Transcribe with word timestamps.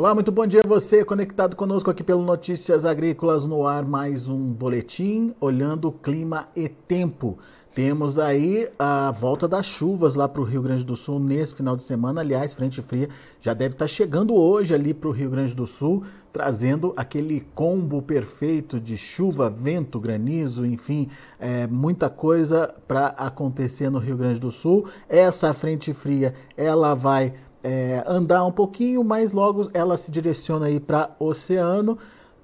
Olá, 0.00 0.14
muito 0.14 0.32
bom 0.32 0.46
dia 0.46 0.62
a 0.64 0.66
você 0.66 1.04
conectado 1.04 1.54
conosco 1.54 1.90
aqui 1.90 2.02
pelo 2.02 2.22
Notícias 2.22 2.86
Agrícolas 2.86 3.44
no 3.44 3.66
ar, 3.66 3.84
mais 3.84 4.28
um 4.28 4.50
boletim 4.50 5.34
olhando 5.38 5.92
clima 5.92 6.46
e 6.56 6.70
tempo. 6.70 7.38
Temos 7.74 8.18
aí 8.18 8.66
a 8.78 9.10
volta 9.10 9.46
das 9.46 9.66
chuvas 9.66 10.14
lá 10.14 10.26
para 10.26 10.40
o 10.40 10.44
Rio 10.44 10.62
Grande 10.62 10.84
do 10.84 10.96
Sul 10.96 11.20
nesse 11.20 11.54
final 11.54 11.76
de 11.76 11.82
semana. 11.82 12.22
Aliás, 12.22 12.54
frente 12.54 12.80
fria 12.80 13.10
já 13.42 13.52
deve 13.52 13.74
estar 13.74 13.84
tá 13.84 13.88
chegando 13.88 14.34
hoje 14.34 14.74
ali 14.74 14.94
para 14.94 15.10
o 15.10 15.12
Rio 15.12 15.28
Grande 15.28 15.54
do 15.54 15.66
Sul, 15.66 16.02
trazendo 16.32 16.94
aquele 16.96 17.46
combo 17.54 18.00
perfeito 18.00 18.80
de 18.80 18.96
chuva, 18.96 19.50
vento, 19.50 20.00
granizo, 20.00 20.64
enfim, 20.64 21.10
é, 21.38 21.66
muita 21.66 22.08
coisa 22.08 22.74
para 22.88 23.08
acontecer 23.08 23.90
no 23.90 23.98
Rio 23.98 24.16
Grande 24.16 24.40
do 24.40 24.50
Sul. 24.50 24.88
Essa 25.06 25.52
frente 25.52 25.92
fria, 25.92 26.34
ela 26.56 26.94
vai 26.94 27.34
é, 27.62 28.02
andar 28.06 28.44
um 28.44 28.52
pouquinho, 28.52 29.04
mas 29.04 29.32
logo 29.32 29.70
ela 29.72 29.96
se 29.96 30.10
direciona 30.10 30.66
aí 30.66 30.80
para 30.80 31.10
o 31.18 31.26
oceano 31.26 31.98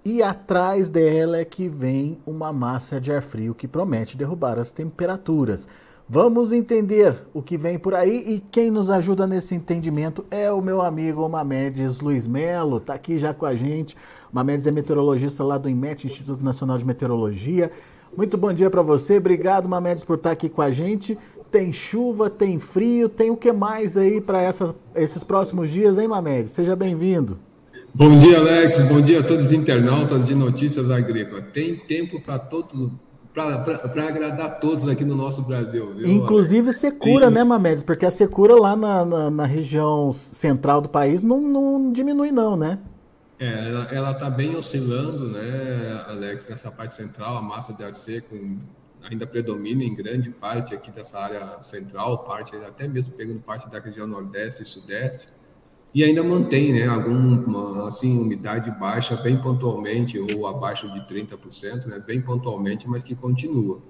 e 0.05 0.23
atrás 0.23 0.89
dela 0.89 1.39
é 1.39 1.45
que 1.45 1.69
vem 1.69 2.19
uma 2.25 2.53
massa 2.53 3.01
de 3.01 3.13
ar 3.13 3.23
frio 3.23 3.55
que 3.55 3.67
promete 3.67 4.17
derrubar 4.17 4.59
as 4.59 4.71
temperaturas. 4.71 5.69
Vamos 6.09 6.53
entender 6.53 7.27
o 7.35 7.43
que 7.43 7.59
vem 7.59 7.77
por 7.77 7.93
aí 7.93 8.23
e 8.29 8.39
quem 8.39 8.71
nos 8.71 8.91
ajuda 8.91 9.27
nesse 9.27 9.57
entendimento 9.57 10.25
é 10.31 10.49
o 10.53 10.63
meu 10.63 10.81
amigo 10.81 11.29
Mamedes 11.29 11.99
Luiz 11.99 12.29
Melo, 12.29 12.77
está 12.77 12.95
aqui 12.95 13.19
já 13.19 13.35
com 13.35 13.45
a 13.45 13.57
gente. 13.57 13.97
Mamedes 14.33 14.69
é 14.69 14.71
meteorologista 14.71 15.43
lá 15.43 15.59
do 15.59 15.69
IMET, 15.69 16.07
Instituto 16.07 16.45
Nacional 16.45 16.79
de 16.79 16.87
Meteorologia. 16.87 17.73
Muito 18.17 18.39
bom 18.39 18.53
dia 18.53 18.71
para 18.71 18.83
você, 18.83 19.17
obrigado 19.17 19.69
Mamedes 19.69 20.05
por 20.05 20.17
estar 20.17 20.29
tá 20.29 20.33
aqui 20.35 20.49
com 20.49 20.63
a 20.63 20.71
gente 20.71 21.19
tem 21.57 21.73
chuva, 21.73 22.29
tem 22.29 22.59
frio, 22.59 23.09
tem 23.09 23.31
o 23.31 23.37
que 23.37 23.51
mais 23.51 23.97
aí 23.97 24.21
para 24.21 24.43
esses 24.95 25.25
próximos 25.25 25.71
dias, 25.71 25.97
hein, 25.97 26.07
Mamed? 26.07 26.51
Seja 26.51 26.77
bem-vindo. 26.77 27.39
Bom 27.95 28.19
dia, 28.19 28.37
Alex. 28.37 28.83
Bom 28.83 29.01
dia 29.01 29.21
a 29.21 29.23
todos 29.23 29.47
os 29.47 29.53
internautas 29.53 30.27
de 30.27 30.35
Notícias 30.35 30.91
Agrícolas. 30.91 31.45
Tem 31.55 31.75
tempo 31.75 32.21
para 32.21 32.39
todo 32.39 32.93
para 33.33 34.07
agradar 34.07 34.61
todos 34.61 34.87
aqui 34.87 35.03
no 35.03 35.15
nosso 35.15 35.43
Brasil. 35.43 35.95
Viu? 35.95 36.07
Inclusive 36.07 36.73
secura, 36.75 37.29
Sim. 37.29 37.35
né, 37.35 37.45
Mamedes? 37.45 37.83
Porque 37.83 38.05
a 38.05 38.11
secura 38.11 38.55
lá 38.55 38.77
na, 38.77 39.05
na, 39.05 39.31
na, 39.31 39.45
região 39.47 40.13
central 40.13 40.83
do 40.83 40.91
país 40.91 41.23
não, 41.23 41.41
não 41.41 41.93
diminui, 41.93 42.33
não, 42.33 42.55
né? 42.55 42.79
É, 43.39 43.87
ela 43.93 44.11
está 44.13 44.29
bem 44.29 44.57
oscilando, 44.57 45.29
né, 45.29 46.05
Alex, 46.09 46.49
nessa 46.49 46.71
parte 46.71 46.95
central, 46.95 47.37
a 47.37 47.43
massa 47.43 47.75
de 47.75 47.85
ar 47.85 47.95
seco 47.95 48.35
ainda 49.11 49.27
predomina 49.27 49.83
em 49.83 49.95
grande 49.95 50.31
parte 50.31 50.75
aqui 50.75 50.91
dessa 50.91 51.19
área 51.19 51.63
central, 51.63 52.25
parte 52.25 52.55
até 52.57 52.89
mesmo 52.89 53.13
pegando 53.13 53.41
parte 53.41 53.71
da 53.71 53.79
região 53.79 54.07
nordeste 54.07 54.63
e 54.63 54.67
sudeste, 54.67 55.29
e 55.95 56.05
ainda 56.05 56.23
mantém, 56.23 56.73
né, 56.73 56.87
alguma 56.87 57.89
assim 57.89 58.19
umidade 58.19 58.71
baixa 58.73 59.17
bem 59.17 59.41
pontualmente 59.41 60.19
ou 60.19 60.47
abaixo 60.47 60.93
de 60.93 61.01
30%, 61.07 61.87
né, 61.87 62.03
bem 62.07 62.21
pontualmente, 62.21 62.89
mas 62.89 63.03
que 63.03 63.15
continua. 63.15 63.81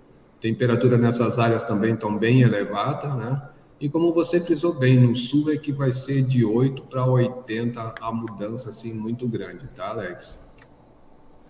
Temperatura 0.41 0.97
nessas 0.97 1.39
áreas 1.39 1.63
também 1.63 1.95
estão 1.95 2.17
bem 2.17 2.43
elevada, 2.43 3.15
né? 3.15 3.43
E 3.81 3.89
como 3.89 4.13
você 4.13 4.41
frisou 4.41 4.73
bem, 4.73 5.01
no 5.01 5.17
sul 5.17 5.51
é 5.51 5.57
que 5.57 5.73
vai 5.73 5.93
ser 5.93 6.23
de 6.23 6.45
8 6.45 6.83
para 6.85 7.05
80 7.05 7.95
a 8.01 8.13
mudança 8.13 8.71
assim 8.71 8.93
muito 8.95 9.29
grande, 9.29 9.67
tá, 9.75 9.89
Alex? 9.89 10.47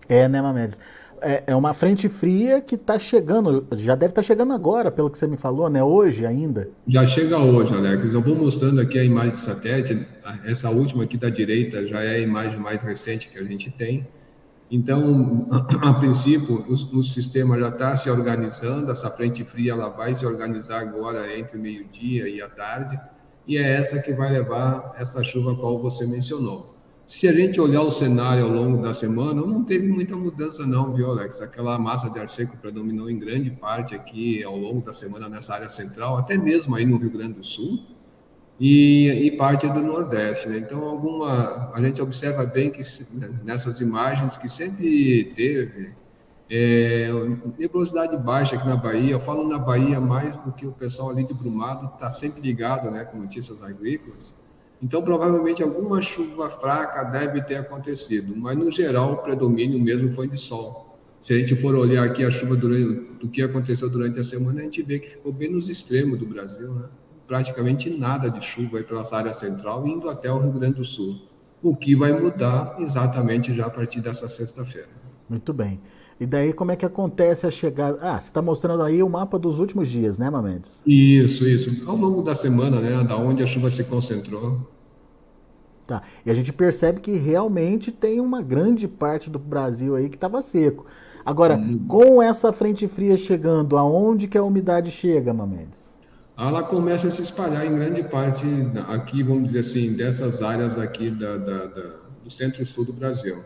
É, 0.09 0.27
né, 0.27 0.41
Mamedes? 0.41 0.79
É, 1.21 1.43
é 1.47 1.55
uma 1.55 1.73
frente 1.73 2.07
fria 2.07 2.61
que 2.61 2.75
está 2.75 2.97
chegando, 2.97 3.65
já 3.73 3.95
deve 3.95 4.11
estar 4.11 4.21
tá 4.21 4.25
chegando 4.25 4.53
agora, 4.53 4.91
pelo 4.91 5.09
que 5.09 5.17
você 5.17 5.27
me 5.27 5.37
falou, 5.37 5.69
né? 5.69 5.83
Hoje 5.83 6.25
ainda. 6.25 6.69
Já 6.87 7.05
chega 7.05 7.37
hoje, 7.37 7.73
Alex. 7.73 8.13
Eu 8.13 8.21
vou 8.21 8.35
mostrando 8.35 8.79
aqui 8.79 8.97
a 8.97 9.03
imagem 9.03 9.31
de 9.31 9.39
satélite. 9.39 10.07
Essa 10.45 10.69
última 10.69 11.03
aqui 11.03 11.17
da 11.17 11.29
direita 11.29 11.85
já 11.87 12.01
é 12.01 12.15
a 12.15 12.19
imagem 12.19 12.59
mais 12.59 12.81
recente 12.81 13.29
que 13.29 13.37
a 13.37 13.43
gente 13.43 13.71
tem. 13.71 14.07
Então, 14.69 15.47
a, 15.81 15.93
princípio, 15.93 16.65
o, 16.67 16.99
o 16.99 17.03
sistema 17.03 17.57
já 17.57 17.69
está 17.69 17.95
se 17.95 18.09
organizando. 18.09 18.91
Essa 18.91 19.09
frente 19.09 19.43
fria 19.43 19.71
ela 19.71 19.89
vai 19.89 20.13
se 20.13 20.25
organizar 20.25 20.81
agora 20.81 21.37
entre 21.37 21.57
meio-dia 21.57 22.27
e 22.27 22.41
a 22.41 22.49
tarde. 22.49 22.99
E 23.47 23.57
é 23.57 23.75
essa 23.75 24.01
que 24.01 24.13
vai 24.13 24.31
levar 24.31 24.93
essa 24.97 25.23
chuva 25.23 25.55
qual 25.55 25.81
você 25.81 26.05
mencionou. 26.05 26.76
Se 27.07 27.25
a 27.25 27.31
gente 27.31 27.59
olhar 27.61 27.83
o 27.83 27.89
cenário 27.89 28.43
ao 28.43 28.51
longo 28.51 28.81
da 28.81 28.93
semana, 28.93 29.39
não 29.41 29.63
teve 29.63 29.87
muita 29.87 30.13
mudança 30.13 30.67
não, 30.67 30.93
viu, 30.93 31.09
Alex? 31.09 31.39
Aquela 31.39 31.79
massa 31.79 32.09
de 32.09 32.19
ar 32.19 32.27
seco 32.27 32.57
predominou 32.57 33.09
em 33.09 33.17
grande 33.17 33.49
parte 33.49 33.95
aqui 33.95 34.43
ao 34.43 34.57
longo 34.57 34.81
da 34.81 34.91
semana 34.91 35.29
nessa 35.29 35.53
área 35.53 35.69
central, 35.69 36.17
até 36.17 36.37
mesmo 36.37 36.75
aí 36.75 36.85
no 36.85 36.97
Rio 36.97 37.09
Grande 37.09 37.35
do 37.35 37.45
Sul 37.45 37.79
e, 38.59 39.07
e 39.07 39.37
parte 39.37 39.65
do 39.69 39.79
Nordeste, 39.79 40.49
né? 40.49 40.57
Então, 40.57 40.83
alguma 40.83 41.71
a 41.73 41.81
gente 41.81 42.01
observa 42.01 42.45
bem 42.45 42.71
que 42.71 42.81
nessas 43.41 43.79
imagens 43.79 44.35
que 44.35 44.49
sempre 44.49 45.31
teve 45.33 45.93
é, 46.49 47.09
nebulosidade 47.57 48.17
baixa 48.17 48.57
aqui 48.57 48.67
na 48.67 48.75
Bahia. 48.75 49.13
Eu 49.13 49.19
falo 49.21 49.47
na 49.47 49.57
Bahia 49.57 50.01
mais 50.01 50.35
porque 50.35 50.67
o 50.67 50.73
pessoal 50.73 51.11
ali 51.11 51.23
de 51.23 51.33
Brumado 51.33 51.89
está 51.93 52.11
sempre 52.11 52.41
ligado, 52.41 52.91
né, 52.91 53.05
com 53.05 53.17
notícias 53.17 53.63
agrícolas. 53.63 54.33
Então, 54.81 55.01
provavelmente 55.01 55.63
alguma 55.63 56.01
chuva 56.01 56.49
fraca 56.49 57.03
deve 57.03 57.41
ter 57.41 57.55
acontecido, 57.55 58.35
mas 58.35 58.57
no 58.57 58.69
geral 58.69 59.13
o 59.13 59.17
predomínio 59.17 59.79
mesmo 59.79 60.11
foi 60.11 60.27
de 60.27 60.37
sol. 60.37 60.99
Se 61.19 61.33
a 61.33 61.37
gente 61.39 61.55
for 61.55 61.73
olhar 61.75 62.05
aqui 62.05 62.23
a 62.23 62.29
chuva 62.29 62.55
durante, 62.55 63.17
do 63.19 63.27
que 63.27 63.41
aconteceu 63.41 63.89
durante 63.89 64.19
a 64.19 64.23
semana, 64.23 64.59
a 64.59 64.63
gente 64.63 64.83
vê 64.83 64.99
que 64.99 65.09
ficou 65.09 65.33
bem 65.33 65.51
nos 65.51 65.67
extremos 65.67 66.19
do 66.19 66.27
Brasil, 66.27 66.71
né? 66.73 66.85
praticamente 67.25 67.89
nada 67.89 68.29
de 68.29 68.39
chuva 68.39 68.77
aí 68.77 68.83
pela 68.83 69.03
área 69.11 69.33
central, 69.33 69.85
indo 69.85 70.09
até 70.09 70.31
o 70.31 70.39
Rio 70.39 70.51
Grande 70.51 70.75
do 70.75 70.85
Sul, 70.85 71.19
o 71.61 71.75
que 71.75 71.95
vai 71.95 72.13
mudar 72.13 72.77
exatamente 72.79 73.53
já 73.53 73.65
a 73.65 73.69
partir 73.69 73.99
dessa 73.99 74.27
sexta-feira. 74.27 74.89
Muito 75.27 75.51
bem. 75.53 75.81
E 76.19 76.25
daí 76.25 76.51
como 76.51 76.71
é 76.71 76.75
que 76.75 76.85
acontece 76.85 77.45
a 77.45 77.51
chegada? 77.51 77.99
Ah, 78.01 78.19
você 78.19 78.29
está 78.29 78.41
mostrando 78.41 78.81
aí 78.81 79.03
o 79.03 79.09
mapa 79.09 79.37
dos 79.37 79.59
últimos 79.59 79.87
dias, 79.87 80.17
né, 80.17 80.29
Mamedes? 80.29 80.81
Isso, 80.85 81.47
isso. 81.47 81.87
Ao 81.87 81.95
longo 81.95 82.23
da 82.23 82.33
semana, 82.33 82.81
né, 82.81 83.03
da 83.03 83.15
onde 83.17 83.43
a 83.43 83.47
chuva 83.47 83.69
se 83.69 83.83
concentrou. 83.83 84.67
Tá. 85.85 86.01
E 86.25 86.31
a 86.31 86.33
gente 86.33 86.51
percebe 86.51 86.99
que 86.99 87.11
realmente 87.11 87.91
tem 87.91 88.19
uma 88.19 88.41
grande 88.41 88.87
parte 88.87 89.29
do 89.29 89.39
Brasil 89.39 89.95
aí 89.95 90.09
que 90.09 90.15
estava 90.15 90.41
seco. 90.41 90.85
Agora, 91.23 91.55
hum. 91.55 91.85
com 91.87 92.21
essa 92.21 92.51
frente 92.51 92.87
fria 92.87 93.15
chegando, 93.15 93.77
aonde 93.77 94.27
que 94.27 94.37
a 94.37 94.43
umidade 94.43 94.91
chega, 94.91 95.33
Mamedes? 95.33 95.95
Ela 96.37 96.63
começa 96.63 97.07
a 97.07 97.11
se 97.11 97.21
espalhar 97.21 97.65
em 97.65 97.73
grande 97.73 98.03
parte 98.03 98.45
aqui, 98.87 99.23
vamos 99.23 99.47
dizer 99.47 99.59
assim, 99.59 99.93
dessas 99.93 100.41
áreas 100.41 100.77
aqui 100.77 101.09
da, 101.09 101.37
da, 101.37 101.65
da 101.65 102.07
do 102.23 102.29
centro-sul 102.29 102.83
do 102.85 102.93
Brasil 102.93 103.37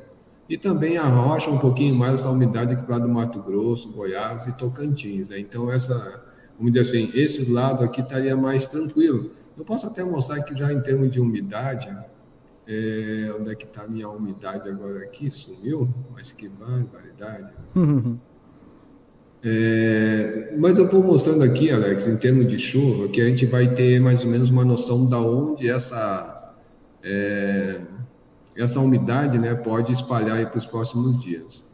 e 0.51 0.57
também 0.57 0.97
arrocha 0.97 1.49
um 1.49 1.57
pouquinho 1.57 1.95
mais 1.95 2.15
essa 2.19 2.29
umidade 2.29 2.73
aqui 2.73 2.85
para 2.85 2.99
do 2.99 3.07
Mato 3.07 3.41
Grosso, 3.41 3.89
Goiás 3.89 4.47
e 4.47 4.51
Tocantins. 4.57 5.29
Né? 5.29 5.39
Então, 5.39 5.71
essa, 5.71 6.25
vamos 6.57 6.73
dizer 6.73 6.81
assim, 6.81 7.09
esse 7.17 7.49
lado 7.49 7.85
aqui 7.85 8.01
estaria 8.01 8.35
mais 8.35 8.65
tranquilo. 8.65 9.31
Eu 9.57 9.63
posso 9.63 9.87
até 9.87 10.03
mostrar 10.03 10.35
aqui 10.35 10.53
já 10.53 10.73
em 10.73 10.81
termos 10.81 11.09
de 11.09 11.21
umidade, 11.21 11.87
é, 12.67 13.33
onde 13.39 13.49
é 13.49 13.55
que 13.55 13.63
está 13.63 13.83
a 13.83 13.87
minha 13.87 14.09
umidade 14.09 14.67
agora 14.67 14.99
aqui? 14.99 15.31
Sumiu? 15.31 15.87
Mas 16.13 16.33
que 16.33 16.49
barbaridade. 16.49 17.49
É, 19.43 20.53
mas 20.59 20.77
eu 20.77 20.87
vou 20.87 21.03
mostrando 21.03 21.41
aqui, 21.41 21.71
Alex, 21.71 22.05
em 22.05 22.15
termos 22.15 22.45
de 22.45 22.59
chuva, 22.59 23.07
que 23.07 23.19
a 23.19 23.25
gente 23.25 23.43
vai 23.47 23.73
ter 23.73 23.99
mais 23.99 24.23
ou 24.23 24.29
menos 24.29 24.51
uma 24.51 24.63
noção 24.63 25.09
da 25.09 25.19
onde 25.19 25.67
essa 25.67 26.53
é, 27.03 27.81
essa 28.61 28.79
umidade 28.79 29.37
né, 29.37 29.55
pode 29.55 29.91
espalhar 29.91 30.49
para 30.49 30.57
os 30.57 30.65
próximos 30.65 31.21
dias. 31.21 31.65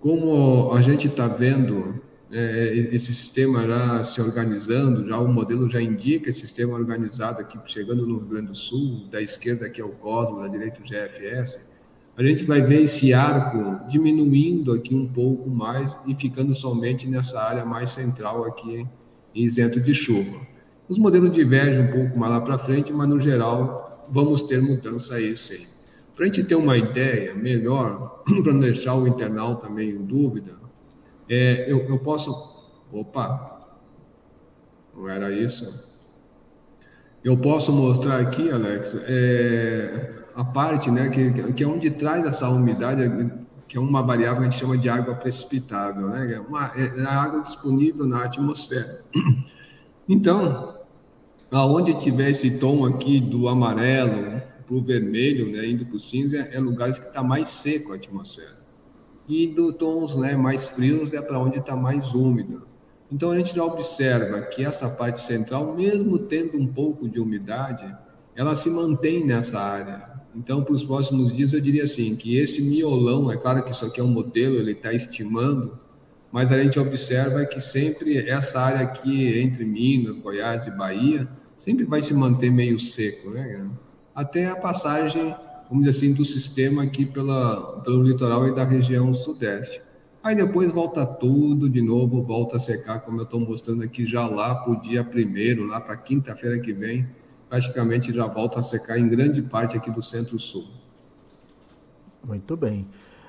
Como 0.00 0.72
a 0.72 0.80
gente 0.80 1.08
está 1.08 1.28
vendo 1.28 2.00
é, 2.30 2.74
esse 2.74 3.12
sistema 3.12 3.66
já 3.66 4.04
se 4.04 4.20
organizando, 4.20 5.06
já 5.06 5.18
o 5.18 5.28
modelo 5.28 5.68
já 5.68 5.80
indica 5.80 6.30
esse 6.30 6.40
sistema 6.40 6.74
organizado 6.74 7.40
aqui, 7.40 7.58
chegando 7.66 8.06
no 8.06 8.18
Rio 8.18 8.26
Grande 8.26 8.48
do 8.48 8.54
Sul, 8.54 9.08
da 9.10 9.20
esquerda 9.20 9.66
aqui 9.66 9.80
é 9.80 9.84
o 9.84 9.90
Cosmo, 9.90 10.40
da 10.40 10.48
direita 10.48 10.80
o 10.80 10.82
GFS, 10.82 11.68
a 12.16 12.22
gente 12.22 12.44
vai 12.44 12.60
ver 12.60 12.82
esse 12.82 13.14
arco 13.14 13.88
diminuindo 13.88 14.72
aqui 14.72 14.94
um 14.94 15.08
pouco 15.08 15.48
mais 15.48 15.96
e 16.06 16.14
ficando 16.14 16.52
somente 16.52 17.08
nessa 17.08 17.40
área 17.40 17.64
mais 17.64 17.90
central 17.90 18.44
aqui, 18.44 18.86
isento 19.34 19.80
de 19.80 19.94
chuva. 19.94 20.40
Os 20.88 20.98
modelos 20.98 21.32
divergem 21.32 21.82
um 21.82 21.90
pouco 21.90 22.18
mais 22.18 22.32
lá 22.32 22.40
para 22.40 22.58
frente, 22.58 22.92
mas 22.92 23.08
no 23.08 23.18
geral 23.18 24.06
vamos 24.10 24.42
ter 24.42 24.60
mudança 24.60 25.14
aí 25.14 25.36
sim. 25.36 25.69
Para 26.20 26.26
a 26.26 26.32
gente 26.32 26.44
ter 26.44 26.54
uma 26.54 26.76
ideia 26.76 27.34
melhor, 27.34 28.22
para 28.44 28.52
não 28.52 28.60
deixar 28.60 28.94
o 28.94 29.08
internauta 29.08 29.68
também 29.68 29.88
em 29.88 30.04
dúvida, 30.04 30.52
é, 31.26 31.64
eu, 31.66 31.78
eu 31.88 31.98
posso. 31.98 32.30
Opa! 32.92 33.58
Não 34.94 35.08
era 35.08 35.32
isso? 35.32 35.88
Eu 37.24 37.38
posso 37.38 37.72
mostrar 37.72 38.18
aqui, 38.18 38.50
Alex, 38.50 38.94
é, 39.06 40.12
a 40.34 40.44
parte 40.44 40.90
né, 40.90 41.08
que, 41.08 41.54
que 41.54 41.64
é 41.64 41.66
onde 41.66 41.88
traz 41.88 42.26
essa 42.26 42.50
umidade, 42.50 43.32
que 43.66 43.78
é 43.78 43.80
uma 43.80 44.02
variável 44.02 44.42
que 44.42 44.48
a 44.48 44.50
gente 44.50 44.60
chama 44.60 44.76
de 44.76 44.90
água 44.90 45.14
precipitável, 45.14 46.08
né? 46.08 46.34
É, 46.34 46.40
uma, 46.40 46.66
é 46.76 47.02
a 47.02 47.22
água 47.22 47.44
disponível 47.44 48.04
na 48.04 48.24
atmosfera. 48.24 49.02
Então, 50.06 50.76
aonde 51.52 51.94
tiver 52.00 52.30
esse 52.30 52.58
tom 52.58 52.84
aqui 52.84 53.20
do 53.20 53.46
amarelo, 53.46 54.42
o 54.70 54.82
vermelho, 54.82 55.50
né, 55.50 55.66
indo 55.66 55.84
para 55.84 55.96
o 55.96 56.00
cinza, 56.00 56.38
é 56.38 56.58
lugares 56.58 56.98
que 56.98 57.06
está 57.06 57.22
mais 57.22 57.48
seco 57.48 57.92
a 57.92 57.96
atmosfera. 57.96 58.60
E 59.28 59.46
do 59.46 59.72
tons 59.72 60.14
né, 60.16 60.36
mais 60.36 60.68
frios 60.68 61.12
é 61.12 61.20
para 61.20 61.38
onde 61.38 61.58
está 61.58 61.76
mais 61.76 62.12
úmido. 62.14 62.66
Então 63.10 63.32
a 63.32 63.36
gente 63.36 63.54
já 63.54 63.64
observa 63.64 64.42
que 64.42 64.64
essa 64.64 64.88
parte 64.88 65.22
central, 65.22 65.74
mesmo 65.74 66.18
tendo 66.18 66.56
um 66.56 66.66
pouco 66.66 67.08
de 67.08 67.18
umidade, 67.18 67.84
ela 68.36 68.54
se 68.54 68.70
mantém 68.70 69.24
nessa 69.26 69.60
área. 69.60 70.10
Então, 70.34 70.62
para 70.62 70.74
os 70.74 70.84
próximos 70.84 71.36
dias, 71.36 71.52
eu 71.52 71.60
diria 71.60 71.82
assim, 71.82 72.14
que 72.14 72.36
esse 72.36 72.62
miolão, 72.62 73.30
é 73.30 73.36
claro 73.36 73.64
que 73.64 73.70
isso 73.72 73.84
aqui 73.84 74.00
é 74.00 74.04
um 74.04 74.08
modelo, 74.08 74.56
ele 74.56 74.72
está 74.72 74.92
estimando, 74.92 75.76
mas 76.30 76.52
a 76.52 76.62
gente 76.62 76.78
observa 76.78 77.44
que 77.44 77.60
sempre 77.60 78.16
essa 78.28 78.60
área 78.60 78.80
aqui, 78.80 79.36
entre 79.40 79.64
Minas, 79.64 80.16
Goiás 80.16 80.66
e 80.66 80.70
Bahia, 80.70 81.28
sempre 81.58 81.84
vai 81.84 82.00
se 82.00 82.14
manter 82.14 82.50
meio 82.50 82.78
seco, 82.78 83.30
né? 83.30 83.68
Até 84.14 84.46
a 84.46 84.56
passagem, 84.56 85.34
vamos 85.68 85.84
dizer 85.84 85.98
assim, 85.98 86.12
do 86.12 86.24
sistema 86.24 86.82
aqui 86.82 87.06
pela, 87.06 87.80
pelo 87.80 88.02
litoral 88.02 88.46
e 88.48 88.54
da 88.54 88.64
região 88.64 89.12
sudeste. 89.14 89.82
Aí 90.22 90.36
depois 90.36 90.70
volta 90.70 91.06
tudo 91.06 91.68
de 91.68 91.80
novo, 91.80 92.22
volta 92.22 92.56
a 92.56 92.60
secar, 92.60 93.00
como 93.00 93.20
eu 93.20 93.24
estou 93.24 93.40
mostrando 93.40 93.82
aqui 93.82 94.04
já 94.04 94.26
lá 94.26 94.54
para 94.54 94.72
o 94.72 94.80
dia 94.80 95.02
primeiro, 95.02 95.66
lá 95.66 95.80
para 95.80 95.96
quinta-feira 95.96 96.58
que 96.58 96.74
vem, 96.74 97.08
praticamente 97.48 98.12
já 98.12 98.26
volta 98.26 98.58
a 98.58 98.62
secar 98.62 98.98
em 98.98 99.08
grande 99.08 99.40
parte 99.40 99.76
aqui 99.76 99.90
do 99.90 100.02
centro-sul. 100.02 100.66
Muito 102.22 102.54
bem. 102.54 102.86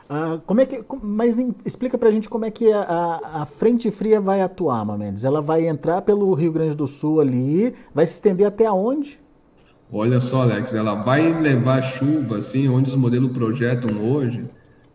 Uh, 0.10 0.42
como 0.46 0.60
é 0.60 0.66
que, 0.66 0.84
mas 1.02 1.38
explica 1.66 1.98
para 1.98 2.10
a 2.10 2.12
gente 2.12 2.28
como 2.28 2.44
é 2.44 2.52
que 2.52 2.70
a, 2.70 3.22
a, 3.36 3.46
frente 3.46 3.90
fria 3.90 4.20
vai 4.20 4.42
atuar, 4.42 4.86
Mendes. 4.98 5.24
Ela 5.24 5.42
vai 5.42 5.66
entrar 5.66 6.02
pelo 6.02 6.34
Rio 6.34 6.52
Grande 6.52 6.76
do 6.76 6.86
Sul 6.86 7.22
ali, 7.22 7.74
vai 7.94 8.06
se 8.06 8.16
estender 8.16 8.46
até 8.46 8.70
onde? 8.70 9.18
Olha 9.92 10.22
só, 10.22 10.44
Alex, 10.44 10.74
ela 10.74 10.96
vai 10.96 11.38
levar 11.42 11.82
chuva, 11.82 12.38
assim, 12.38 12.70
onde 12.70 12.90
os 12.90 12.96
modelos 12.96 13.34
projetam 13.34 14.02
hoje, 14.10 14.46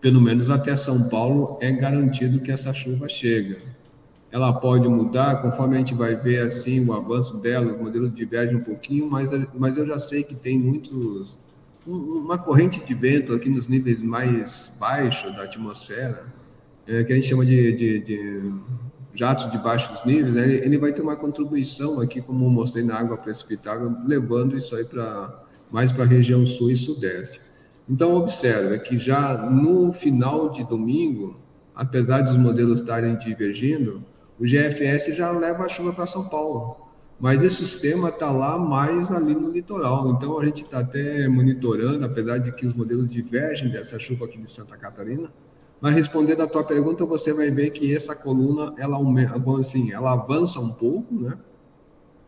pelo 0.01 0.21
menos 0.21 0.49
até 0.49 0.75
São 0.75 1.09
Paulo, 1.11 1.59
é 1.61 1.71
garantido 1.71 2.41
que 2.41 2.51
essa 2.51 2.73
chuva 2.73 3.07
chega. 3.07 3.59
Ela 4.33 4.55
pode 4.55 4.89
mudar 4.89 5.43
conforme 5.43 5.77
a 5.77 5.79
gente 5.79 5.95
vai 5.95 6.17
ver 6.17 6.41
assim 6.41 6.85
o 6.85 6.95
avanço 6.95 7.37
dela, 7.37 7.75
o 7.75 7.85
modelo 7.85 8.09
diverge 8.09 8.55
um 8.57 8.63
pouquinho, 8.63 9.09
mas, 9.11 9.31
mas 9.55 9.77
eu 9.77 9.87
já 9.87 9.99
sei 9.99 10.23
que 10.23 10.35
tem 10.35 10.59
muitos 10.59 11.37
uma 11.87 12.37
corrente 12.37 12.85
de 12.85 12.95
vento 12.95 13.33
aqui 13.33 13.49
nos 13.49 13.69
níveis 13.69 14.03
mais 14.03 14.73
baixos 14.81 15.35
da 15.37 15.45
atmosfera, 15.45 16.27
é, 16.87 17.05
que 17.05 17.13
a 17.13 17.15
gente 17.15 17.29
chama 17.29 17.47
de, 17.47 17.73
de, 17.73 18.01
de 18.01 18.53
jatos 19.17 19.51
de 19.51 19.59
baixos 19.59 20.05
níveis, 20.05 20.35
né, 20.35 20.45
ele, 20.65 20.79
vai 20.79 20.93
ter 20.93 21.03
uma 21.03 21.17
contribuição 21.17 22.01
aqui, 22.01 22.21
como 22.21 22.49
mostrei 22.49 22.85
na 22.85 22.99
água 22.99 23.17
precipitada, 23.17 23.97
levando 24.07 24.57
isso 24.57 24.77
aí 24.77 24.85
para 24.85 25.43
mais 25.73 25.91
para 25.91 26.05
a 26.05 26.07
região 26.07 26.47
sul 26.47 26.71
e 26.71 26.77
sudeste. 26.77 27.41
Então, 27.89 28.15
observe 28.15 28.79
que 28.81 28.99
já 28.99 29.51
no 29.51 29.93
final 29.93 30.51
de 30.51 30.63
domingo, 30.65 31.41
apesar 31.75 32.23
dos 32.23 32.37
modelos 32.37 32.81
estarem 32.81 33.17
divergindo, 33.17 34.05
o 34.39 34.45
GFS 34.45 35.17
já 35.17 35.31
leva 35.31 35.65
a 35.65 35.69
chuva 35.69 35.93
para 35.93 36.07
São 36.07 36.29
Paulo 36.29 36.87
mas 37.19 37.43
esse 37.43 37.65
sistema 37.65 38.11
está 38.11 38.31
lá 38.31 38.59
mais 38.59 39.11
ali 39.11 39.35
no 39.35 39.51
litoral. 39.51 40.11
Então 40.11 40.39
a 40.39 40.45
gente 40.45 40.65
está 40.65 40.81
até 40.81 41.27
monitorando, 41.29 42.05
apesar 42.05 42.39
de 42.39 42.53
que 42.53 42.67
os 42.67 42.75
modelos 42.75 43.09
divergem 43.09 43.71
dessa 43.71 43.99
chuva 43.99 44.27
aqui 44.27 44.39
de 44.39 44.51
Santa 44.51 44.77
Catarina. 44.77 45.33
Mas 45.81 45.95
respondendo 45.95 46.43
a 46.43 46.47
tua 46.47 46.65
pergunta, 46.65 47.05
você 47.05 47.33
vai 47.33 47.51
ver 47.51 47.71
que 47.71 47.95
essa 47.95 48.15
coluna 48.15 48.75
ela 48.79 48.99
assim, 49.61 49.93
ela 49.93 50.13
avança 50.13 50.59
um 50.59 50.73
pouco, 50.73 51.15
né? 51.15 51.37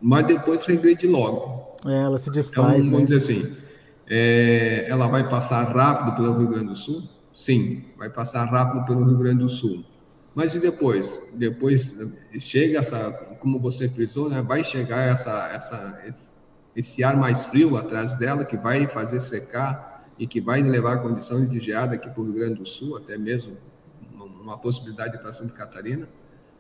Mas 0.01 0.27
depois 0.27 0.65
regride 0.65 1.07
logo. 1.07 1.73
É, 1.87 2.03
ela 2.03 2.19
se 2.19 2.31
desfaz. 2.31 2.87
Então, 2.87 2.99
vamos 2.99 3.11
né? 3.11 3.19
dizer 3.19 3.33
assim, 3.33 3.57
é, 4.07 4.87
ela 4.89 5.09
vai 5.09 5.29
passar 5.29 5.65
rápido 5.65 6.17
pelo 6.17 6.39
Rio 6.39 6.49
Grande 6.49 6.69
do 6.69 6.77
Sul? 6.77 7.03
Sim, 7.35 7.85
vai 7.97 8.11
passar 8.11 8.45
rápido 8.45 8.85
pelo 8.85 9.05
Rio 9.05 9.17
Grande 9.17 9.41
do 9.41 9.49
Sul. 9.49 9.85
Mas 10.35 10.55
e 10.55 10.61
depois? 10.61 11.21
Depois 11.35 11.95
chega 12.39 12.79
essa, 12.79 13.11
como 13.41 13.59
você 13.59 13.89
frisou, 13.89 14.29
né? 14.29 14.43
Vai 14.43 14.63
chegar 14.63 15.09
essa, 15.09 15.49
essa, 15.53 16.01
esse 16.77 17.03
ar 17.03 17.17
mais 17.17 17.47
frio 17.47 17.77
atrás 17.77 18.15
dela 18.15 18.45
que 18.45 18.57
vai 18.57 18.87
fazer 18.87 19.21
secar 19.21 19.88
e 20.19 20.27
que 20.27 20.41
vai 20.41 20.63
levar 20.63 20.99
condições 20.99 21.49
de 21.49 21.61
geada 21.61 21.95
aqui 21.95 22.11
para 22.11 22.21
o 22.21 22.25
Rio 22.25 22.35
Grande 22.35 22.55
do 22.57 22.67
Sul, 22.67 22.97
até 22.97 23.17
mesmo 23.17 23.57
uma 24.49 24.59
possibilidade 24.59 25.19
para 25.19 25.33
Santa 25.33 25.53
Catarina. 25.53 26.09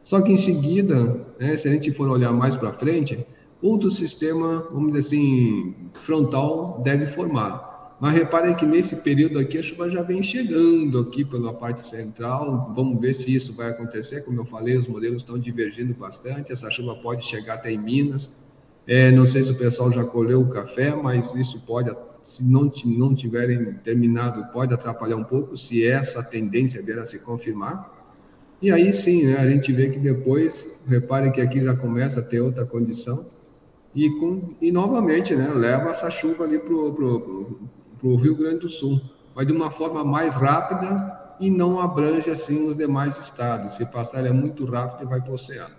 Só 0.04 0.20
que 0.20 0.32
em 0.32 0.36
seguida, 0.36 1.26
né, 1.38 1.56
se 1.56 1.68
a 1.68 1.72
gente 1.72 1.90
for 1.92 2.08
olhar 2.08 2.32
mais 2.32 2.54
para 2.54 2.72
frente, 2.72 3.26
outro 3.60 3.90
sistema, 3.90 4.68
vamos 4.70 4.92
dizer 4.92 5.06
assim, 5.06 5.74
frontal 5.94 6.80
deve 6.84 7.06
formar. 7.06 7.96
Mas 8.00 8.14
reparem 8.14 8.54
que 8.54 8.64
nesse 8.64 8.96
período 8.96 9.40
aqui 9.40 9.58
a 9.58 9.62
chuva 9.62 9.90
já 9.90 10.02
vem 10.02 10.22
chegando 10.22 11.00
aqui 11.00 11.24
pela 11.24 11.52
parte 11.52 11.86
central. 11.86 12.72
Vamos 12.76 13.00
ver 13.00 13.12
se 13.12 13.34
isso 13.34 13.56
vai 13.56 13.70
acontecer. 13.70 14.20
Como 14.20 14.40
eu 14.40 14.44
falei, 14.44 14.76
os 14.76 14.86
modelos 14.86 15.22
estão 15.22 15.36
divergindo 15.36 15.92
bastante. 15.94 16.52
Essa 16.52 16.70
chuva 16.70 16.94
pode 16.94 17.24
chegar 17.24 17.54
até 17.54 17.72
em 17.72 17.78
Minas. 17.78 18.38
É, 18.86 19.10
não 19.10 19.26
sei 19.26 19.42
se 19.42 19.50
o 19.50 19.58
pessoal 19.58 19.90
já 19.90 20.04
colheu 20.04 20.40
o 20.40 20.48
café, 20.48 20.94
mas 20.94 21.34
isso 21.34 21.60
pode, 21.66 21.94
se 22.28 22.44
não, 22.44 22.70
não 22.84 23.14
tiverem 23.14 23.72
terminado, 23.82 24.52
pode 24.52 24.74
atrapalhar 24.74 25.16
um 25.16 25.24
pouco, 25.24 25.56
se 25.56 25.82
essa 25.82 26.22
tendência 26.22 26.82
vier 26.82 26.98
a 26.98 27.04
se 27.04 27.18
confirmar. 27.20 27.90
E 28.60 28.70
aí 28.70 28.92
sim, 28.92 29.24
né, 29.24 29.38
a 29.38 29.48
gente 29.48 29.72
vê 29.72 29.88
que 29.88 29.98
depois, 29.98 30.70
reparem 30.86 31.32
que 31.32 31.40
aqui 31.40 31.64
já 31.64 31.74
começa 31.74 32.20
a 32.20 32.22
ter 32.22 32.40
outra 32.40 32.66
condição. 32.66 33.24
E, 33.94 34.10
com, 34.20 34.54
e 34.60 34.70
novamente, 34.70 35.34
né, 35.34 35.48
leva 35.54 35.88
essa 35.88 36.10
chuva 36.10 36.44
ali 36.44 36.58
para 36.58 36.74
o 36.74 38.16
Rio 38.16 38.36
Grande 38.36 38.60
do 38.60 38.68
Sul, 38.68 39.00
mas 39.34 39.46
de 39.46 39.52
uma 39.54 39.70
forma 39.70 40.04
mais 40.04 40.34
rápida 40.34 41.34
e 41.40 41.50
não 41.50 41.80
abrange 41.80 42.28
assim 42.28 42.68
os 42.68 42.76
demais 42.76 43.18
estados. 43.18 43.72
Se 43.72 43.86
passar 43.86 44.26
é 44.26 44.32
muito 44.32 44.66
rápido 44.66 45.06
e 45.06 45.08
vai 45.08 45.22
para 45.22 45.30
o 45.30 45.34
oceano. 45.34 45.74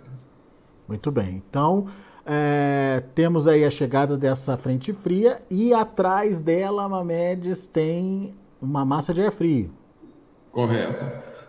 Muito 0.88 1.12
bem. 1.12 1.36
Então, 1.48 1.86
é, 2.26 3.02
temos 3.14 3.46
aí 3.46 3.64
a 3.64 3.70
chegada 3.70 4.16
dessa 4.16 4.56
frente 4.56 4.92
fria 4.92 5.38
e 5.50 5.72
atrás 5.72 6.40
dela, 6.40 6.88
Mamedes, 6.88 7.66
tem 7.66 8.32
uma 8.60 8.84
massa 8.84 9.12
de 9.14 9.22
ar 9.22 9.32
frio. 9.32 9.70
Correto. 10.52 11.04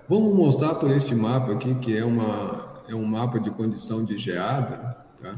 Vamos 0.08 0.36
mostrar 0.36 0.76
por 0.76 0.92
este 0.92 1.16
mapa 1.16 1.52
aqui, 1.54 1.76
que 1.76 1.98
é, 1.98 2.04
uma, 2.04 2.84
é 2.88 2.96
um 2.96 3.06
mapa 3.06 3.40
de 3.40 3.50
condição 3.50 4.04
de 4.04 4.18
geada, 4.18 4.98
tá? 5.22 5.38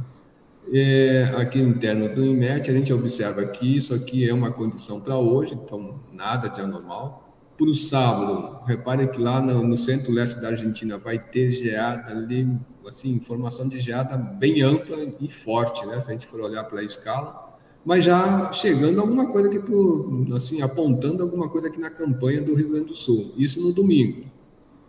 É, 0.71 1.33
aqui 1.37 1.59
interno 1.59 2.07
do 2.13 2.25
IMET, 2.25 2.69
a 2.69 2.73
gente 2.73 2.93
observa 2.93 3.45
que 3.47 3.77
isso 3.77 3.93
aqui 3.93 4.27
é 4.27 4.33
uma 4.33 4.51
condição 4.51 5.01
para 5.01 5.17
hoje, 5.17 5.55
então 5.55 5.99
nada 6.11 6.47
de 6.47 6.61
anormal. 6.61 7.22
Para 7.63 7.71
o 7.71 7.75
sábado, 7.75 8.59
repare 8.65 9.07
que 9.07 9.21
lá 9.21 9.39
no, 9.39 9.65
no 9.65 9.77
centro-leste 9.77 10.37
da 10.41 10.49
Argentina 10.49 10.97
vai 10.97 11.17
ter 11.17 11.49
geada 11.49 12.11
ali, 12.11 12.45
assim, 12.85 13.21
formação 13.21 13.69
de 13.69 13.79
geada 13.79 14.17
bem 14.17 14.61
ampla 14.61 14.97
e 15.21 15.29
forte, 15.29 15.85
né? 15.85 15.97
Se 16.01 16.09
a 16.09 16.11
gente 16.11 16.27
for 16.27 16.41
olhar 16.41 16.65
pela 16.65 16.83
escala, 16.83 17.57
mas 17.85 18.03
já 18.03 18.51
chegando 18.51 18.99
alguma 18.99 19.31
coisa 19.31 19.47
aqui, 19.47 19.59
pro, 19.59 20.27
assim, 20.35 20.61
apontando 20.61 21.23
alguma 21.23 21.47
coisa 21.47 21.69
aqui 21.69 21.79
na 21.79 21.89
campanha 21.89 22.41
do 22.41 22.53
Rio 22.53 22.71
Grande 22.71 22.89
do 22.89 22.95
Sul. 22.97 23.31
Isso 23.37 23.61
no 23.61 23.71
domingo. 23.71 24.25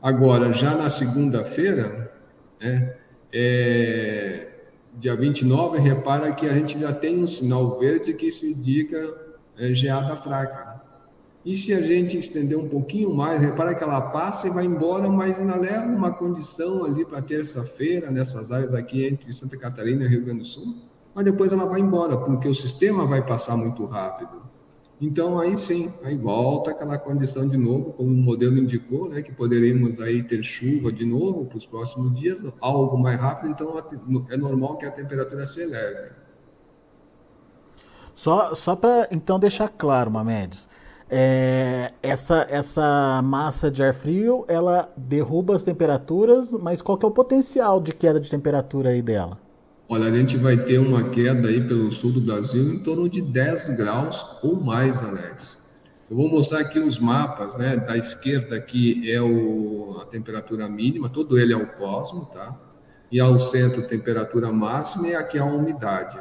Agora, 0.02 0.52
já 0.52 0.74
na 0.74 0.90
segunda-feira, 0.90 2.12
né? 2.60 2.96
É, 3.32 4.48
dia 4.94 5.14
29, 5.14 5.78
repara 5.78 6.32
que 6.32 6.44
a 6.44 6.54
gente 6.54 6.76
já 6.80 6.92
tem 6.92 7.22
um 7.22 7.26
sinal 7.28 7.78
verde 7.78 8.14
que 8.14 8.26
isso 8.26 8.44
indica 8.44 9.16
é, 9.56 9.72
geada 9.72 10.16
fraca. 10.16 10.82
E 11.44 11.56
se 11.58 11.74
a 11.74 11.80
gente 11.82 12.16
estender 12.16 12.58
um 12.58 12.68
pouquinho 12.68 13.14
mais, 13.14 13.42
repara 13.42 13.74
que 13.74 13.84
ela 13.84 14.00
passa 14.00 14.46
e 14.48 14.50
vai 14.50 14.64
embora, 14.64 15.10
mas 15.10 15.38
ainda 15.38 15.56
leva 15.56 15.84
uma 15.86 16.10
condição 16.10 16.84
ali 16.84 17.04
para 17.04 17.20
terça-feira, 17.20 18.10
nessas 18.10 18.50
áreas 18.50 18.72
aqui 18.72 19.04
entre 19.04 19.30
Santa 19.30 19.58
Catarina 19.58 20.04
e 20.04 20.08
Rio 20.08 20.24
Grande 20.24 20.40
do 20.40 20.46
Sul, 20.46 20.74
mas 21.14 21.24
depois 21.24 21.52
ela 21.52 21.66
vai 21.66 21.80
embora, 21.80 22.16
porque 22.16 22.48
o 22.48 22.54
sistema 22.54 23.06
vai 23.06 23.24
passar 23.26 23.58
muito 23.58 23.84
rápido. 23.84 24.42
Então 24.98 25.38
aí 25.38 25.58
sim, 25.58 25.92
aí 26.02 26.16
volta 26.16 26.70
aquela 26.70 26.96
condição 26.96 27.46
de 27.46 27.58
novo, 27.58 27.92
como 27.92 28.08
o 28.08 28.16
modelo 28.16 28.56
indicou, 28.56 29.10
né, 29.10 29.20
que 29.20 29.32
poderíamos 29.32 30.00
aí 30.00 30.22
ter 30.22 30.42
chuva 30.42 30.90
de 30.90 31.04
novo 31.04 31.44
para 31.44 31.58
os 31.58 31.66
próximos 31.66 32.18
dias, 32.18 32.38
algo 32.58 32.96
mais 32.96 33.20
rápido, 33.20 33.50
então 33.50 33.74
é 34.30 34.36
normal 34.38 34.78
que 34.78 34.86
a 34.86 34.90
temperatura 34.90 35.44
se 35.44 35.60
eleve. 35.60 36.10
Só, 38.14 38.54
só 38.54 38.74
para 38.74 39.08
então 39.10 39.38
deixar 39.38 39.68
claro, 39.68 40.10
Mamedes, 40.10 40.68
é, 41.10 41.92
essa, 42.02 42.46
essa 42.48 43.20
massa 43.22 43.70
de 43.70 43.82
ar 43.82 43.94
frio, 43.94 44.44
ela 44.48 44.92
derruba 44.96 45.54
as 45.54 45.62
temperaturas, 45.62 46.52
mas 46.52 46.80
qual 46.80 46.96
que 46.96 47.04
é 47.04 47.08
o 47.08 47.12
potencial 47.12 47.80
de 47.80 47.92
queda 47.92 48.18
de 48.18 48.30
temperatura 48.30 48.90
aí 48.90 49.02
dela? 49.02 49.38
Olha, 49.88 50.06
a 50.06 50.16
gente 50.16 50.36
vai 50.36 50.56
ter 50.56 50.78
uma 50.78 51.10
queda 51.10 51.48
aí 51.48 51.60
pelo 51.66 51.92
sul 51.92 52.12
do 52.12 52.20
Brasil 52.20 52.72
em 52.72 52.82
torno 52.82 53.08
de 53.08 53.20
10 53.20 53.76
graus 53.76 54.24
ou 54.42 54.58
mais, 54.58 55.02
Alex. 55.02 55.62
Eu 56.10 56.16
vou 56.16 56.28
mostrar 56.28 56.60
aqui 56.60 56.78
os 56.78 56.98
mapas, 56.98 57.54
né? 57.56 57.76
Da 57.76 57.96
esquerda 57.96 58.56
aqui 58.56 59.10
é 59.10 59.20
o, 59.20 59.98
a 60.02 60.06
temperatura 60.06 60.68
mínima, 60.68 61.08
todo 61.08 61.38
ele 61.38 61.52
é 61.52 61.56
o 61.56 61.66
cosmo, 61.76 62.26
tá? 62.26 62.56
E 63.12 63.20
ao 63.20 63.38
centro 63.38 63.86
temperatura 63.86 64.50
máxima 64.50 65.08
e 65.08 65.14
aqui 65.14 65.38
a 65.38 65.44
umidade. 65.44 66.18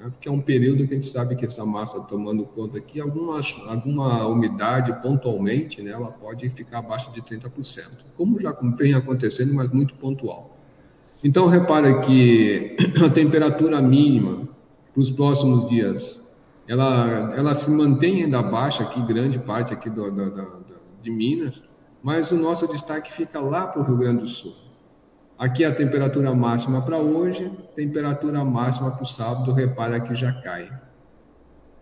Né? 0.00 0.10
porque 0.10 0.28
é 0.28 0.32
um 0.32 0.40
período 0.40 0.86
que 0.86 0.94
a 0.94 0.96
gente 0.96 1.08
sabe 1.08 1.36
que 1.36 1.44
essa 1.44 1.64
massa 1.64 2.00
tomando 2.00 2.44
conta 2.46 2.78
aqui, 2.78 3.00
alguma, 3.00 3.40
alguma 3.68 4.26
umidade 4.26 4.92
pontualmente, 5.02 5.82
né, 5.82 5.90
ela 5.90 6.10
pode 6.10 6.48
ficar 6.50 6.78
abaixo 6.78 7.12
de 7.12 7.20
30%, 7.20 8.06
como 8.16 8.40
já 8.40 8.56
vem 8.76 8.94
acontecendo, 8.94 9.54
mas 9.54 9.70
muito 9.70 9.94
pontual. 9.94 10.56
Então, 11.22 11.46
repara 11.46 12.00
que 12.00 12.76
a 13.04 13.10
temperatura 13.10 13.80
mínima 13.82 14.48
para 14.92 15.02
os 15.02 15.10
próximos 15.10 15.68
dias, 15.68 16.20
ela, 16.66 17.34
ela 17.36 17.54
se 17.54 17.70
mantém 17.70 18.22
ainda 18.22 18.42
baixa 18.42 18.82
aqui, 18.82 19.02
grande 19.02 19.38
parte 19.38 19.72
aqui 19.72 19.90
do, 19.90 20.10
do, 20.10 20.30
do, 20.30 20.64
de 21.02 21.10
Minas, 21.10 21.62
mas 22.02 22.30
o 22.30 22.36
nosso 22.36 22.66
destaque 22.66 23.12
fica 23.12 23.38
lá 23.38 23.66
para 23.66 23.82
o 23.82 23.84
Rio 23.84 23.98
Grande 23.98 24.22
do 24.22 24.28
Sul. 24.28 24.54
Aqui 25.40 25.64
a 25.64 25.74
temperatura 25.74 26.34
máxima 26.34 26.82
para 26.82 26.98
hoje, 26.98 27.50
temperatura 27.74 28.44
máxima 28.44 28.90
para 28.90 29.02
o 29.02 29.06
sábado, 29.06 29.54
repara 29.54 29.98
que 29.98 30.14
já 30.14 30.30
cai. 30.42 30.70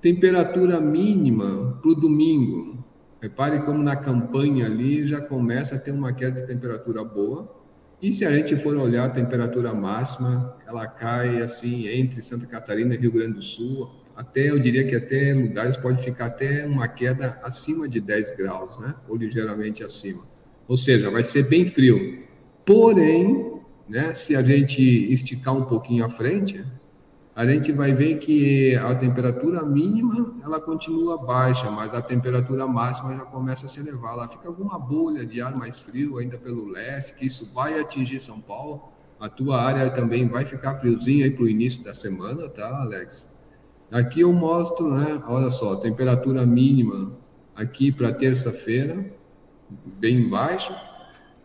Temperatura 0.01 0.81
mínima 0.81 1.77
para 1.83 1.91
o 1.91 1.95
domingo. 1.97 2.85
Repare 3.21 3.59
como 3.63 3.83
na 3.83 3.97
campanha 3.97 4.67
ali 4.67 5.09
já 5.09 5.21
começa 5.21 5.75
a 5.75 5.79
ter 5.81 5.91
uma 5.91 6.13
queda 6.13 6.41
de 6.41 6.47
temperatura 6.47 7.03
boa. 7.03 7.53
E 8.01 8.13
se 8.13 8.25
a 8.25 8.31
gente 8.31 8.55
for 8.55 8.77
olhar 8.77 9.07
a 9.07 9.11
temperatura 9.11 9.75
máxima, 9.75 10.57
ela 10.65 10.87
cai 10.87 11.43
assim 11.43 11.89
entre 11.89 12.23
Santa 12.23 12.47
Catarina 12.47 12.95
e 12.95 12.99
Rio 12.99 13.11
Grande 13.11 13.39
do 13.39 13.43
Sul, 13.43 13.91
até 14.15 14.51
eu 14.51 14.61
diria 14.61 14.87
que 14.87 14.95
até 14.95 15.35
lugares 15.35 15.77
pode 15.77 16.01
ficar 16.05 16.27
até 16.27 16.65
uma 16.65 16.87
queda 16.87 17.37
acima 17.43 17.89
de 17.89 17.99
10 17.99 18.37
graus, 18.37 18.79
né? 18.79 18.95
Ou 19.09 19.17
ligeiramente 19.17 19.83
acima. 19.83 20.23
Ou 20.69 20.77
seja, 20.77 21.11
vai 21.11 21.25
ser 21.25 21.49
bem 21.49 21.67
frio. 21.67 22.28
Porém, 22.69 23.63
né, 23.89 24.13
se 24.13 24.37
a 24.37 24.43
gente 24.43 24.83
esticar 25.11 25.57
um 25.57 25.65
pouquinho 25.65 26.05
à 26.05 26.11
frente, 26.11 26.63
a 27.35 27.47
gente 27.47 27.73
vai 27.73 27.95
ver 27.95 28.19
que 28.19 28.77
a 28.77 28.95
temperatura 28.95 29.65
mínima 29.65 30.35
ela 30.45 30.61
continua 30.61 31.17
baixa, 31.17 31.71
mas 31.71 31.95
a 31.95 32.03
temperatura 32.03 32.67
máxima 32.67 33.17
já 33.17 33.25
começa 33.25 33.65
a 33.65 33.69
se 33.71 33.81
elevar. 33.81 34.15
Lá 34.15 34.29
fica 34.29 34.47
alguma 34.49 34.79
bolha 34.79 35.25
de 35.25 35.41
ar 35.41 35.57
mais 35.57 35.79
frio 35.79 36.19
ainda 36.19 36.37
pelo 36.37 36.69
leste, 36.69 37.15
que 37.15 37.25
isso 37.25 37.51
vai 37.55 37.81
atingir 37.81 38.21
São 38.21 38.39
Paulo. 38.39 38.83
A 39.19 39.31
tua 39.31 39.63
área 39.63 39.89
também 39.89 40.29
vai 40.29 40.45
ficar 40.45 40.77
friozinha 40.77 41.25
aí 41.25 41.31
para 41.31 41.45
o 41.45 41.49
início 41.49 41.83
da 41.83 41.95
semana, 41.95 42.51
tá, 42.51 42.83
Alex? 42.83 43.35
Aqui 43.91 44.21
eu 44.21 44.33
mostro, 44.35 44.95
né? 44.95 45.23
Olha 45.27 45.49
só, 45.49 45.75
temperatura 45.77 46.45
mínima 46.45 47.17
aqui 47.57 47.91
para 47.91 48.13
terça-feira, 48.13 49.11
bem 49.99 50.29
baixa, 50.29 50.88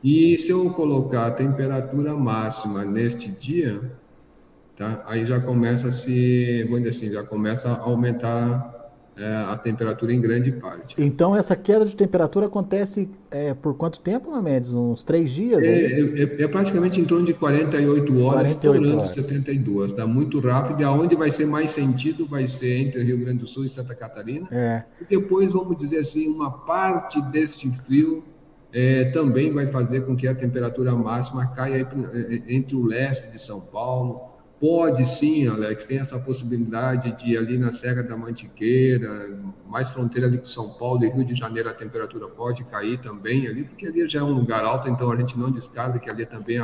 e 0.04 0.38
se 0.38 0.52
eu 0.52 0.70
colocar 0.72 1.28
a 1.28 1.32
temperatura 1.32 2.14
máxima 2.14 2.84
neste 2.84 3.30
dia, 3.30 3.80
tá? 4.76 5.02
Aí 5.08 5.26
já 5.26 5.40
começa 5.40 5.88
a 5.88 5.92
se, 5.94 6.64
vamos 6.64 6.84
dizer 6.84 6.90
assim, 6.90 7.14
já 7.14 7.24
começa 7.24 7.70
a 7.70 7.80
aumentar 7.80 8.74
é, 9.16 9.26
a 9.26 9.56
temperatura 9.56 10.12
em 10.12 10.20
grande 10.20 10.52
parte. 10.52 10.96
Então 10.98 11.36
essa 11.36 11.56
queda 11.56 11.86
de 11.86 11.96
temperatura 11.96 12.48
acontece 12.48 13.10
é, 13.32 13.54
por 13.54 13.76
quanto 13.76 14.02
tempo, 14.02 14.32
Mamedes? 14.32 14.74
Uns 14.74 15.04
três 15.04 15.32
dias? 15.32 15.64
É, 15.64 15.68
é, 15.68 16.00
é, 16.02 16.44
é 16.44 16.48
praticamente 16.50 17.00
em 17.00 17.06
torno 17.06 17.26
de 17.26 17.34
48 17.34 18.20
horas, 18.24 18.34
48 18.34 18.48
estourando 18.48 18.98
horas. 18.98 19.10
72. 19.12 19.92
Está 19.92 20.06
muito 20.06 20.40
rápido. 20.40 20.82
E 20.82 20.84
aonde 20.84 21.16
vai 21.16 21.32
ser 21.32 21.46
mais 21.46 21.72
sentido 21.72 22.26
vai 22.26 22.46
ser 22.46 22.76
entre 22.76 23.04
Rio 23.04 23.20
Grande 23.20 23.40
do 23.40 23.48
Sul 23.48 23.64
e 23.66 23.70
Santa 23.70 23.96
Catarina. 23.96 24.48
É. 24.52 24.84
E 25.00 25.06
depois, 25.06 25.52
vamos 25.52 25.78
dizer 25.78 26.00
assim, 26.00 26.28
uma 26.28 26.52
parte 26.52 27.22
deste 27.22 27.70
frio 27.70 28.24
é, 28.74 29.06
também 29.12 29.54
vai 29.54 29.68
fazer 29.68 30.02
com 30.02 30.16
que 30.16 30.28
a 30.28 30.34
temperatura 30.34 30.96
máxima 30.96 31.46
caia 31.54 31.76
é, 31.76 31.82
é, 31.82 32.56
entre 32.56 32.76
o 32.76 32.84
leste 32.84 33.30
de 33.30 33.40
São 33.40 33.62
Paulo. 33.62 34.34
Pode 34.60 35.06
sim, 35.06 35.46
Alex, 35.48 35.84
tem 35.84 36.00
essa 36.00 36.18
possibilidade 36.18 37.12
de 37.22 37.38
ali 37.38 37.58
na 37.58 37.72
Serra 37.72 38.02
da 38.02 38.16
Mantiqueira, 38.16 39.38
mais 39.68 39.90
fronteira 39.90 40.26
ali 40.26 40.38
com 40.38 40.46
São 40.46 40.70
Paulo 40.78 41.04
e 41.04 41.10
Rio 41.10 41.26
de 41.26 41.36
Janeiro, 41.36 41.70
a 41.70 41.74
temperatura 41.74 42.30
pode 42.30 42.64
cair 42.64 42.98
também 43.00 43.46
ali, 43.46 43.66
porque 43.66 43.86
ali 43.86 44.08
já 44.08 44.20
é 44.20 44.24
um 44.24 44.32
lugar 44.32 44.64
alto, 44.64 44.90
então 44.90 45.12
a 45.12 45.18
gente 45.18 45.38
não 45.38 45.52
descarta 45.52 46.00
que 46.00 46.10
ali 46.10 46.26
também 46.26 46.60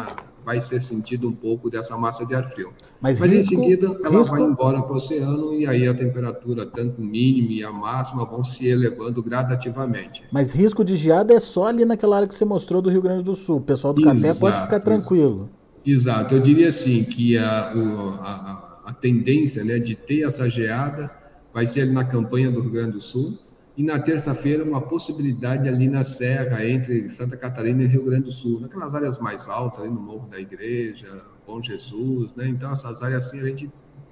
vai 0.46 0.62
ser 0.62 0.82
sentido 0.82 1.28
um 1.28 1.36
pouco 1.36 1.70
dessa 1.70 1.98
massa 1.98 2.26
de 2.26 2.34
ar 2.34 2.50
frio. 2.50 2.74
Mas, 3.02 3.20
Mas 3.20 3.32
risco, 3.32 3.54
em 3.54 3.58
seguida 3.58 3.98
ela 4.04 4.20
risco... 4.20 4.36
vai 4.36 4.46
embora 4.46 4.82
para 4.82 4.94
o 4.94 4.98
oceano 4.98 5.54
e 5.54 5.66
aí 5.66 5.88
a 5.88 5.94
temperatura, 5.94 6.66
tanto 6.66 7.02
mínima 7.02 7.52
e 7.54 7.64
a 7.64 7.72
máxima, 7.72 8.26
vão 8.26 8.44
se 8.44 8.68
elevando 8.68 9.24
gradativamente. 9.24 10.24
Mas 10.32 10.52
risco 10.52 10.84
de 10.84 10.98
geada 10.98 11.34
é 11.34 11.40
só 11.40 11.68
ali 11.68 11.86
naquela 11.86 12.18
área 12.18 12.28
que 12.28 12.36
você 12.36 12.44
mostrou 12.44 12.82
do 12.82 12.90
Rio 12.90 13.02
Grande 13.02 13.24
do 13.24 13.36
Sul. 13.36 13.58
O 13.58 13.62
pessoal 13.62 13.94
do 13.94 14.02
exato, 14.02 14.22
café 14.22 14.34
pode 14.40 14.62
ficar 14.62 14.80
tranquilo. 14.82 15.50
Exato. 15.86 16.36
Eu 16.36 16.42
diria 16.42 16.68
assim 16.68 17.04
que 17.06 17.38
a, 17.38 17.72
a, 17.72 18.82
a 18.88 18.94
tendência 18.94 19.64
né, 19.64 19.80
de 19.80 19.96
ter 19.96 20.24
essa 20.24 20.50
geada 20.50 21.10
vai 21.54 21.66
ser 21.66 21.82
ali 21.82 21.92
na 21.92 22.04
campanha 22.04 22.52
do 22.52 22.62
Rio 22.62 22.72
Grande 22.72 22.92
do 22.94 23.02
Sul 23.02 23.38
e 23.80 23.84
na 23.84 23.98
terça-feira 23.98 24.62
uma 24.62 24.82
possibilidade 24.82 25.70
ali 25.70 25.88
na 25.88 26.04
serra 26.04 26.68
entre 26.68 27.10
Santa 27.10 27.38
Catarina 27.38 27.82
e 27.82 27.88
Rio 27.88 28.04
Grande 28.04 28.24
do 28.24 28.32
Sul, 28.34 28.60
naquelas 28.60 28.94
áreas 28.94 29.18
mais 29.20 29.48
altas, 29.48 29.80
ali 29.80 29.90
no 29.90 30.02
Morro 30.02 30.28
da 30.28 30.38
Igreja, 30.38 31.08
Bom 31.48 31.62
Jesus, 31.62 32.36
né? 32.36 32.50
Então 32.50 32.74
essas 32.74 33.02
áreas 33.02 33.28
assim 33.28 33.40
a 33.40 33.46
gente 33.46 33.72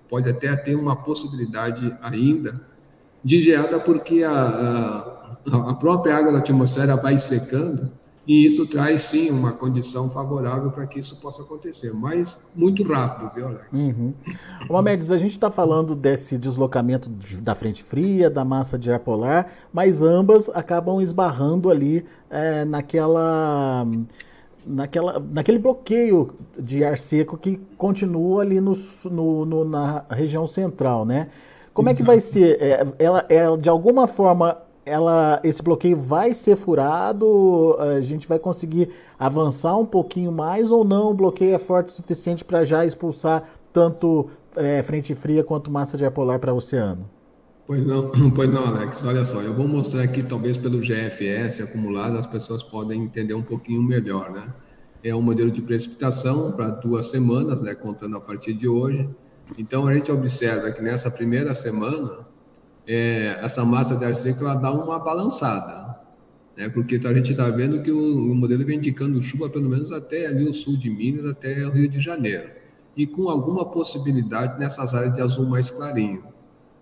pode 0.10 0.30
até 0.30 0.56
ter 0.56 0.74
uma 0.74 0.96
possibilidade 0.96 1.94
ainda 2.02 2.62
de 3.22 3.40
geada 3.40 3.78
porque 3.78 4.24
a, 4.24 4.32
a, 4.32 5.70
a 5.72 5.74
própria 5.74 6.16
água 6.16 6.32
da 6.32 6.38
atmosfera 6.38 6.96
vai 6.96 7.18
secando 7.18 7.92
e 8.28 8.46
isso 8.46 8.68
traz 8.68 9.04
sim 9.04 9.30
uma 9.30 9.54
condição 9.54 10.10
favorável 10.10 10.70
para 10.70 10.86
que 10.86 11.00
isso 11.00 11.16
possa 11.16 11.42
acontecer, 11.42 11.94
mas 11.94 12.38
muito 12.54 12.84
rápido, 12.84 13.32
viu, 13.34 13.48
Alex? 13.48 13.68
Uhum. 13.74 14.14
Mamedes, 14.70 15.12
a 15.12 15.18
gente 15.18 15.32
está 15.32 15.50
falando 15.50 15.96
desse 15.96 16.38
deslocamento 16.38 17.10
de, 17.10 17.42
da 17.42 17.56
frente 17.56 17.82
fria, 17.82 18.30
da 18.30 18.44
massa 18.44 18.78
de 18.78 18.92
ar 18.92 19.00
polar, 19.00 19.50
mas 19.72 20.02
ambas 20.02 20.50
acabam 20.50 21.02
esbarrando 21.02 21.70
ali 21.70 22.04
é, 22.30 22.66
naquela, 22.66 23.88
naquela, 24.66 25.20
naquele 25.20 25.58
bloqueio 25.58 26.36
de 26.60 26.84
ar 26.84 26.98
seco 26.98 27.38
que 27.38 27.62
continua 27.78 28.42
ali 28.42 28.60
no, 28.60 28.74
no, 29.10 29.46
no 29.46 29.64
na 29.64 30.04
região 30.10 30.46
central, 30.46 31.06
né? 31.06 31.30
Como 31.74 31.88
Exato. 31.88 32.02
é 32.02 32.04
que 32.04 32.08
vai 32.08 32.20
ser? 32.20 32.58
É, 32.60 32.86
ela, 33.00 33.26
ela, 33.30 33.58
de 33.58 33.70
alguma 33.70 34.06
forma, 34.06 34.58
ela, 34.88 35.40
esse 35.44 35.62
bloqueio 35.62 35.98
vai 35.98 36.34
ser 36.34 36.56
furado? 36.56 37.76
A 37.80 38.02
gente 38.02 38.28
vai 38.28 38.40
conseguir 38.40 38.90
avançar 39.20 39.78
um 39.78 39.86
pouquinho 39.86 40.32
mais 40.32 40.72
ou 40.72 40.84
não? 40.84 41.12
O 41.12 41.14
bloqueio 41.14 41.54
é 41.54 41.60
forte 41.60 41.90
o 41.90 41.92
suficiente 41.92 42.46
para 42.46 42.64
já 42.64 42.86
expulsar 42.86 43.44
tanto 43.74 44.30
é, 44.56 44.82
frente 44.82 45.14
fria 45.14 45.44
quanto 45.44 45.70
massa 45.70 45.98
de 45.98 46.06
ar 46.06 46.12
polar 46.12 46.40
para 46.40 46.54
o 46.54 46.58
oceano? 46.58 47.08
Pois 47.68 47.86
não, 47.86 48.12
pois 48.34 48.50
não, 48.50 48.66
Alex. 48.66 49.04
Olha 49.04 49.26
só, 49.26 49.42
eu 49.42 49.54
vou 49.54 49.68
mostrar 49.68 50.02
aqui, 50.02 50.24
talvez 50.24 50.58
pelo 50.58 50.80
GFS 50.80 51.62
acumulado, 51.62 52.18
as 52.18 52.26
pessoas 52.26 52.64
podem 52.64 53.04
entender 53.04 53.34
um 53.34 53.44
pouquinho 53.44 53.84
melhor, 53.84 54.32
né? 54.32 54.48
É 55.04 55.14
um 55.14 55.22
modelo 55.22 55.52
de 55.52 55.62
precipitação 55.62 56.54
para 56.54 56.70
duas 56.70 57.08
semanas, 57.08 57.62
né, 57.62 57.76
contando 57.76 58.18
a 58.18 58.22
partir 58.22 58.54
de 58.54 58.68
hoje. 58.68 59.08
Então, 59.58 59.88
a 59.88 59.94
gente 59.94 60.12
observa 60.12 60.72
que 60.72 60.82
nessa 60.82 61.10
primeira 61.12 61.54
semana, 61.54 62.27
é, 62.88 63.38
essa 63.42 63.66
massa 63.66 63.96
de 63.96 64.06
ar 64.06 64.16
seco 64.16 64.44
ela 64.44 64.56
dá 64.56 64.72
uma 64.72 64.98
balançada, 64.98 66.00
né? 66.56 66.70
porque 66.70 66.96
a 66.96 67.14
gente 67.14 67.32
está 67.32 67.50
vendo 67.50 67.84
que 67.84 67.92
o, 67.92 68.32
o, 68.32 68.34
modelo 68.34 68.66
vem 68.66 68.78
indicando 68.78 69.22
chuva 69.22 69.50
pelo 69.50 69.70
menos 69.70 69.92
até 69.92 70.28
ali 70.28 70.48
o 70.48 70.54
sul 70.54 70.78
de 70.78 70.90
Minas, 70.90 71.26
até 71.26 71.68
o 71.68 71.72
Rio 71.72 71.90
de 71.90 72.00
Janeiro, 72.00 72.50
e 72.96 73.06
com 73.06 73.30
alguma 73.30 73.66
possibilidade 73.66 74.58
nessas 74.58 74.94
áreas 74.94 75.14
de 75.14 75.22
azul 75.22 75.46
mais 75.46 75.70
clarinho. 75.70 76.24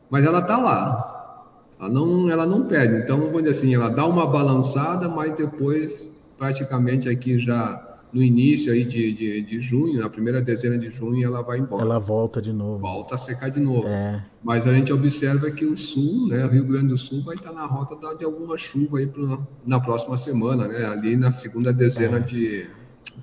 Mas 0.09 0.23
ela 0.23 0.39
está 0.39 0.57
lá, 0.57 1.47
ela 1.79 1.89
não, 1.89 2.29
ela 2.29 2.45
não 2.45 2.67
perde. 2.67 3.03
Então, 3.03 3.17
vamos 3.17 3.43
dizer 3.43 3.49
assim, 3.49 3.73
ela 3.73 3.89
dá 3.89 4.05
uma 4.05 4.27
balançada, 4.27 5.09
mas 5.09 5.35
depois, 5.35 6.11
praticamente 6.37 7.09
aqui 7.09 7.39
já 7.39 7.84
no 8.15 8.23
início 8.23 8.71
aí 8.71 8.85
de, 8.85 9.11
de, 9.11 9.41
de, 9.41 9.59
junho, 9.59 9.99
na 9.99 10.09
primeira 10.09 10.41
dezena 10.41 10.77
de 10.77 10.89
junho, 10.89 11.21
ela 11.21 11.41
vai 11.41 11.59
embora. 11.59 11.81
Ela 11.81 11.99
volta 11.99 12.41
de 12.41 12.53
novo. 12.53 12.79
Volta 12.79 13.15
a 13.15 13.17
secar 13.17 13.51
de 13.51 13.59
novo. 13.59 13.85
É. 13.85 14.23
Mas 14.41 14.65
a 14.65 14.73
gente 14.73 14.93
observa 14.93 15.51
que 15.51 15.65
o 15.65 15.77
sul, 15.77 16.29
né, 16.29 16.47
Rio 16.47 16.65
Grande 16.65 16.87
do 16.87 16.97
Sul, 16.97 17.21
vai 17.25 17.35
estar 17.35 17.51
na 17.51 17.65
rota 17.65 17.97
de 18.15 18.23
alguma 18.23 18.57
chuva 18.57 18.99
aí 18.99 19.07
pro, 19.07 19.45
na 19.65 19.81
próxima 19.81 20.15
semana, 20.15 20.65
né, 20.65 20.85
ali 20.85 21.17
na 21.17 21.29
segunda 21.29 21.73
dezena 21.73 22.17
é. 22.17 22.19
de. 22.21 22.67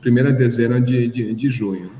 primeira 0.03 0.31
dezena 0.31 0.79
de, 0.79 1.09
de, 1.09 1.33
de 1.33 1.49
junho. 1.49 1.91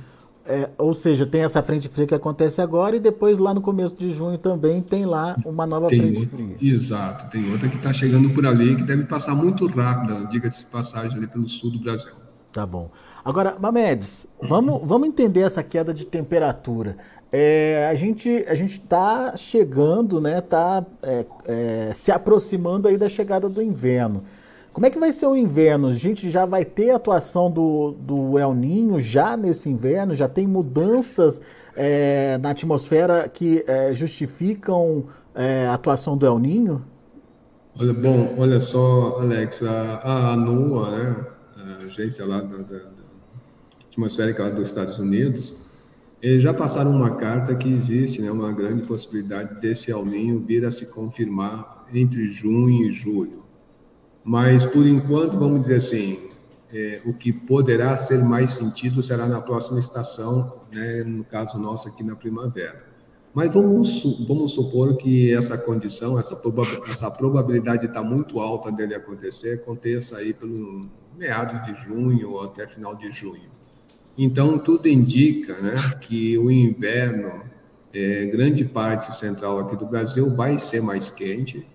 É, 0.45 0.69
ou 0.77 0.93
seja, 0.93 1.25
tem 1.25 1.45
essa 1.45 1.63
frente 1.63 1.89
fria 1.89 2.07
que 2.07 2.15
acontece 2.15 2.61
agora 2.61 2.95
e 2.97 3.01
depois 3.01 3.39
lá 3.39 3.55
no 3.55 3.63
começo 3.63 3.97
de 3.97 4.13
junho 4.13 4.37
também 4.37 4.83
tem 4.83 5.07
lá 5.07 5.35
uma 5.47 5.67
nova 5.67 5.89
tem 5.89 5.99
frente 5.99 6.21
outra, 6.21 6.37
fria. 6.37 6.57
Exato, 6.61 7.31
tem 7.31 7.51
outra 7.51 7.71
que 7.71 7.77
está 7.77 7.93
chegando 7.93 8.29
por 8.31 8.45
ali 8.45 8.77
que 8.77 8.83
deve 8.83 9.05
passar 9.05 9.35
muito 9.35 9.67
rápido, 9.69 10.29
diga-se 10.29 10.67
de 10.67 10.71
passagem, 10.71 11.17
ali 11.17 11.27
pelo 11.27 11.49
sul 11.49 11.71
do 11.71 11.79
Brasil. 11.79 12.22
Tá 12.53 12.67
bom. 12.67 12.91
Agora, 13.25 13.57
Mamedes, 13.59 14.27
vamos, 14.43 14.83
vamos 14.85 15.09
entender 15.09 15.41
essa 15.41 15.63
queda 15.63 15.95
de 15.95 16.05
temperatura. 16.05 16.99
É, 17.33 17.89
a 17.91 17.95
gente 17.95 18.45
a 18.47 18.55
gente 18.55 18.79
está 18.79 19.35
chegando, 19.39 20.21
né? 20.21 20.39
Está 20.39 20.85
é, 21.03 21.25
é, 21.47 21.93
se 21.95 22.13
aproximando 22.13 22.89
aí 22.89 22.99
da 22.99 23.09
chegada 23.09 23.49
do 23.49 23.63
inverno. 23.63 24.23
Como 24.71 24.87
é 24.87 24.91
que 24.91 24.99
vai 24.99 25.13
ser 25.13 25.27
o 25.27 25.37
inverno? 25.37 25.89
A 25.89 25.93
gente 25.95 26.31
já 26.31 26.45
vai 26.45 26.65
ter 26.65 26.91
atuação 26.91 27.51
do, 27.51 27.93
do 27.93 28.39
El 28.39 28.53
Ninho 28.55 29.01
já 29.01 29.35
nesse 29.37 29.71
inverno? 29.71 30.15
Já 30.15 30.29
tem 30.29 30.47
mudanças 30.47 31.41
é, 31.75 32.39
na 32.39 32.51
atmosfera 32.51 33.29
que 33.29 33.65
é, 33.67 33.95
justificam 33.95 35.05
é, 35.35 35.67
a 35.67 35.75
atuação 35.75 36.17
do 36.17 36.27
El 36.27 36.39
Ninho? 36.39 36.85
Olha, 37.79 37.95
bom, 37.95 38.35
olha 38.37 38.61
só, 38.61 39.19
Alex, 39.21 39.63
a, 39.63 40.33
a 40.33 40.37
né, 40.37 41.17
agência 41.85 42.25
lá 42.27 42.41
da, 42.41 42.59
da, 42.59 42.79
da 42.79 43.03
atmosférica 43.89 44.45
lá 44.45 44.51
dos 44.51 44.69
Estados 44.69 44.99
Unidos, 44.99 45.55
eles 46.23 46.43
já 46.43 46.55
passaram 46.55 46.93
uma 46.93 47.17
carta 47.17 47.55
que 47.55 47.69
existe 47.69 48.23
né, 48.23 48.31
uma 48.31 48.53
grande 48.53 48.87
possibilidade 48.87 49.61
desse 49.61 49.91
El 49.91 50.07
Ninho 50.07 50.39
vir 50.41 50.65
a 50.65 50.71
se 50.71 50.87
confirmar 50.87 51.87
entre 51.93 52.29
junho 52.29 52.89
e 52.89 52.93
julho. 52.93 53.43
Mas, 54.25 54.65
por 54.65 54.87
enquanto, 54.87 55.37
vamos 55.37 55.63
dizer 55.63 55.77
assim, 55.77 56.31
é, 56.73 57.03
o 57.05 57.13
que 57.13 57.33
poderá 57.33 57.97
ser 57.97 58.23
mais 58.23 58.53
sentido 58.53 59.03
será 59.03 59.27
na 59.27 59.41
próxima 59.41 59.81
estação, 59.81 60.63
né, 60.73 61.03
no 61.03 61.25
caso 61.25 61.59
nosso 61.59 61.89
aqui 61.89 62.05
na 62.05 62.15
primavera. 62.15 62.93
Mas 63.35 63.53
vamos, 63.53 64.03
vamos 64.29 64.53
supor 64.53 64.97
que 64.97 65.35
essa 65.35 65.59
condição, 65.59 66.19
essa, 66.19 66.41
essa 66.89 67.11
probabilidade 67.11 67.87
está 67.87 68.03
muito 68.03 68.39
alta 68.39 68.71
dele 68.71 68.95
acontecer, 68.95 69.55
aconteça 69.55 70.19
aí 70.19 70.33
pelo 70.33 70.89
meados 71.17 71.63
de 71.65 71.75
junho 71.83 72.31
ou 72.31 72.45
até 72.45 72.67
final 72.67 72.95
de 72.95 73.11
junho. 73.13 73.51
Então, 74.17 74.59
tudo 74.59 74.89
indica 74.89 75.61
né, 75.61 75.75
que 76.01 76.37
o 76.37 76.51
inverno, 76.51 77.43
é, 77.95 78.27
grande 78.27 78.65
parte 78.65 79.15
central 79.17 79.59
aqui 79.61 79.77
do 79.77 79.87
Brasil, 79.87 80.35
vai 80.37 80.59
ser 80.59 80.83
mais 80.83 81.11
quente. 81.11 81.67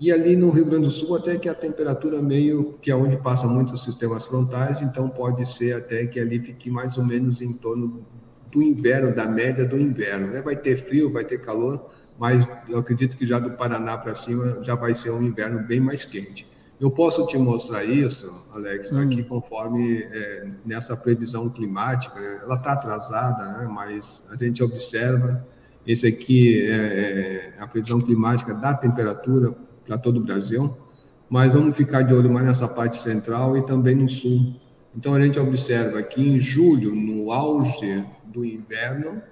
E 0.00 0.12
ali 0.12 0.36
no 0.36 0.50
Rio 0.50 0.66
Grande 0.66 0.86
do 0.86 0.90
Sul, 0.92 1.16
até 1.16 1.36
que 1.38 1.48
a 1.48 1.54
temperatura 1.54 2.22
meio 2.22 2.74
que 2.80 2.90
é 2.90 2.94
onde 2.94 3.16
passa 3.16 3.48
muitos 3.48 3.82
sistemas 3.82 4.24
frontais, 4.26 4.80
então 4.80 5.08
pode 5.08 5.44
ser 5.46 5.74
até 5.74 6.06
que 6.06 6.20
ali 6.20 6.38
fique 6.38 6.70
mais 6.70 6.96
ou 6.96 7.04
menos 7.04 7.40
em 7.40 7.52
torno 7.52 8.06
do 8.52 8.62
inverno, 8.62 9.14
da 9.14 9.26
média 9.26 9.64
do 9.64 9.76
inverno. 9.76 10.28
Né? 10.28 10.40
Vai 10.40 10.56
ter 10.56 10.76
frio, 10.76 11.12
vai 11.12 11.24
ter 11.24 11.38
calor, 11.38 11.90
mas 12.18 12.46
eu 12.68 12.78
acredito 12.78 13.16
que 13.16 13.26
já 13.26 13.38
do 13.38 13.52
Paraná 13.52 13.98
para 13.98 14.14
cima 14.14 14.62
já 14.62 14.74
vai 14.74 14.94
ser 14.94 15.10
um 15.10 15.22
inverno 15.22 15.66
bem 15.66 15.80
mais 15.80 16.04
quente. 16.04 16.46
Eu 16.80 16.92
posso 16.92 17.26
te 17.26 17.36
mostrar 17.36 17.84
isso, 17.84 18.32
Alex, 18.52 18.92
hum. 18.92 18.98
aqui 19.00 19.24
conforme 19.24 20.00
é, 20.00 20.48
nessa 20.64 20.96
previsão 20.96 21.48
climática, 21.48 22.20
né? 22.20 22.38
ela 22.42 22.54
está 22.54 22.72
atrasada, 22.72 23.58
né? 23.58 23.68
mas 23.70 24.22
a 24.30 24.36
gente 24.36 24.62
observa. 24.62 25.46
Esse 25.86 26.06
aqui 26.06 26.68
é, 26.68 27.54
é 27.56 27.62
a 27.62 27.66
previsão 27.66 27.98
climática 27.98 28.52
da 28.52 28.74
temperatura 28.74 29.54
para 29.86 29.96
todo 29.96 30.18
o 30.18 30.22
Brasil, 30.22 30.76
mas 31.30 31.54
vamos 31.54 31.76
ficar 31.76 32.02
de 32.02 32.12
olho 32.12 32.30
mais 32.30 32.46
nessa 32.46 32.68
parte 32.68 32.96
central 32.96 33.56
e 33.56 33.64
também 33.64 33.94
no 33.94 34.08
sul. 34.08 34.54
Então 34.94 35.14
a 35.14 35.20
gente 35.20 35.38
observa 35.38 36.02
que 36.02 36.20
em 36.20 36.38
julho, 36.38 36.94
no 36.94 37.32
auge 37.32 38.04
do 38.26 38.44
inverno, 38.44 39.22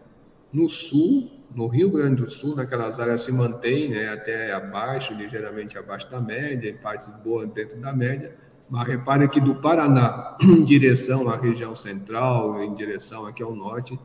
no 0.50 0.69
sul, 0.69 1.31
no 1.57 1.67
Rio 1.67 1.91
Grande 1.91 2.23
do 2.23 2.31
Sul, 2.31 2.55
naquelas 2.55 3.01
áreas 3.01 3.23
se 3.23 3.33
mantém 3.33 3.89
né, 3.89 4.09
até 4.11 4.53
abaixo, 4.53 5.15
ligeiramente 5.15 5.79
abaixo 5.79 6.11
da 6.11 6.21
média, 6.21 6.69
em 6.69 6.77
parte 6.77 7.11
boa 7.25 7.47
dentro 7.47 7.81
da 7.81 7.95
média. 7.95 8.37
Mas 8.69 8.87
repare 8.87 9.27
que 9.29 9.41
do 9.41 9.55
Paraná 9.55 10.37
em 10.43 10.63
direção 10.63 11.29
à 11.31 11.37
região 11.37 11.75
central, 11.75 12.63
em 12.63 12.75
direção 12.75 13.25
aqui 13.25 13.43
ao 13.43 13.57
norte, 13.57 13.99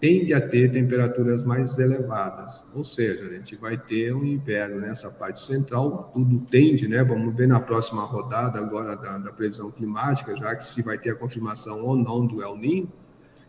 tende 0.00 0.34
a 0.34 0.40
ter 0.40 0.72
temperaturas 0.72 1.44
mais 1.44 1.78
elevadas. 1.78 2.66
Ou 2.74 2.82
seja, 2.82 3.24
a 3.24 3.32
gente 3.34 3.54
vai 3.54 3.78
ter 3.78 4.12
um 4.12 4.24
inverno 4.24 4.80
nessa 4.80 5.08
parte 5.08 5.40
central, 5.40 6.10
tudo 6.12 6.40
tende, 6.50 6.88
né? 6.88 7.04
Vamos 7.04 7.34
ver 7.36 7.46
na 7.46 7.60
próxima 7.60 8.02
rodada 8.02 8.58
agora 8.58 8.96
da, 8.96 9.16
da 9.18 9.32
previsão 9.32 9.70
climática, 9.70 10.36
já 10.36 10.56
que 10.56 10.64
se 10.64 10.82
vai 10.82 10.98
ter 10.98 11.10
a 11.10 11.14
confirmação 11.14 11.84
ou 11.84 11.94
não 11.94 12.26
do 12.26 12.42
El 12.42 12.56
Niño 12.56 12.88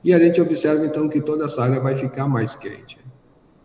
e 0.03 0.13
a 0.13 0.19
gente 0.19 0.39
observa 0.39 0.85
então 0.85 1.09
que 1.09 1.19
toda 1.19 1.45
essa 1.45 1.63
área 1.63 1.79
vai 1.79 1.95
ficar 1.95 2.27
mais 2.27 2.55
quente. 2.55 3.06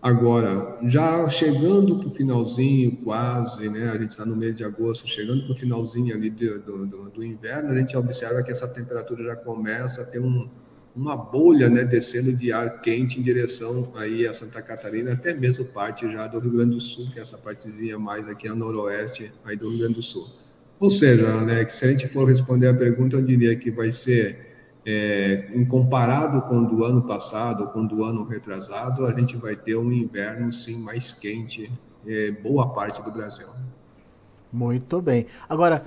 Agora, 0.03 0.79
já 0.83 1.29
chegando 1.29 1.97
para 2.01 2.09
o 2.09 2.11
finalzinho, 2.11 2.97
quase, 3.05 3.69
né? 3.69 3.89
A 3.89 3.97
gente 3.97 4.11
está 4.11 4.27
no 4.27 4.35
mês 4.35 4.57
de 4.57 4.65
agosto, 4.65 5.07
chegando 5.07 5.45
para 5.45 5.53
o 5.53 5.57
finalzinho 5.57 6.13
ali 6.13 6.29
do, 6.29 6.59
do, 6.59 7.11
do, 7.11 7.25
inverno, 7.25 7.71
a 7.71 7.79
gente 7.79 7.97
observa 7.97 8.43
que 8.43 8.51
essa 8.51 8.67
temperatura 8.67 9.23
já 9.23 9.37
começa 9.37 10.03
a 10.03 10.05
ter 10.05 10.19
um, 10.19 10.49
uma 10.97 11.17
bolha, 11.17 11.71
né? 11.71 11.85
Descendo 11.85 12.33
de 12.33 12.51
ar 12.51 12.81
quente 12.81 13.21
em 13.21 13.23
direção 13.23 13.93
aí 13.95 14.27
a 14.27 14.33
Santa 14.33 14.61
Catarina, 14.61 15.13
até 15.13 15.33
mesmo 15.33 15.65
parte 15.67 16.11
já 16.13 16.27
do 16.27 16.41
Rio 16.41 16.51
Grande 16.51 16.75
do 16.75 16.81
Sul, 16.81 17.09
que 17.13 17.21
é 17.21 17.23
essa 17.23 17.39
partezinha 17.39 17.97
mais 17.97 18.29
aqui 18.29 18.49
a 18.49 18.57
noroeste 18.57 19.33
aí 19.45 19.57
do 19.57 19.69
Rio 19.69 19.79
Grande 19.79 19.95
do 19.95 20.03
Sul. 20.03 20.27
Ou 20.81 20.91
seja, 20.91 21.33
Alex, 21.33 21.75
se 21.75 21.85
a 21.85 21.89
gente 21.89 22.09
for 22.09 22.25
responder 22.25 22.67
a 22.67 22.75
pergunta, 22.75 23.15
eu 23.15 23.23
diria 23.23 23.55
que 23.55 23.71
vai 23.71 23.93
ser 23.93 24.52
é, 24.85 25.51
em 25.55 25.65
comparado 25.65 26.43
com 26.43 26.63
o 26.63 26.67
do 26.67 26.85
ano 26.85 27.03
passado, 27.03 27.69
com 27.69 27.83
o 27.83 27.89
do 27.89 28.05
ano 28.05 28.25
retrasado, 28.25 29.07
a 29.07 29.19
gente 29.19 29.37
vai 29.37 29.55
ter 29.55 29.77
um 29.77 29.93
inverno 29.93 30.53
sim 30.53 30.77
mais 30.77 31.13
quente, 31.13 31.71
é, 32.07 32.31
boa 32.33 32.69
parte 32.69 33.01
do 33.03 33.11
Brasil. 33.11 33.47
Muito 34.53 35.01
bem. 35.01 35.27
Agora, 35.49 35.85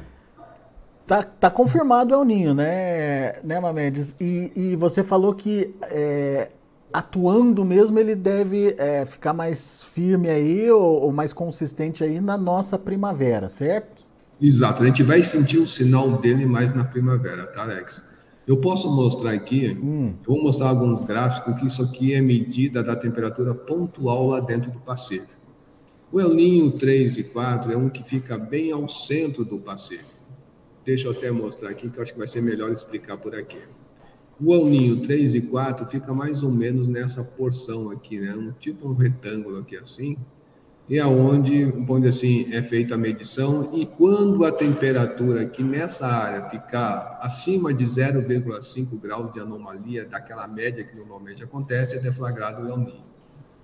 tá, 1.06 1.24
tá 1.24 1.50
confirmado 1.50 2.16
o 2.16 2.20
El 2.20 2.26
Ninho, 2.26 2.54
né, 2.54 3.34
né 3.44 3.60
Mamedes? 3.60 4.16
E, 4.20 4.52
e 4.56 4.76
você 4.76 5.04
falou 5.04 5.36
que 5.36 5.76
é, 5.84 6.52
atuando 6.92 7.66
mesmo 7.66 8.00
ele 8.00 8.16
deve 8.16 8.76
é, 8.78 9.06
ficar 9.06 9.34
mais 9.34 9.84
firme 9.84 10.30
aí 10.30 10.72
ou, 10.72 11.02
ou 11.04 11.12
mais 11.12 11.34
consistente 11.34 12.04
aí 12.04 12.22
na 12.22 12.38
nossa 12.38 12.80
primavera, 12.80 13.50
certo? 13.50 14.06
Exato, 14.42 14.84
a 14.84 14.86
gente 14.86 15.04
vai 15.04 15.22
sentir 15.22 15.58
o 15.58 15.68
sinal 15.68 16.18
dele 16.20 16.46
mais 16.46 16.74
na 16.74 16.84
primavera, 16.84 17.48
tá, 17.48 17.64
Alex? 17.64 18.15
Eu 18.48 18.58
posso 18.58 18.92
mostrar 18.92 19.32
aqui, 19.32 19.76
hum. 19.82 20.14
vou 20.26 20.42
mostrar 20.42 20.70
alguns 20.70 21.02
gráficos 21.04 21.60
que 21.60 21.66
isso 21.66 21.82
aqui 21.82 22.14
é 22.14 22.22
medida 22.22 22.84
da 22.84 22.96
temperatura 22.96 23.56
pontual 23.56 24.28
lá 24.28 24.40
dentro 24.40 24.70
do 24.70 24.80
Pacífico. 24.80 25.34
O 26.12 26.22
El 26.22 26.36
Ninho 26.36 26.72
3 26.72 27.18
e 27.18 27.24
4 27.24 27.72
é 27.72 27.78
um 27.78 27.90
que 27.90 28.04
fica 28.04 28.38
bem 28.38 28.72
ao 28.72 28.88
centro 28.88 29.44
do 29.44 29.58
Pacífico. 29.58 30.14
Deixa 30.86 31.08
eu 31.08 31.12
até 31.12 31.32
mostrar 31.32 31.70
aqui, 31.70 31.90
que 31.90 31.98
eu 31.98 32.04
acho 32.04 32.14
que 32.14 32.20
vai 32.20 32.28
ser 32.28 32.42
melhor 32.42 32.72
explicar 32.72 33.18
por 33.18 33.34
aqui. 33.34 33.60
O 34.40 34.54
El 34.54 34.66
Ninho 34.68 35.02
3 35.02 35.34
e 35.34 35.42
4 35.42 35.88
fica 35.88 36.14
mais 36.14 36.44
ou 36.44 36.52
menos 36.52 36.88
nessa 36.88 37.24
porção 37.24 37.90
aqui, 37.90 38.20
né? 38.20 38.36
Um 38.36 38.52
tipo 38.52 38.88
um 38.88 38.94
retângulo 38.94 39.58
aqui 39.58 39.76
assim, 39.76 40.18
e 40.88 41.00
aonde, 41.00 41.66
onde 41.90 42.08
assim 42.08 42.54
é 42.54 42.62
feita 42.62 42.94
a 42.94 42.98
medição 42.98 43.72
e 43.74 43.86
quando 43.86 44.46
a 44.46 44.52
temperatura 44.52 45.42
aqui 45.42 45.64
nessa 45.64 46.06
área 46.06 46.46
ficar 46.46 47.18
acima 47.22 47.74
de 47.74 47.84
0,5 47.84 49.00
graus 49.02 49.34
de 49.34 49.40
anomalia 49.40 50.06
daquela 50.06 50.48
média 50.48 50.84
que 50.84 50.96
normalmente 50.96 51.44
acontece, 51.44 51.96
é 51.96 52.00
deflagrado 52.00 52.64
o 52.64 52.70
El 52.70 52.78
Niño. 52.78 53.06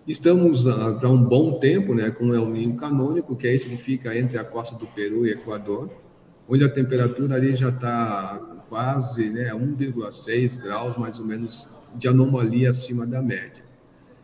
Estamos 0.07 0.65
há 0.65 0.97
ah, 0.99 1.09
um 1.09 1.23
bom 1.23 1.59
tempo, 1.59 1.93
né, 1.93 2.09
com 2.09 2.25
o 2.25 2.35
El 2.35 2.49
Niño 2.49 2.75
canônico, 2.75 3.35
que 3.35 3.47
é 3.47 3.53
esse 3.53 3.69
que 3.69 3.77
fica 3.77 4.17
entre 4.17 4.39
a 4.39 4.43
costa 4.43 4.75
do 4.75 4.87
Peru 4.87 5.23
e 5.27 5.31
Equador, 5.31 5.91
onde 6.49 6.63
a 6.63 6.69
temperatura 6.69 7.35
ali 7.35 7.55
já 7.55 7.69
está 7.69 8.63
quase, 8.67 9.29
né, 9.29 9.53
1,6 9.53 10.59
graus 10.59 10.97
mais 10.97 11.19
ou 11.19 11.25
menos 11.25 11.69
de 11.93 12.07
anomalia 12.07 12.71
acima 12.71 13.05
da 13.05 13.21
média. 13.21 13.70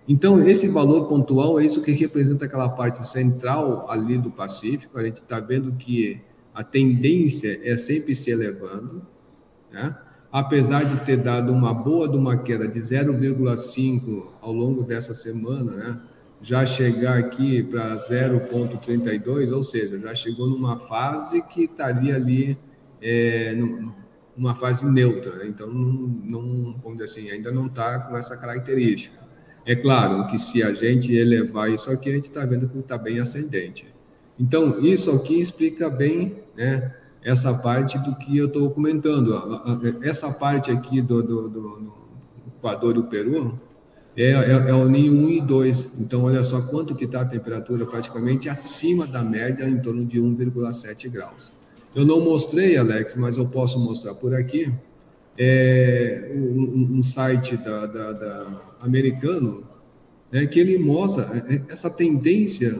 Então, 0.07 0.39
esse 0.47 0.69
valor 0.69 1.07
pontual 1.07 1.59
é 1.59 1.65
isso 1.65 1.81
que 1.81 1.91
representa 1.91 2.45
aquela 2.45 2.69
parte 2.69 3.05
central 3.05 3.89
ali 3.89 4.17
do 4.17 4.31
Pacífico. 4.31 4.97
A 4.97 5.03
gente 5.03 5.17
está 5.17 5.39
vendo 5.39 5.73
que 5.73 6.21
a 6.53 6.63
tendência 6.63 7.59
é 7.63 7.75
sempre 7.75 8.15
se 8.15 8.31
elevando, 8.31 9.05
né? 9.71 9.95
apesar 10.31 10.85
de 10.85 10.97
ter 11.05 11.17
dado 11.17 11.51
uma 11.51 11.73
boa 11.73 12.07
de 12.07 12.17
uma 12.17 12.37
queda 12.37 12.67
de 12.67 12.79
0,5 12.79 14.27
ao 14.41 14.53
longo 14.53 14.83
dessa 14.83 15.13
semana, 15.13 15.71
né? 15.71 16.01
já 16.41 16.65
chegar 16.65 17.17
aqui 17.17 17.63
para 17.63 17.97
0,32, 17.97 19.51
ou 19.51 19.63
seja, 19.63 19.99
já 19.99 20.15
chegou 20.15 20.47
numa 20.47 20.79
fase 20.79 21.41
que 21.43 21.63
estaria 21.63 22.15
ali, 22.15 22.57
é, 23.01 23.55
numa 24.35 24.55
fase 24.55 24.85
neutra. 24.85 25.35
Né? 25.35 25.47
Então, 25.47 25.67
não, 25.67 26.73
não, 26.83 26.91
dizer 26.93 27.03
assim, 27.03 27.29
ainda 27.29 27.51
não 27.51 27.65
está 27.67 27.99
com 27.99 28.15
essa 28.15 28.37
característica. 28.37 29.26
É 29.67 29.75
claro 29.75 30.25
que 30.27 30.39
se 30.39 30.63
a 30.63 30.73
gente 30.73 31.13
elevar 31.13 31.69
isso 31.69 31.91
aqui, 31.91 32.09
a 32.09 32.13
gente 32.13 32.29
está 32.29 32.45
vendo 32.45 32.69
que 32.69 32.79
está 32.79 32.97
bem 32.97 33.19
ascendente. 33.19 33.85
Então, 34.39 34.79
isso 34.79 35.11
aqui 35.11 35.41
explica 35.41 35.89
bem 35.89 36.37
né, 36.55 36.95
essa 37.21 37.53
parte 37.53 37.99
do 37.99 38.15
que 38.15 38.37
eu 38.37 38.47
estou 38.47 38.71
comentando. 38.71 39.33
Essa 40.01 40.31
parte 40.31 40.71
aqui 40.71 41.01
do, 41.01 41.21
do, 41.21 41.49
do, 41.49 41.79
do 41.79 41.93
Equador 42.57 42.95
e 42.95 42.99
o 42.99 43.03
Peru 43.07 43.59
é, 44.15 44.31
é, 44.31 44.51
é, 44.69 44.73
o 44.73 44.87
ninho 44.87 45.11
1 45.11 45.29
e 45.31 45.41
2. 45.41 45.99
Então, 45.99 46.23
olha 46.23 46.41
só 46.43 46.61
quanto 46.61 46.95
que 46.95 47.03
está 47.03 47.21
a 47.21 47.25
temperatura 47.25 47.85
praticamente 47.85 48.47
acima 48.47 49.05
da 49.05 49.21
média, 49.21 49.67
em 49.67 49.81
torno 49.81 50.05
de 50.05 50.17
1,7 50.17 51.09
graus. 51.09 51.51
Eu 51.93 52.05
não 52.05 52.21
mostrei, 52.21 52.77
Alex, 52.77 53.17
mas 53.17 53.35
eu 53.35 53.47
posso 53.49 53.77
mostrar 53.77 54.13
por 54.15 54.33
aqui. 54.33 54.73
É 55.37 56.31
um, 56.33 56.97
um 56.97 57.03
site 57.03 57.57
da, 57.57 57.85
da, 57.85 58.13
da 58.13 58.61
americano, 58.81 59.67
é 60.31 60.45
que 60.45 60.59
ele 60.59 60.77
mostra 60.77 61.23
é, 61.33 61.55
é, 61.55 61.61
essa 61.69 61.89
tendência 61.89 62.73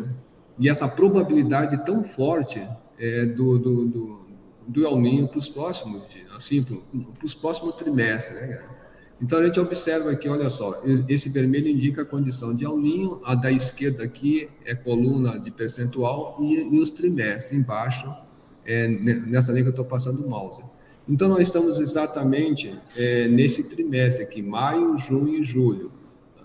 e 0.60 0.68
essa 0.68 0.88
probabilidade 0.88 1.86
tão 1.86 2.04
forte 2.04 2.68
é, 3.00 3.26
do, 3.26 3.58
do, 3.58 3.88
do, 3.88 4.28
do 4.68 4.86
El 4.86 5.00
Ninho 5.00 5.28
para 5.28 5.40
os 5.40 5.48
próximos 5.48 6.04
assim, 6.36 6.64
para 6.64 7.26
os 7.26 7.34
próximos 7.34 7.76
trimestres, 7.76 8.40
né, 8.40 8.62
Então 9.22 9.40
a 9.40 9.46
gente 9.46 9.60
observa 9.60 10.12
aqui, 10.12 10.28
olha 10.28 10.50
só, 10.50 10.82
esse 11.08 11.30
vermelho 11.30 11.68
indica 11.68 12.02
a 12.02 12.06
condição 12.06 12.56
de 12.56 12.66
El 12.66 12.78
Ninho, 12.78 13.22
a 13.24 13.34
da 13.34 13.52
esquerda 13.52 14.04
aqui 14.04 14.50
é 14.66 14.76
coluna 14.76 15.40
de 15.40 15.52
percentual 15.52 16.38
e, 16.42 16.56
e 16.56 16.80
os 16.80 16.92
trimestres 16.92 17.58
embaixo, 17.58 18.12
é, 18.66 18.88
nessa 18.88 19.52
linha 19.52 19.64
que 19.64 19.70
eu 19.70 19.72
estou 19.72 19.86
passando 19.86 20.26
o 20.26 20.30
mouse. 20.30 20.62
Então 21.08 21.30
nós 21.30 21.42
estamos 21.44 21.80
exatamente 21.80 22.78
é, 22.96 23.28
nesse 23.28 23.64
trimestre 23.64 24.24
aqui, 24.24 24.42
maio, 24.42 24.98
junho 24.98 25.36
e 25.36 25.44
julho. 25.44 25.92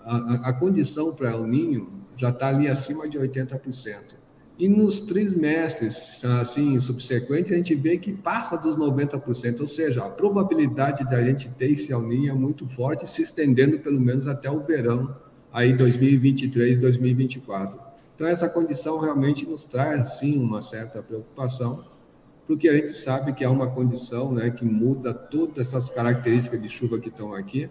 A, 0.05 0.17
a, 0.17 0.33
a 0.49 0.53
condição 0.53 1.13
para 1.13 1.31
El 1.31 1.45
Ninho 1.45 1.91
já 2.15 2.29
está 2.29 2.47
ali 2.47 2.67
acima 2.67 3.07
de 3.07 3.17
80%. 3.17 4.13
E 4.57 4.69
nos 4.69 4.99
trimestres 4.99 6.23
assim 6.23 6.79
subsequentes 6.79 7.51
a 7.51 7.55
gente 7.55 7.73
vê 7.75 7.97
que 7.97 8.13
passa 8.13 8.55
dos 8.55 8.77
90%, 8.77 9.61
ou 9.61 9.67
seja, 9.67 10.05
a 10.05 10.09
probabilidade 10.09 11.03
da 11.05 11.23
gente 11.23 11.49
ter 11.49 11.71
esse 11.71 11.91
El 11.91 12.03
é 12.11 12.33
muito 12.33 12.67
forte, 12.67 13.09
se 13.09 13.21
estendendo 13.23 13.79
pelo 13.79 13.99
menos 13.99 14.27
até 14.27 14.49
o 14.49 14.61
verão 14.61 15.13
aí 15.51 15.73
2023, 15.73 16.79
2024. 16.79 17.79
Então 18.15 18.27
essa 18.27 18.47
condição 18.47 18.99
realmente 18.99 19.47
nos 19.47 19.65
traz 19.65 20.19
sim 20.19 20.41
uma 20.41 20.61
certa 20.61 21.01
preocupação, 21.01 21.83
porque 22.47 22.67
a 22.67 22.75
gente 22.75 22.93
sabe 22.93 23.33
que 23.33 23.43
há 23.43 23.49
uma 23.49 23.67
condição, 23.67 24.33
né, 24.33 24.49
que 24.51 24.65
muda 24.65 25.13
todas 25.13 25.67
essas 25.67 25.89
características 25.89 26.61
de 26.61 26.67
chuva 26.67 26.99
que 26.99 27.09
estão 27.09 27.33
aqui. 27.33 27.69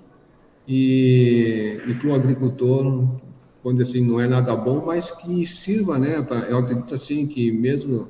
E, 0.66 1.80
e 1.86 1.94
para 1.94 2.08
o 2.08 2.14
agricultor 2.14 3.20
quando 3.62 3.80
assim 3.80 4.04
não 4.04 4.20
é 4.20 4.26
nada 4.26 4.54
bom, 4.56 4.84
mas 4.84 5.10
que 5.10 5.46
sirva, 5.46 5.98
né? 5.98 6.20
Pra, 6.20 6.40
eu 6.40 6.58
acredito 6.58 6.92
assim 6.92 7.26
que 7.26 7.52
mesmo 7.52 8.08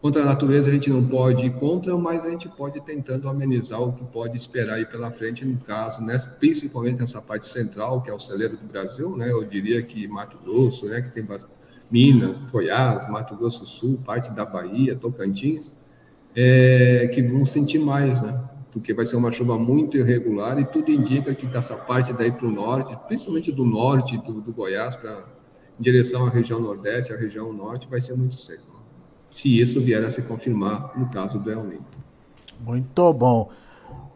contra 0.00 0.22
a 0.22 0.26
natureza 0.26 0.68
a 0.68 0.72
gente 0.72 0.90
não 0.90 1.06
pode 1.06 1.46
ir 1.46 1.54
contra, 1.54 1.96
mas 1.96 2.24
a 2.24 2.30
gente 2.30 2.48
pode 2.48 2.78
ir 2.78 2.82
tentando 2.82 3.28
amenizar 3.28 3.80
o 3.80 3.94
que 3.94 4.04
pode 4.04 4.36
esperar 4.36 4.74
aí 4.74 4.86
pela 4.86 5.10
frente, 5.10 5.44
no 5.44 5.58
caso, 5.58 6.02
principalmente 6.38 7.00
nessa 7.00 7.20
parte 7.20 7.46
central, 7.46 8.02
que 8.02 8.10
é 8.10 8.14
o 8.14 8.20
celeiro 8.20 8.56
do 8.56 8.66
Brasil, 8.66 9.16
né? 9.16 9.30
Eu 9.30 9.42
diria 9.44 9.82
que 9.82 10.06
Mato 10.06 10.38
Grosso, 10.44 10.86
né? 10.86 11.00
Que 11.00 11.10
tem 11.10 11.26
Minas, 11.90 12.38
Goiás, 12.50 13.08
Mato 13.08 13.34
Grosso 13.34 13.66
Sul, 13.66 13.98
parte 14.04 14.30
da 14.30 14.44
Bahia, 14.44 14.94
Tocantins, 14.94 15.74
é, 16.34 17.10
que 17.12 17.22
vão 17.22 17.44
sentir 17.44 17.78
mais, 17.78 18.20
né? 18.22 18.50
porque 18.72 18.94
vai 18.94 19.04
ser 19.04 19.16
uma 19.16 19.32
chuva 19.32 19.58
muito 19.58 19.96
irregular 19.96 20.58
e 20.58 20.64
tudo 20.64 20.90
indica 20.90 21.34
que 21.34 21.46
dessa 21.46 21.76
parte 21.76 22.12
daí 22.12 22.30
para 22.30 22.46
o 22.46 22.50
norte, 22.50 22.96
principalmente 23.08 23.50
do 23.50 23.64
norte 23.64 24.16
do, 24.18 24.40
do 24.40 24.52
Goiás 24.52 24.94
para 24.96 25.28
em 25.78 25.82
direção 25.82 26.26
à 26.26 26.30
região 26.30 26.60
nordeste, 26.60 27.12
à 27.12 27.16
região 27.16 27.52
norte, 27.52 27.88
vai 27.88 28.00
ser 28.00 28.14
muito 28.14 28.36
seco. 28.36 28.80
Se 29.30 29.60
isso 29.60 29.80
vier 29.80 30.04
a 30.04 30.10
se 30.10 30.22
confirmar 30.22 30.92
no 30.98 31.08
caso 31.08 31.38
do 31.38 31.50
El 31.50 31.64
Niño. 31.64 31.86
Muito 32.60 33.12
bom. 33.14 33.50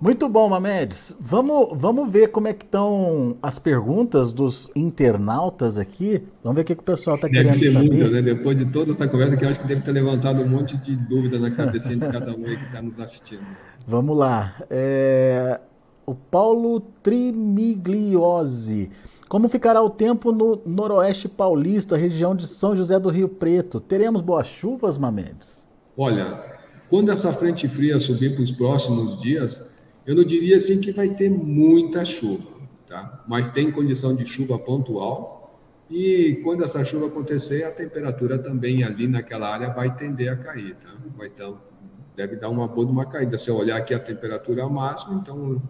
Muito 0.04 0.28
bom, 0.28 0.50
Mamedes. 0.50 1.16
Vamos, 1.18 1.68
vamos 1.80 2.12
ver 2.12 2.28
como 2.28 2.46
é 2.46 2.52
que 2.52 2.62
estão 2.62 3.38
as 3.42 3.58
perguntas 3.58 4.34
dos 4.34 4.70
internautas 4.76 5.78
aqui. 5.78 6.22
Vamos 6.42 6.56
ver 6.56 6.60
o 6.60 6.64
que, 6.66 6.74
que 6.74 6.82
o 6.82 6.84
pessoal 6.84 7.16
está 7.16 7.26
querendo 7.26 7.54
ser 7.54 7.72
saber. 7.72 7.88
Muita, 7.88 8.10
né? 8.10 8.20
Depois 8.20 8.58
de 8.58 8.66
toda 8.66 8.92
essa 8.92 9.08
conversa, 9.08 9.34
que 9.34 9.46
eu 9.46 9.48
acho 9.48 9.62
que 9.62 9.66
deve 9.66 9.80
ter 9.80 9.92
levantado 9.92 10.42
um 10.42 10.46
monte 10.46 10.76
de 10.76 10.94
dúvida 10.94 11.38
na 11.38 11.50
cabeça 11.50 11.88
de 11.88 11.98
cada 11.98 12.36
um 12.36 12.44
aí 12.44 12.54
que 12.54 12.64
está 12.64 12.82
nos 12.82 13.00
assistindo. 13.00 13.46
Vamos 13.86 14.18
lá. 14.18 14.54
É... 14.68 15.58
O 16.04 16.14
Paulo 16.14 16.80
Trimigliose. 17.02 18.90
Como 19.26 19.48
ficará 19.48 19.80
o 19.80 19.88
tempo 19.88 20.32
no 20.32 20.60
Noroeste 20.66 21.30
Paulista, 21.30 21.96
região 21.96 22.36
de 22.36 22.46
São 22.46 22.76
José 22.76 22.98
do 23.00 23.08
Rio 23.08 23.30
Preto? 23.30 23.80
Teremos 23.80 24.20
boas 24.20 24.48
chuvas, 24.48 24.98
Mamedes? 24.98 25.66
Olha, 25.96 26.42
quando 26.90 27.10
essa 27.10 27.32
frente 27.32 27.66
fria 27.66 27.98
subir 27.98 28.34
para 28.34 28.42
os 28.42 28.52
próximos 28.52 29.18
dias, 29.18 29.72
eu 30.06 30.14
não 30.14 30.24
diria 30.24 30.56
assim 30.56 30.80
que 30.80 30.92
vai 30.92 31.10
ter 31.10 31.30
muita 31.30 32.04
chuva, 32.04 32.44
tá? 32.86 33.24
Mas 33.26 33.50
tem 33.50 33.70
condição 33.70 34.14
de 34.14 34.26
chuva 34.26 34.58
pontual 34.58 35.34
e 35.90 36.40
quando 36.42 36.64
essa 36.64 36.82
chuva 36.82 37.06
acontecer, 37.06 37.64
a 37.64 37.70
temperatura 37.70 38.38
também 38.38 38.82
ali 38.82 39.06
naquela 39.06 39.52
área 39.52 39.70
vai 39.70 39.94
tender 39.94 40.32
a 40.32 40.36
cair, 40.36 40.74
tá? 40.76 40.92
Vai 41.16 41.28
então 41.28 41.60
deve 42.16 42.36
dar 42.36 42.48
uma 42.48 42.66
boa 42.68 42.86
uma 42.86 43.06
caída. 43.06 43.36
Se 43.36 43.50
eu 43.50 43.56
olhar 43.56 43.76
aqui 43.76 43.92
a 43.92 43.98
temperatura 43.98 44.68
máxima, 44.68 45.20
então 45.20 45.60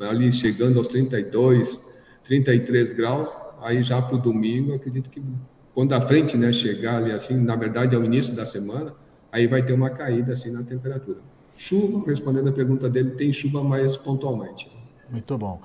ali 0.00 0.32
chegando 0.32 0.78
aos 0.78 0.88
32, 0.88 1.80
33 2.24 2.92
graus, 2.92 3.30
aí 3.62 3.82
já 3.82 4.00
para 4.00 4.16
o 4.16 4.18
domingo, 4.18 4.74
acredito 4.74 5.08
que 5.10 5.22
quando 5.74 5.92
a 5.92 6.00
frente 6.00 6.36
né, 6.36 6.52
chegar 6.52 6.96
ali 6.96 7.12
assim, 7.12 7.36
na 7.36 7.54
verdade 7.54 7.94
é 7.94 7.98
o 7.98 8.04
início 8.04 8.34
da 8.34 8.46
semana, 8.46 8.94
aí 9.30 9.46
vai 9.46 9.62
ter 9.62 9.74
uma 9.74 9.90
caída 9.90 10.32
assim 10.32 10.50
na 10.50 10.62
temperatura. 10.62 11.20
Chuva, 11.56 12.04
respondendo 12.06 12.48
a 12.48 12.52
pergunta 12.52 12.88
dele, 12.88 13.10
tem 13.12 13.32
chuva 13.32 13.64
mais 13.64 13.96
pontualmente. 13.96 14.70
Muito 15.10 15.36
bom. 15.38 15.60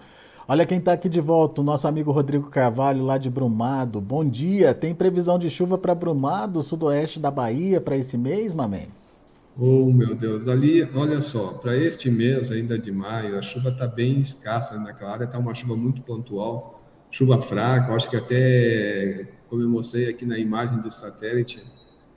Olha 0.47 0.65
quem 0.65 0.79
está 0.79 0.93
aqui 0.93 1.07
de 1.07 1.21
volta, 1.21 1.61
o 1.61 1.63
nosso 1.63 1.87
amigo 1.87 2.11
Rodrigo 2.11 2.49
Carvalho, 2.49 3.05
lá 3.05 3.17
de 3.17 3.29
Brumado. 3.29 4.01
Bom 4.01 4.27
dia. 4.27 4.73
Tem 4.73 4.93
previsão 4.93 5.37
de 5.37 5.49
chuva 5.49 5.77
para 5.77 5.93
Brumado, 5.93 6.63
sudoeste 6.63 7.19
da 7.19 7.29
Bahia, 7.31 7.79
para 7.79 7.95
esse 7.95 8.17
mês, 8.17 8.53
Mamens? 8.53 9.21
Oh, 9.57 9.91
meu 9.91 10.15
Deus, 10.15 10.47
ali, 10.47 10.81
olha 10.95 11.19
só, 11.19 11.53
para 11.53 11.75
este 11.75 12.09
mês 12.09 12.49
ainda 12.49 12.79
de 12.79 12.91
maio, 12.91 13.37
a 13.37 13.41
chuva 13.41 13.69
está 13.69 13.85
bem 13.85 14.21
escassa 14.21 14.79
naquela 14.79 15.11
área, 15.11 15.25
está 15.25 15.37
uma 15.37 15.53
chuva 15.53 15.75
muito 15.75 16.01
pontual, 16.01 16.81
chuva 17.11 17.41
fraca, 17.41 17.93
acho 17.93 18.09
que 18.09 18.15
até, 18.15 19.27
como 19.49 19.61
eu 19.61 19.69
mostrei 19.69 20.07
aqui 20.07 20.25
na 20.25 20.39
imagem 20.39 20.79
do 20.79 20.89
satélite, 20.89 21.61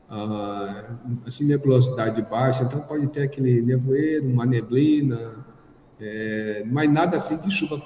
ah, 0.08 0.98
assim, 1.26 1.46
nebulosidade 1.46 2.22
baixa, 2.22 2.64
então 2.64 2.80
pode 2.80 3.06
ter 3.08 3.22
aquele 3.22 3.62
nevoeiro, 3.62 4.28
uma 4.28 4.44
neblina, 4.44 5.44
é, 6.00 6.64
mas 6.66 6.90
nada 6.92 7.16
assim 7.16 7.36
de 7.36 7.50
chuva, 7.50 7.82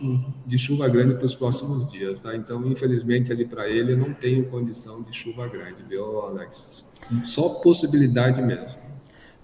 de 0.46 0.58
chuva 0.58 0.88
grande 0.88 1.14
para 1.14 1.26
os 1.26 1.34
próximos 1.34 1.90
dias, 1.90 2.20
tá? 2.20 2.34
Então, 2.34 2.64
infelizmente, 2.66 3.30
ali 3.30 3.44
para 3.44 3.68
ele, 3.68 3.92
eu 3.92 3.98
não 3.98 4.12
tenho 4.14 4.48
condição 4.48 5.02
de 5.02 5.14
chuva 5.14 5.46
grande, 5.46 5.82
viu, 5.88 6.20
Alex? 6.22 6.86
Só 7.26 7.48
possibilidade 7.60 8.42
mesmo. 8.42 8.87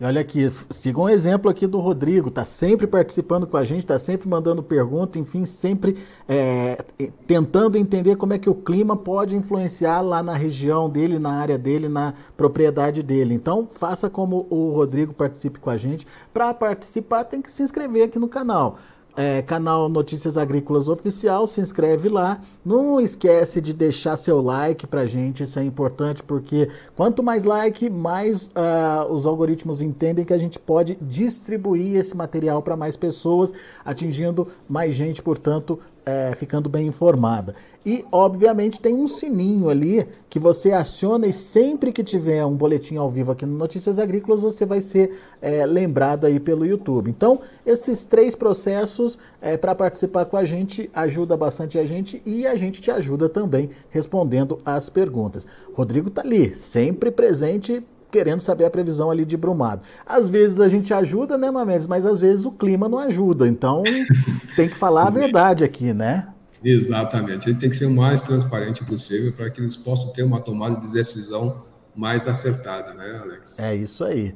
E 0.00 0.04
olha 0.04 0.20
aqui, 0.20 0.50
siga 0.70 1.00
um 1.00 1.09
exemplo 1.09 1.48
aqui 1.48 1.68
do 1.68 1.78
Rodrigo, 1.78 2.28
está 2.28 2.44
sempre 2.44 2.85
participando 2.85 3.46
com 3.46 3.57
a 3.57 3.62
gente, 3.62 3.85
está 3.85 3.96
sempre 3.96 4.28
mandando 4.28 4.61
pergunta, 4.61 5.20
enfim, 5.20 5.44
sempre 5.44 5.96
é, 6.28 6.85
tentando 7.28 7.78
entender 7.78 8.16
como 8.16 8.33
é 8.33 8.38
que 8.38 8.50
o 8.50 8.57
clima 8.57 8.96
pode 8.96 9.37
influenciar 9.37 10.00
lá 10.00 10.20
na 10.20 10.35
região 10.35 10.90
dele, 10.90 11.20
na 11.20 11.35
área 11.35 11.57
dele, 11.57 11.88
na 11.88 12.12
propriedade 12.37 13.04
dele. 13.04 13.35
Então, 13.35 13.68
faça 13.70 14.11
como 14.11 14.48
o 14.50 14.70
Rodrigo 14.70 15.14
participe 15.14 15.61
com 15.61 15.70
a 15.70 15.76
gente. 15.76 16.04
Para 16.33 16.52
participar, 16.52 17.22
tem 17.22 17.40
que 17.40 17.50
se 17.50 17.62
inscrever 17.62 18.02
aqui 18.02 18.18
no 18.18 18.26
canal 18.26 18.78
é, 19.16 19.42
canal 19.42 19.88
Notícias 19.88 20.37
Agrícolas 20.37 20.88
Oficial, 20.88 21.46
se 21.46 21.61
inscreve 21.61 22.09
lá. 22.09 22.40
Não 22.64 23.00
esquece 23.00 23.61
de 23.61 23.72
deixar 23.72 24.16
seu 24.16 24.40
like 24.40 24.87
pra 24.87 25.07
gente, 25.07 25.42
isso 25.42 25.59
é 25.59 25.64
importante 25.64 26.22
porque 26.22 26.68
quanto 26.96 27.22
mais 27.22 27.44
like, 27.44 27.90
mais 27.90 28.46
uh, 28.48 29.11
os 29.11 29.27
algoritmos 29.27 29.83
entendem 29.83 30.24
que 30.24 30.33
a 30.33 30.38
gente 30.38 30.59
pode 30.59 30.96
distribuir 31.00 31.96
esse 31.96 32.16
material 32.16 32.62
para 32.62 32.77
mais 32.77 32.96
pessoas, 32.96 33.53
atingindo 33.85 34.48
mais 34.68 34.94
gente, 34.94 35.22
portanto, 35.22 35.79
é, 36.04 36.32
ficando 36.34 36.68
bem 36.68 36.86
informada. 36.86 37.54
E, 37.86 38.04
obviamente, 38.10 38.80
tem 38.80 38.94
um 38.94 39.06
sininho 39.06 39.68
ali 39.68 40.06
que 40.30 40.38
você 40.38 40.72
aciona 40.72 41.26
e 41.26 41.32
sempre 41.32 41.92
que 41.92 42.02
tiver 42.02 42.44
um 42.44 42.56
boletim 42.56 42.96
ao 42.96 43.10
vivo 43.10 43.32
aqui 43.32 43.44
no 43.44 43.56
Notícias 43.56 43.98
Agrícolas, 43.98 44.40
você 44.40 44.64
vai 44.64 44.80
ser 44.80 45.18
é, 45.40 45.66
lembrado 45.66 46.24
aí 46.24 46.40
pelo 46.40 46.64
YouTube. 46.64 47.10
Então, 47.10 47.40
esses 47.64 48.06
três 48.06 48.34
processos 48.34 49.18
é, 49.40 49.56
para 49.56 49.74
participar 49.74 50.24
com 50.24 50.36
a 50.36 50.44
gente 50.44 50.90
ajuda 50.94 51.36
bastante 51.36 51.78
a 51.78 51.84
gente 51.84 52.22
e 52.24 52.46
a 52.46 52.54
gente 52.54 52.80
te 52.80 52.90
ajuda 52.90 53.28
também 53.28 53.68
respondendo 53.90 54.58
as 54.64 54.88
perguntas. 54.88 55.46
Rodrigo 55.74 56.08
tá 56.08 56.22
ali, 56.22 56.56
sempre 56.56 57.10
presente 57.10 57.84
querendo 58.14 58.38
saber 58.38 58.64
a 58.64 58.70
previsão 58.70 59.11
ali 59.11 59.24
de 59.24 59.37
Brumado. 59.37 59.83
Às 60.07 60.31
vezes 60.31 60.61
a 60.61 60.68
gente 60.68 60.94
ajuda, 60.94 61.37
né, 61.37 61.50
Mamedes? 61.50 61.88
Mas 61.88 62.07
às 62.07 62.20
vezes 62.20 62.44
o 62.44 62.53
clima 62.53 62.88
não 62.88 63.00
ajuda. 63.00 63.48
Então 63.48 63.83
tem 64.55 64.68
que 64.68 64.77
falar 64.77 65.09
a 65.09 65.11
verdade 65.11 65.64
aqui, 65.64 65.92
né? 65.92 66.29
Exatamente. 66.62 67.48
Ele 67.48 67.59
tem 67.59 67.68
que 67.68 67.74
ser 67.74 67.87
o 67.87 67.90
mais 67.90 68.22
transparente 68.22 68.85
possível 68.85 69.33
para 69.33 69.50
que 69.50 69.61
eles 69.61 69.74
possam 69.74 70.12
ter 70.12 70.22
uma 70.22 70.40
tomada 70.40 70.81
de 70.81 70.92
decisão 70.92 71.64
mais 71.94 72.29
acertada, 72.29 72.94
né, 72.94 73.20
Alex? 73.20 73.59
É 73.59 73.74
isso 73.74 74.05
aí. 74.05 74.33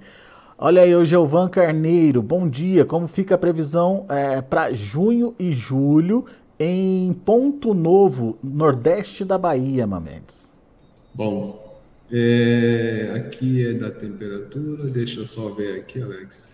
Olha 0.59 0.83
aí, 0.83 0.93
o 0.93 1.05
Gilvan 1.05 1.49
Carneiro, 1.49 2.21
bom 2.21 2.49
dia. 2.49 2.85
Como 2.85 3.07
fica 3.07 3.37
a 3.37 3.39
previsão 3.39 4.07
é, 4.09 4.43
para 4.43 4.73
junho 4.73 5.37
e 5.39 5.53
julho 5.53 6.27
em 6.59 7.13
Ponto 7.13 7.73
Novo, 7.73 8.37
nordeste 8.43 9.25
da 9.25 9.39
Bahia, 9.39 9.87
Mamedes? 9.87 10.53
Bom, 11.15 11.68
é, 12.11 13.13
aqui 13.15 13.67
é 13.67 13.75
da 13.75 13.91
temperatura, 13.91 14.89
deixa 14.91 15.21
eu 15.21 15.27
só 15.27 15.51
ver 15.51 15.79
aqui, 15.79 16.01
Alex. 16.01 16.51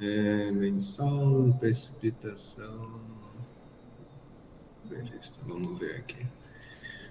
É, 0.00 0.50
mensal, 0.50 1.56
precipitação. 1.60 3.00
Vamos 5.46 5.78
ver 5.78 5.96
aqui. 5.96 6.26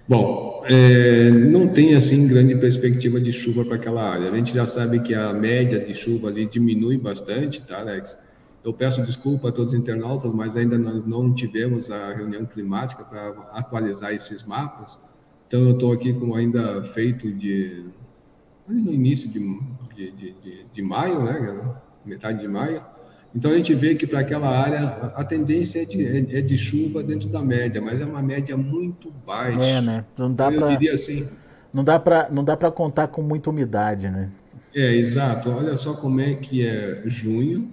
Bom, 0.08 0.62
é, 0.66 1.30
não 1.30 1.68
tem 1.68 1.94
assim 1.94 2.26
grande 2.26 2.56
perspectiva 2.56 3.20
de 3.20 3.32
chuva 3.32 3.64
para 3.64 3.76
aquela 3.76 4.02
área. 4.02 4.30
A 4.30 4.36
gente 4.36 4.52
já 4.52 4.66
sabe 4.66 5.00
que 5.00 5.14
a 5.14 5.32
média 5.32 5.80
de 5.80 5.94
chuva 5.94 6.28
ali 6.28 6.46
diminui 6.46 6.98
bastante, 6.98 7.62
tá, 7.62 7.78
Alex? 7.80 8.18
Eu 8.64 8.72
peço 8.72 9.02
desculpa 9.02 9.48
a 9.48 9.52
todos 9.52 9.72
os 9.72 9.78
internautas, 9.78 10.32
mas 10.32 10.56
ainda 10.56 10.76
não 10.78 11.32
tivemos 11.32 11.90
a 11.90 12.12
reunião 12.12 12.44
climática 12.44 13.04
para 13.04 13.28
atualizar 13.52 14.12
esses 14.12 14.44
mapas. 14.44 15.00
Então, 15.52 15.64
eu 15.64 15.72
estou 15.72 15.92
aqui 15.92 16.14
com 16.14 16.34
ainda 16.34 16.82
feito 16.82 17.30
de 17.30 17.84
no 18.66 18.90
início 18.90 19.28
de, 19.28 19.38
de, 19.94 20.10
de, 20.12 20.64
de 20.72 20.82
maio, 20.82 21.22
né? 21.22 21.74
Metade 22.06 22.40
de 22.40 22.48
maio. 22.48 22.82
Então 23.34 23.50
a 23.50 23.56
gente 23.56 23.74
vê 23.74 23.94
que 23.94 24.06
para 24.06 24.20
aquela 24.20 24.48
área 24.48 25.12
a 25.14 25.22
tendência 25.22 25.82
é 25.82 25.84
de, 25.84 26.06
é, 26.06 26.38
é 26.38 26.40
de, 26.40 26.56
chuva 26.56 27.02
dentro 27.02 27.28
da 27.28 27.42
média, 27.42 27.82
mas 27.82 28.00
é 28.00 28.06
uma 28.06 28.22
média 28.22 28.56
muito 28.56 29.10
baixa. 29.26 29.62
É, 29.62 29.82
né? 29.82 30.06
Não 30.18 30.32
dá 30.32 30.50
para. 30.50 30.68
Assim, 30.90 31.28
não 31.70 31.84
dá 31.84 32.00
para 32.00 32.30
não 32.30 32.42
dá 32.42 32.56
para 32.56 32.70
contar 32.70 33.08
com 33.08 33.20
muita 33.20 33.50
umidade, 33.50 34.08
né? 34.08 34.30
É, 34.74 34.94
exato. 34.94 35.50
Olha 35.50 35.76
só 35.76 35.92
como 35.92 36.18
é 36.18 36.34
que 36.34 36.66
é 36.66 37.02
junho. 37.04 37.70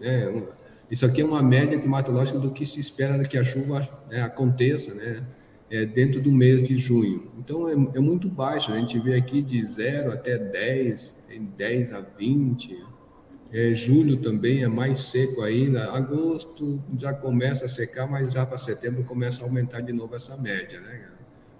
Né? 0.00 0.42
Isso 0.90 1.06
aqui 1.06 1.20
é 1.20 1.24
uma 1.24 1.40
média 1.40 1.78
climatológica 1.78 2.40
do 2.40 2.50
que 2.50 2.66
se 2.66 2.80
espera 2.80 3.16
que 3.22 3.38
a 3.38 3.44
chuva 3.44 3.88
né, 4.10 4.22
aconteça, 4.22 4.92
né? 4.92 5.22
É, 5.72 5.86
dentro 5.86 6.20
do 6.20 6.30
mês 6.30 6.62
de 6.62 6.76
junho. 6.76 7.32
Então 7.38 7.66
é, 7.66 7.72
é 7.72 7.98
muito 7.98 8.28
baixo. 8.28 8.70
A 8.70 8.78
gente 8.78 8.98
vê 8.98 9.14
aqui 9.14 9.40
de 9.40 9.64
0 9.64 10.12
até 10.12 10.36
10, 10.36 11.24
tem 11.26 11.44
10 11.56 11.94
a 11.94 12.00
20, 12.02 12.76
é, 13.50 13.74
julho 13.74 14.18
também 14.18 14.62
é 14.62 14.68
mais 14.68 15.06
seco 15.06 15.40
ainda. 15.40 15.90
Agosto 15.92 16.78
já 16.98 17.14
começa 17.14 17.64
a 17.64 17.68
secar, 17.68 18.06
mas 18.06 18.30
já 18.34 18.44
para 18.44 18.58
setembro 18.58 19.02
começa 19.04 19.42
a 19.42 19.46
aumentar 19.46 19.80
de 19.80 19.94
novo 19.94 20.14
essa 20.14 20.36
média, 20.36 20.78
né? 20.78 21.10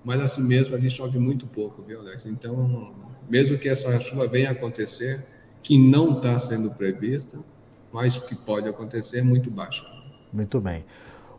Mas 0.05 0.21
assim 0.21 0.43
mesmo 0.43 0.75
ali 0.75 0.91
chove 0.91 1.19
muito 1.19 1.47
pouco, 1.47 1.83
viu, 1.83 2.01
Alex? 2.01 2.27
Então, 2.27 2.95
mesmo 3.31 3.57
que 3.57 3.69
essa 3.69 3.99
chuva 3.99 4.29
venha 4.29 4.51
acontecer, 4.51 5.25
que 5.63 5.79
não 5.79 6.19
está 6.19 6.39
sendo 6.39 6.71
prevista, 6.71 7.39
mas 7.91 8.17
que 8.17 8.35
pode 8.35 8.69
acontecer 8.69 9.21
é 9.21 9.23
muito 9.23 9.51
baixo. 9.51 9.87
Muito 10.31 10.61
bem. 10.61 10.85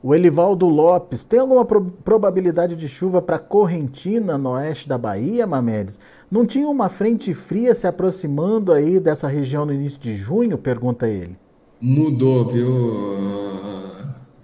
O 0.05 0.13
Elivaldo 0.13 0.67
Lopes, 0.67 1.23
tem 1.23 1.39
alguma 1.39 1.63
pro 1.63 1.81
probabilidade 1.81 2.75
de 2.75 2.89
chuva 2.89 3.21
para 3.21 3.39
Correntina, 3.39 4.37
no 4.37 4.49
oeste 4.49 4.89
da 4.89 4.97
Bahia, 4.97 5.47
Mamedes? 5.47 5.97
Não 6.29 6.45
tinha 6.45 6.67
uma 6.67 6.89
frente 6.89 7.33
fria 7.33 7.73
se 7.73 7.87
aproximando 7.87 8.73
aí 8.73 8.99
dessa 8.99 9.29
região 9.29 9.65
no 9.65 9.71
início 9.71 9.97
de 10.01 10.13
junho? 10.13 10.57
Pergunta 10.57 11.07
ele. 11.07 11.37
Mudou, 11.79 12.51
viu? 12.51 12.67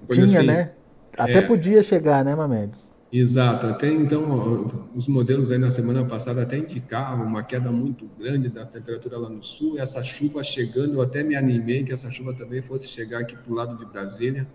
Coisa 0.07 0.25
tinha, 0.25 0.39
assim, 0.39 0.47
né? 0.47 0.71
Até 1.17 1.39
é... 1.39 1.41
podia 1.41 1.83
chegar, 1.83 2.23
né, 2.23 2.33
Mamedes? 2.33 2.95
Exato. 3.11 3.65
Até 3.65 3.91
então, 3.91 4.89
os 4.95 5.09
modelos 5.09 5.51
aí 5.51 5.57
na 5.57 5.69
semana 5.69 6.05
passada 6.05 6.41
até 6.41 6.57
indicavam 6.57 7.25
uma 7.25 7.43
queda 7.43 7.69
muito 7.69 8.09
grande 8.17 8.47
da 8.47 8.65
temperatura 8.65 9.17
lá 9.17 9.29
no 9.29 9.43
sul. 9.43 9.77
Essa 9.77 10.01
chuva 10.03 10.41
chegando, 10.41 10.93
eu 10.93 11.01
até 11.01 11.21
me 11.21 11.35
animei 11.35 11.83
que 11.83 11.91
essa 11.91 12.09
chuva 12.09 12.33
também 12.33 12.61
fosse 12.61 12.87
chegar 12.87 13.19
aqui 13.19 13.35
para 13.35 13.51
o 13.51 13.55
lado 13.55 13.75
de 13.77 13.85
Brasília 13.85 14.47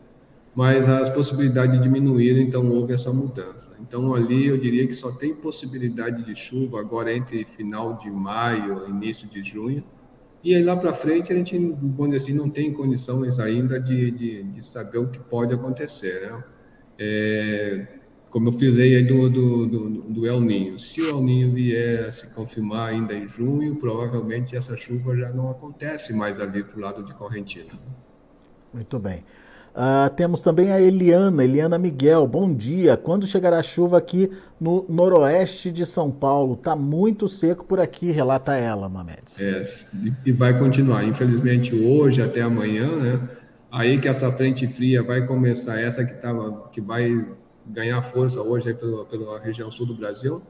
mas 0.54 0.88
as 0.88 1.08
possibilidades 1.08 1.80
diminuíram, 1.80 2.40
então 2.40 2.70
houve 2.70 2.92
essa 2.92 3.12
mudança. 3.12 3.76
Então 3.80 4.14
ali 4.14 4.46
eu 4.46 4.56
diria 4.56 4.86
que 4.86 4.94
só 4.94 5.12
tem 5.12 5.34
possibilidade 5.34 6.24
de 6.24 6.34
chuva 6.34 6.80
agora 6.80 7.12
entre 7.12 7.44
final 7.44 7.96
de 7.96 8.10
maio 8.10 8.86
e 8.86 8.90
início 8.90 9.28
de 9.28 9.42
junho, 9.42 9.84
e 10.44 10.54
aí 10.54 10.62
lá 10.62 10.76
para 10.76 10.92
frente 10.92 11.32
a 11.32 11.36
gente, 11.36 11.58
vamos 11.58 12.14
assim, 12.14 12.34
não 12.34 12.50
tem 12.50 12.72
condições 12.72 13.38
ainda 13.38 13.80
de, 13.80 14.10
de, 14.10 14.42
de 14.42 14.64
saber 14.64 14.98
o 14.98 15.08
que 15.08 15.18
pode 15.18 15.54
acontecer, 15.54 16.30
né? 16.30 16.44
É, 16.98 17.86
como 18.30 18.48
eu 18.48 18.52
fiz 18.52 18.76
aí 18.76 19.02
do, 19.04 19.30
do, 19.30 19.66
do, 19.66 19.90
do, 20.02 20.26
El 20.26 20.40
Ninho. 20.40 20.78
Se 20.78 21.00
o 21.00 21.08
El 21.08 21.22
Ninho 21.22 21.54
vier 21.54 22.04
a 22.04 22.10
se 22.10 22.34
confirmar 22.34 22.90
ainda 22.90 23.14
em 23.14 23.28
junho, 23.28 23.76
provavelmente 23.76 24.56
essa 24.56 24.76
chuva 24.76 25.16
já 25.16 25.32
não 25.32 25.50
acontece 25.50 26.12
mais 26.12 26.38
ali 26.38 26.62
para 26.62 26.76
o 26.76 26.80
lado 26.80 27.04
de 27.04 27.14
Correntina. 27.14 27.72
Muito 28.72 28.98
bem. 28.98 29.24
Uh, 29.74 30.08
temos 30.14 30.40
também 30.40 30.70
a 30.70 30.80
Eliana, 30.80 31.42
Eliana 31.42 31.76
Miguel. 31.78 32.28
Bom 32.28 32.54
dia. 32.54 32.96
Quando 32.96 33.26
chegará 33.26 33.58
a 33.58 33.62
chuva 33.62 33.98
aqui 33.98 34.30
no 34.60 34.86
noroeste 34.88 35.72
de 35.72 35.84
São 35.84 36.12
Paulo? 36.12 36.54
Tá 36.54 36.76
muito 36.76 37.26
seco 37.26 37.64
por 37.64 37.80
aqui, 37.80 38.12
relata 38.12 38.54
ela, 38.54 38.88
Mamedes. 38.88 39.40
É, 39.40 39.64
e 40.24 40.30
vai 40.30 40.56
continuar. 40.56 41.04
Infelizmente, 41.04 41.74
hoje 41.74 42.22
até 42.22 42.40
amanhã, 42.40 42.86
né? 42.96 43.28
Aí 43.72 44.00
que 44.00 44.06
essa 44.06 44.30
frente 44.30 44.68
fria 44.68 45.02
vai 45.02 45.26
começar, 45.26 45.80
essa 45.80 46.04
que, 46.04 46.14
tava, 46.22 46.68
que 46.70 46.80
vai 46.80 47.26
ganhar 47.66 48.00
força 48.02 48.40
hoje 48.40 48.68
aí 48.68 48.74
pela, 48.74 49.04
pela 49.06 49.40
região 49.40 49.72
sul 49.72 49.86
do 49.86 49.94
Brasil. 49.96 50.40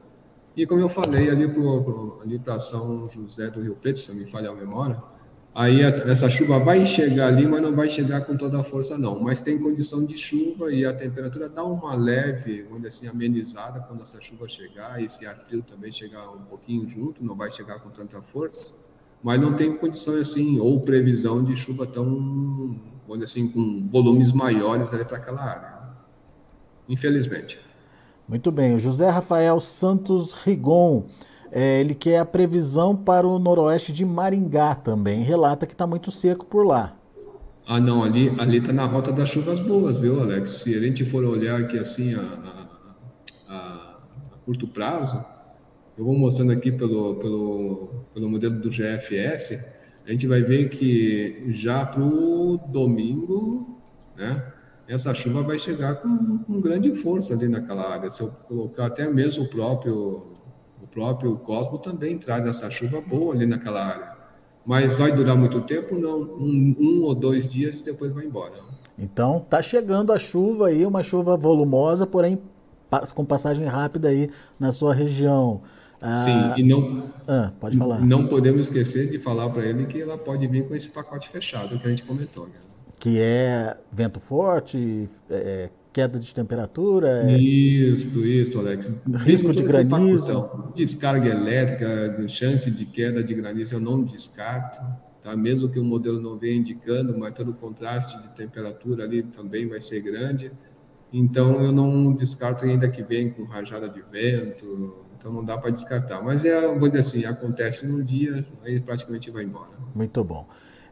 E 0.55 0.67
como 0.67 0.81
eu 0.81 0.89
falei, 0.89 1.31
ali 1.31 2.37
para 2.37 2.59
São 2.59 3.09
José 3.09 3.49
do 3.49 3.59
Rio 3.59 3.75
Preto, 3.75 3.97
se 3.97 4.09
não 4.09 4.19
me 4.19 4.29
falha 4.29 4.51
a 4.51 4.55
memória, 4.55 5.01
Aí 5.55 5.81
essa 5.81 6.27
chuva 6.27 6.59
vai 6.59 6.85
chegar 6.85 7.27
ali, 7.27 7.47
mas 7.47 7.61
não 7.61 7.73
vai 7.73 7.87
chegar 7.87 8.25
com 8.25 8.35
toda 8.35 8.59
a 8.59 8.63
força, 8.63 8.97
não. 8.97 9.21
Mas 9.21 9.39
tem 9.39 9.57
condição 9.57 10.05
de 10.05 10.17
chuva 10.17 10.69
e 10.69 10.85
a 10.85 10.93
temperatura 10.93 11.47
dá 11.47 11.63
uma 11.63 11.95
leve, 11.95 12.63
vamos 12.63 12.85
assim, 12.85 13.07
amenizada 13.07 13.79
quando 13.79 14.03
essa 14.03 14.19
chuva 14.19 14.49
chegar. 14.49 15.01
Esse 15.01 15.25
ar 15.25 15.37
frio 15.47 15.63
também 15.63 15.93
chegar 15.93 16.29
um 16.29 16.41
pouquinho 16.41 16.85
junto, 16.89 17.23
não 17.23 17.37
vai 17.37 17.49
chegar 17.49 17.79
com 17.79 17.89
tanta 17.89 18.21
força. 18.21 18.73
Mas 19.23 19.39
não 19.39 19.55
tem 19.55 19.77
condição 19.77 20.15
assim, 20.15 20.59
ou 20.59 20.81
previsão 20.81 21.41
de 21.41 21.55
chuva 21.55 21.87
tão, 21.87 22.77
vamos 23.07 23.23
assim, 23.23 23.47
com 23.47 23.87
volumes 23.89 24.33
maiores 24.33 24.93
ali 24.93 25.05
para 25.05 25.15
aquela 25.15 25.41
área. 25.41 25.73
Infelizmente. 26.89 27.61
Muito 28.27 28.51
bem. 28.51 28.75
O 28.75 28.79
José 28.79 29.09
Rafael 29.09 29.61
Santos 29.61 30.33
Rigon. 30.33 31.05
É, 31.57 31.79
ele 31.79 31.95
quer 31.95 32.19
a 32.19 32.25
previsão 32.25 32.93
para 32.93 33.25
o 33.25 33.39
noroeste 33.39 33.93
de 33.93 34.03
Maringá 34.03 34.75
também. 34.75 35.23
Relata 35.23 35.65
que 35.65 35.71
está 35.71 35.87
muito 35.87 36.11
seco 36.11 36.45
por 36.45 36.67
lá. 36.67 36.97
Ah, 37.65 37.79
não, 37.79 38.03
ali 38.03 38.29
ali 38.37 38.57
está 38.57 38.73
na 38.73 38.85
rota 38.85 39.09
das 39.13 39.29
chuvas 39.29 39.61
boas, 39.61 39.97
viu, 39.97 40.19
Alex? 40.19 40.49
Se 40.49 40.75
a 40.75 40.81
gente 40.81 41.05
for 41.05 41.23
olhar 41.23 41.61
aqui 41.61 41.79
assim 41.79 42.13
a, 42.13 42.67
a, 43.47 43.55
a, 43.55 43.97
curto 44.45 44.67
prazo, 44.67 45.23
eu 45.97 46.03
vou 46.03 46.13
mostrando 46.13 46.51
aqui 46.51 46.73
pelo, 46.73 47.15
pelo, 47.15 47.89
pelo 48.13 48.29
modelo 48.29 48.59
do 48.59 48.69
GFS, 48.69 49.57
a 50.05 50.11
gente 50.11 50.27
vai 50.27 50.41
ver 50.41 50.67
que 50.67 51.53
já 51.53 51.85
para 51.85 52.03
o 52.03 52.57
domingo, 52.67 53.81
né, 54.17 54.51
essa 54.89 55.13
chuva 55.13 55.41
vai 55.41 55.57
chegar 55.57 55.95
com, 55.95 56.37
com 56.39 56.59
grande 56.59 56.93
força 56.93 57.33
ali 57.33 57.47
naquela 57.47 57.93
área. 57.93 58.11
Se 58.11 58.21
eu 58.21 58.29
colocar 58.29 58.87
até 58.87 59.09
mesmo 59.09 59.45
o 59.45 59.49
próprio 59.49 60.34
próprio 60.95 61.35
Cosmo 61.35 61.77
também 61.77 62.17
traz 62.17 62.47
essa 62.47 62.69
chuva 62.69 63.01
boa 63.01 63.35
ali 63.35 63.45
naquela 63.45 63.85
área. 63.85 64.15
Mas 64.65 64.93
vai 64.93 65.11
durar 65.11 65.37
muito 65.37 65.61
tempo? 65.61 65.95
Não. 65.95 66.21
Um, 66.21 66.75
um 66.79 67.03
ou 67.03 67.13
dois 67.13 67.47
dias 67.47 67.81
e 67.81 67.83
depois 67.83 68.13
vai 68.13 68.25
embora. 68.25 68.53
Então 68.97 69.45
tá 69.47 69.61
chegando 69.61 70.13
a 70.13 70.17
chuva 70.17 70.67
aí, 70.67 70.85
uma 70.85 71.03
chuva 71.03 71.35
volumosa, 71.35 72.07
porém 72.07 72.41
com 73.13 73.25
passagem 73.25 73.65
rápida 73.65 74.07
aí 74.07 74.31
na 74.57 74.71
sua 74.71 74.93
região. 74.93 75.61
Ah, 76.01 76.53
Sim, 76.55 76.61
e 76.61 76.63
não, 76.63 77.03
ah, 77.27 77.51
pode 77.59 77.77
falar. 77.77 77.99
não 77.99 78.27
podemos 78.27 78.61
esquecer 78.61 79.09
de 79.09 79.19
falar 79.19 79.49
para 79.49 79.65
ele 79.65 79.85
que 79.85 80.01
ela 80.01 80.17
pode 80.17 80.47
vir 80.47 80.67
com 80.67 80.75
esse 80.75 80.87
pacote 80.87 81.27
fechado 81.29 81.77
que 81.77 81.85
a 81.85 81.89
gente 81.89 82.03
comentou. 82.03 82.45
Né? 82.45 82.53
Que 82.99 83.19
é 83.19 83.75
vento 83.91 84.19
forte, 84.19 85.09
é, 85.29 85.69
queda 85.95 86.19
de 86.19 86.35
temperatura? 86.35 87.23
É... 87.23 87.37
Isso, 87.37 88.19
isso, 88.25 88.59
Alex. 88.59 88.91
Risco 89.19 89.53
de 89.53 89.63
granizo? 89.63 90.73
Descarga 90.75 91.29
elétrica, 91.29 92.27
chance 92.27 92.69
de 92.69 92.85
queda 92.85 93.23
de 93.23 93.33
granizo 93.33 93.75
eu 93.75 93.79
não 93.79 94.03
descarto, 94.03 94.77
tá? 95.23 95.37
mesmo 95.37 95.69
que 95.69 95.79
o 95.79 95.85
modelo 95.85 96.19
não 96.19 96.37
venha 96.37 96.57
indicando, 96.57 97.17
mas 97.17 97.33
pelo 97.33 97.53
contraste 97.53 98.21
de 98.21 98.27
temperatura 98.35 99.05
ali 99.05 99.23
também 99.23 99.69
vai 99.69 99.79
ser 99.79 100.01
grande. 100.01 100.51
Então 101.13 101.63
eu 101.63 101.71
não 101.71 102.13
descarto 102.13 102.65
ainda 102.65 102.89
que 102.89 103.01
vem 103.01 103.29
com 103.29 103.45
rajada 103.45 103.87
de 103.87 104.01
vento, 104.11 105.05
então 105.17 105.31
não 105.31 105.45
dá 105.45 105.57
para 105.57 105.69
descartar. 105.69 106.21
Mas 106.21 106.43
é, 106.43 106.67
vou 106.77 106.89
dizer 106.89 106.99
assim, 106.99 107.23
acontece 107.23 107.87
num 107.87 108.03
dia, 108.03 108.45
aí 108.65 108.81
praticamente 108.81 109.31
vai 109.31 109.45
embora. 109.45 109.71
Muito 109.95 110.21
bom. 110.25 110.45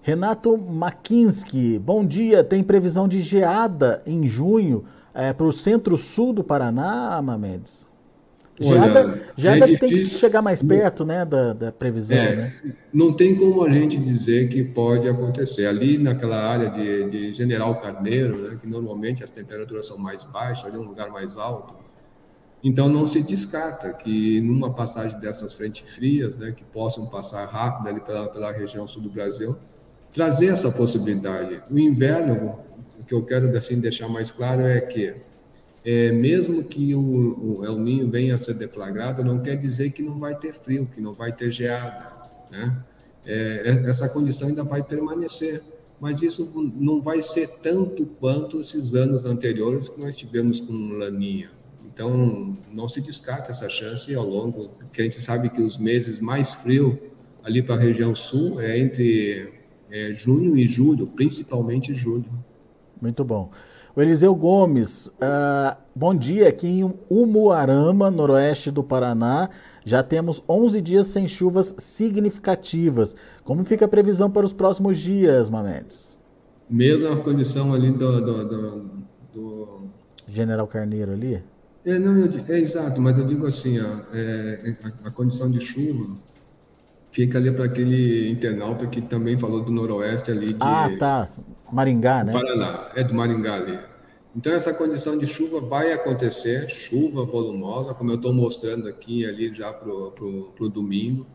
Renato 0.04 0.58
Makinski, 0.58 1.80
bom 1.80 2.06
dia. 2.06 2.44
Tem 2.44 2.62
previsão 2.62 3.08
de 3.08 3.22
geada 3.22 4.04
em 4.06 4.28
junho 4.28 4.84
é, 5.14 5.32
para 5.32 5.46
o 5.46 5.52
centro-sul 5.54 6.34
do 6.34 6.44
Paraná, 6.44 7.22
Mamedes? 7.22 7.88
Geada, 8.60 9.00
Olha, 9.00 9.22
geada 9.38 9.72
é 9.72 9.78
tem 9.78 9.90
que 9.90 9.98
chegar 9.98 10.42
mais 10.42 10.62
perto 10.62 11.06
né, 11.06 11.24
da, 11.24 11.54
da 11.54 11.72
previsão. 11.72 12.18
É, 12.18 12.36
né? 12.36 12.54
Não 12.94 13.14
tem 13.14 13.34
como 13.34 13.64
a 13.64 13.72
gente 13.72 13.98
dizer 13.98 14.50
que 14.50 14.62
pode 14.62 15.08
acontecer. 15.08 15.68
Ali 15.68 15.98
naquela 15.98 16.38
área 16.38 16.70
de, 16.70 17.10
de 17.10 17.34
General 17.34 17.80
Carneiro, 17.80 18.42
né, 18.42 18.60
que 18.62 18.68
normalmente 18.68 19.24
as 19.24 19.30
temperaturas 19.30 19.88
são 19.88 19.98
mais 19.98 20.26
baixas, 20.26 20.66
ali 20.66 20.76
é 20.76 20.80
um 20.80 20.84
lugar 20.84 21.10
mais 21.12 21.38
alto, 21.38 21.74
então 22.62 22.90
não 22.90 23.08
se 23.08 23.24
descarta 23.24 23.92
que 23.94 24.42
numa 24.42 24.74
passagem 24.74 25.18
dessas 25.22 25.54
frentes 25.54 25.90
frias, 25.96 26.36
né, 26.36 26.52
que 26.52 26.64
possam 26.66 27.08
passar 27.08 27.46
rápido 27.46 27.88
ali 27.88 28.02
pela, 28.02 28.28
pela 28.28 28.52
região 28.52 28.86
sul 28.86 29.02
do 29.02 29.10
Brasil, 29.10 29.56
trazer 30.14 30.48
essa 30.48 30.72
possibilidade. 30.72 31.62
O 31.70 31.78
inverno, 31.78 32.60
o 33.00 33.04
que 33.04 33.14
eu 33.14 33.24
quero 33.26 33.56
assim 33.58 33.80
deixar 33.80 34.08
mais 34.08 34.30
claro 34.30 34.62
é 34.62 34.80
que 34.80 35.16
é, 35.84 36.12
mesmo 36.12 36.64
que 36.64 36.96
o, 36.96 37.60
o 37.60 37.66
El 37.66 37.78
Ninho 37.78 38.10
venha 38.10 38.36
a 38.36 38.38
ser 38.38 38.54
deflagrado, 38.54 39.24
não 39.24 39.40
quer 39.40 39.58
dizer 39.58 39.92
que 39.92 40.02
não 40.02 40.18
vai 40.18 40.36
ter 40.36 40.54
frio, 40.54 40.86
que 40.86 41.02
não 41.02 41.14
vai 41.14 41.34
ter 41.34 41.52
geada, 41.52 42.16
né? 42.50 42.84
É, 43.26 43.64
é 43.66 43.90
essa 43.90 44.08
condição 44.08 44.48
ainda 44.48 44.64
vai 44.64 44.82
permanecer, 44.84 45.62
mas 46.00 46.22
isso 46.22 46.50
não 46.76 47.02
vai 47.02 47.22
ser 47.22 47.48
tanto 47.62 48.06
quanto 48.06 48.62
esses 48.62 48.94
anos 48.94 49.26
anteriores 49.26 49.90
que 49.90 50.00
nós 50.00 50.16
tivemos 50.16 50.60
com 50.60 50.74
Laninha. 50.94 51.52
Então, 51.86 52.58
não 52.72 52.88
se 52.88 53.02
descarta 53.02 53.52
essa 53.52 53.70
chance 53.70 54.14
ao 54.16 54.26
longo, 54.26 54.70
que 54.92 55.02
a 55.02 55.04
gente 55.04 55.22
sabe 55.22 55.50
que 55.50 55.62
os 55.62 55.78
meses 55.78 56.20
mais 56.20 56.54
frios 56.54 56.96
ali 57.44 57.62
para 57.62 57.76
a 57.76 57.80
região 57.80 58.16
sul 58.16 58.60
é 58.60 58.80
entre 58.80 59.63
é, 59.94 60.12
junho 60.12 60.58
e 60.58 60.68
julho, 60.68 61.06
principalmente 61.06 61.94
julho. 61.94 62.26
Muito 63.00 63.24
bom. 63.24 63.52
O 63.96 64.02
Eliseu 64.02 64.34
Gomes, 64.34 65.06
uh, 65.08 65.78
bom 65.94 66.16
dia. 66.16 66.50
Aqui 66.50 66.80
em 66.80 66.94
Umuarama, 67.08 68.10
noroeste 68.10 68.72
do 68.72 68.84
Paraná, 68.84 69.52
já 69.86 70.02
temos 70.02 70.42
11 70.50 70.82
dias 70.82 71.08
sem 71.08 71.28
chuvas 71.28 71.76
significativas. 71.78 73.16
Como 73.44 73.64
fica 73.64 73.86
a 73.86 73.88
previsão 73.88 74.32
para 74.32 74.44
os 74.44 74.52
próximos 74.52 74.98
dias, 74.98 75.48
Mamedes? 75.48 76.20
Mesma 76.68 77.18
condição 77.18 77.72
ali 77.72 77.92
do, 77.92 78.20
do, 78.20 78.48
do, 78.48 78.90
do... 79.32 79.82
General 80.28 80.66
Carneiro 80.66 81.12
ali? 81.12 81.44
É, 81.86 82.00
não, 82.00 82.18
eu, 82.18 82.44
é 82.48 82.60
exato, 82.60 83.00
mas 83.00 83.20
eu 83.20 83.28
digo 83.28 83.46
assim, 83.46 83.80
ó, 83.80 84.02
é, 84.12 84.76
a, 85.04 85.10
a 85.10 85.12
condição 85.12 85.52
de 85.52 85.60
chuva 85.60 86.18
fica 87.14 87.38
ali 87.38 87.52
para 87.52 87.66
aquele 87.66 88.30
internauta 88.32 88.88
que 88.88 89.00
também 89.02 89.38
falou 89.38 89.64
do 89.64 89.72
noroeste 89.72 90.32
ali 90.32 90.48
de... 90.48 90.58
Ah, 90.60 90.90
tá. 91.00 91.30
Maringá, 91.72 92.24
né? 92.24 92.34
Paraná, 92.34 92.92
é 92.96 93.04
do 93.04 93.14
Maringá 93.14 93.54
ali. 93.54 93.80
Então, 94.36 94.52
essa 94.52 94.74
condição 94.74 95.18
de 95.18 95.28
chuva 95.28 95.62
vai 95.62 95.94
acontecer, 95.94 96.68
chuva 96.68 97.24
volumosa, 97.24 97.94
como 97.94 98.10
eu 98.10 98.16
estou 98.16 98.34
mostrando 98.34 98.88
aqui 98.88 99.26
ali 99.26 99.54
já 99.54 99.72
para 99.72 99.90
o 99.90 100.70
domingo. 100.70 101.26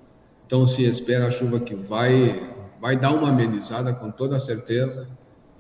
Então, 0.45 0.67
se 0.67 0.85
espera 0.85 1.29
a 1.29 1.31
chuva 1.31 1.61
que 1.61 1.77
vai, 1.77 2.53
vai 2.81 2.97
dar 2.97 3.13
uma 3.13 3.29
amenizada 3.29 3.95
com 3.95 4.11
toda 4.11 4.39
certeza 4.41 5.07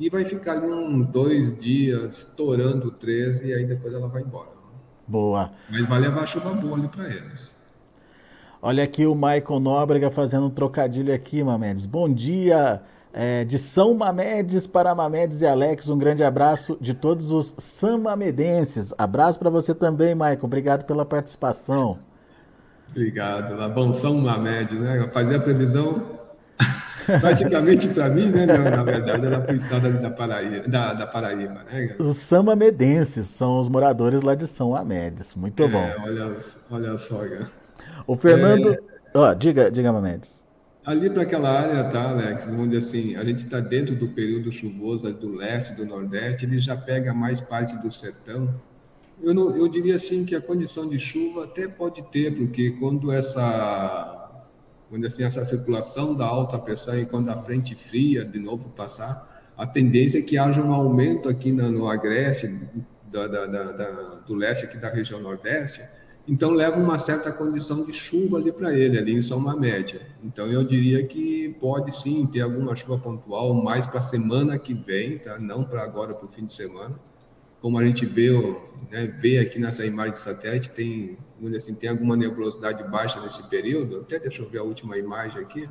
e 0.00 0.10
vai 0.10 0.24
ficar 0.24 0.54
ali 0.54 0.66
uns 0.66 1.06
dois 1.08 1.56
dias, 1.58 2.18
estourando 2.18 2.90
13 2.90 3.48
e 3.48 3.54
aí 3.54 3.64
depois 3.64 3.94
ela 3.94 4.08
vai 4.08 4.22
embora. 4.22 4.50
Boa. 5.06 5.52
Mas 5.70 5.86
vai 5.86 6.00
levar 6.00 6.26
chuva 6.26 6.50
boa 6.50 6.76
ali 6.76 6.88
para 6.88 7.08
eles. 7.08 7.56
Olha 8.60 8.82
aqui 8.82 9.06
o 9.06 9.14
Michael 9.14 9.60
Nóbrega 9.60 10.10
fazendo 10.10 10.46
um 10.46 10.50
trocadilho 10.50 11.14
aqui, 11.14 11.44
Mamedes. 11.44 11.86
Bom 11.86 12.12
dia, 12.12 12.82
é, 13.12 13.44
de 13.44 13.56
São 13.56 13.94
Mamedes 13.94 14.66
para 14.66 14.92
Mamedes 14.96 15.42
e 15.42 15.46
Alex. 15.46 15.88
Um 15.88 15.96
grande 15.96 16.24
abraço 16.24 16.76
de 16.80 16.92
todos 16.92 17.30
os 17.30 17.54
samamedenses. 17.56 18.92
Abraço 18.98 19.38
para 19.38 19.48
você 19.48 19.72
também, 19.72 20.12
Michael. 20.12 20.40
Obrigado 20.42 20.84
pela 20.86 21.04
participação. 21.04 22.00
Obrigado. 22.90 23.54
Lá 23.54 23.68
bom, 23.68 23.94
São 23.94 24.16
Mamedes, 24.16 24.80
né? 24.80 25.08
Fazer 25.12 25.36
a 25.36 25.40
previsão 25.40 26.02
praticamente 27.20 27.86
para 27.86 28.08
mim, 28.08 28.28
né? 28.28 28.44
na 28.44 28.82
verdade, 28.82 29.24
era 29.24 29.40
para 29.40 29.52
o 29.52 29.56
estado 29.56 30.02
da 30.02 30.10
Paraíba, 30.10 30.66
da, 30.66 30.94
da 30.94 31.06
Paraíba, 31.06 31.62
né? 31.70 31.94
Os 32.00 32.16
samamedenses 32.16 33.28
são 33.28 33.60
os 33.60 33.68
moradores 33.68 34.22
lá 34.22 34.34
de 34.34 34.48
São 34.48 34.70
Mamedes. 34.70 35.36
Muito 35.36 35.62
é, 35.62 35.68
bom. 35.68 35.88
Olha, 36.02 36.36
olha 36.68 36.98
só, 36.98 37.18
cara. 37.18 37.57
O 38.08 38.16
Fernando. 38.16 38.72
É... 38.72 38.78
Oh, 39.12 39.34
diga, 39.34 39.70
diga, 39.70 39.92
Mamedes. 39.92 40.48
Ali 40.86 41.10
para 41.10 41.24
aquela 41.24 41.50
área, 41.50 41.84
tá, 41.90 42.08
Alex, 42.08 42.46
onde 42.46 42.74
assim, 42.74 43.14
a 43.14 43.22
gente 43.22 43.44
está 43.44 43.60
dentro 43.60 43.94
do 43.94 44.08
período 44.08 44.50
chuvoso 44.50 45.12
do 45.12 45.34
leste, 45.34 45.74
do 45.74 45.84
nordeste, 45.84 46.46
ele 46.46 46.58
já 46.58 46.74
pega 46.74 47.12
mais 47.12 47.38
parte 47.38 47.76
do 47.76 47.92
sertão. 47.92 48.54
Eu, 49.22 49.34
não, 49.34 49.54
eu 49.54 49.68
diria 49.68 49.96
assim 49.96 50.24
que 50.24 50.34
a 50.34 50.40
condição 50.40 50.88
de 50.88 50.98
chuva 50.98 51.44
até 51.44 51.68
pode 51.68 52.00
ter, 52.04 52.34
porque 52.34 52.70
quando 52.80 53.12
essa, 53.12 54.30
quando 54.88 55.06
assim, 55.06 55.24
essa 55.24 55.44
circulação 55.44 56.14
da 56.14 56.24
alta 56.24 56.58
pressão 56.58 56.98
e 56.98 57.04
quando 57.04 57.28
a 57.28 57.42
frente 57.42 57.74
fria 57.74 58.24
de 58.24 58.38
novo 58.38 58.70
passar, 58.70 59.44
a 59.54 59.66
tendência 59.66 60.20
é 60.20 60.22
que 60.22 60.38
haja 60.38 60.62
um 60.62 60.72
aumento 60.72 61.28
aqui 61.28 61.52
no, 61.52 61.70
no 61.70 61.86
agreste, 61.86 62.58
da, 63.12 63.26
da, 63.26 63.46
da, 63.46 63.90
do 64.26 64.34
leste 64.34 64.64
aqui 64.64 64.78
da 64.78 64.88
região 64.88 65.20
nordeste, 65.20 65.82
então 66.28 66.50
leva 66.50 66.76
uma 66.76 66.98
certa 66.98 67.32
condição 67.32 67.84
de 67.84 67.92
chuva 67.92 68.36
ali 68.36 68.52
para 68.52 68.76
ele, 68.76 68.98
ali 68.98 69.14
em 69.14 69.22
São 69.22 69.40
Mamédia. 69.40 70.02
Então 70.22 70.46
eu 70.46 70.62
diria 70.62 71.02
que 71.06 71.56
pode 71.58 71.96
sim 71.96 72.26
ter 72.26 72.42
alguma 72.42 72.76
chuva 72.76 72.98
pontual 72.98 73.54
mais 73.54 73.86
para 73.86 73.96
a 73.96 74.02
semana 74.02 74.58
que 74.58 74.74
vem, 74.74 75.18
tá? 75.18 75.38
não 75.38 75.64
para 75.64 75.82
agora, 75.82 76.14
para 76.14 76.26
o 76.26 76.28
fim 76.28 76.44
de 76.44 76.52
semana. 76.52 76.94
Como 77.62 77.78
a 77.78 77.84
gente 77.84 78.04
vê, 78.04 78.30
né, 78.90 79.06
vê 79.20 79.38
aqui 79.38 79.58
nessa 79.58 79.86
imagem 79.86 80.12
de 80.12 80.18
satélite, 80.18 80.70
tem, 80.70 81.16
assim, 81.56 81.74
tem 81.74 81.88
alguma 81.88 82.14
nebulosidade 82.14 82.84
baixa 82.88 83.20
nesse 83.20 83.42
período. 83.48 84.00
Até 84.00 84.18
deixa 84.20 84.42
eu 84.42 84.48
ver 84.48 84.58
a 84.58 84.62
última 84.62 84.98
imagem 84.98 85.40
aqui. 85.40 85.68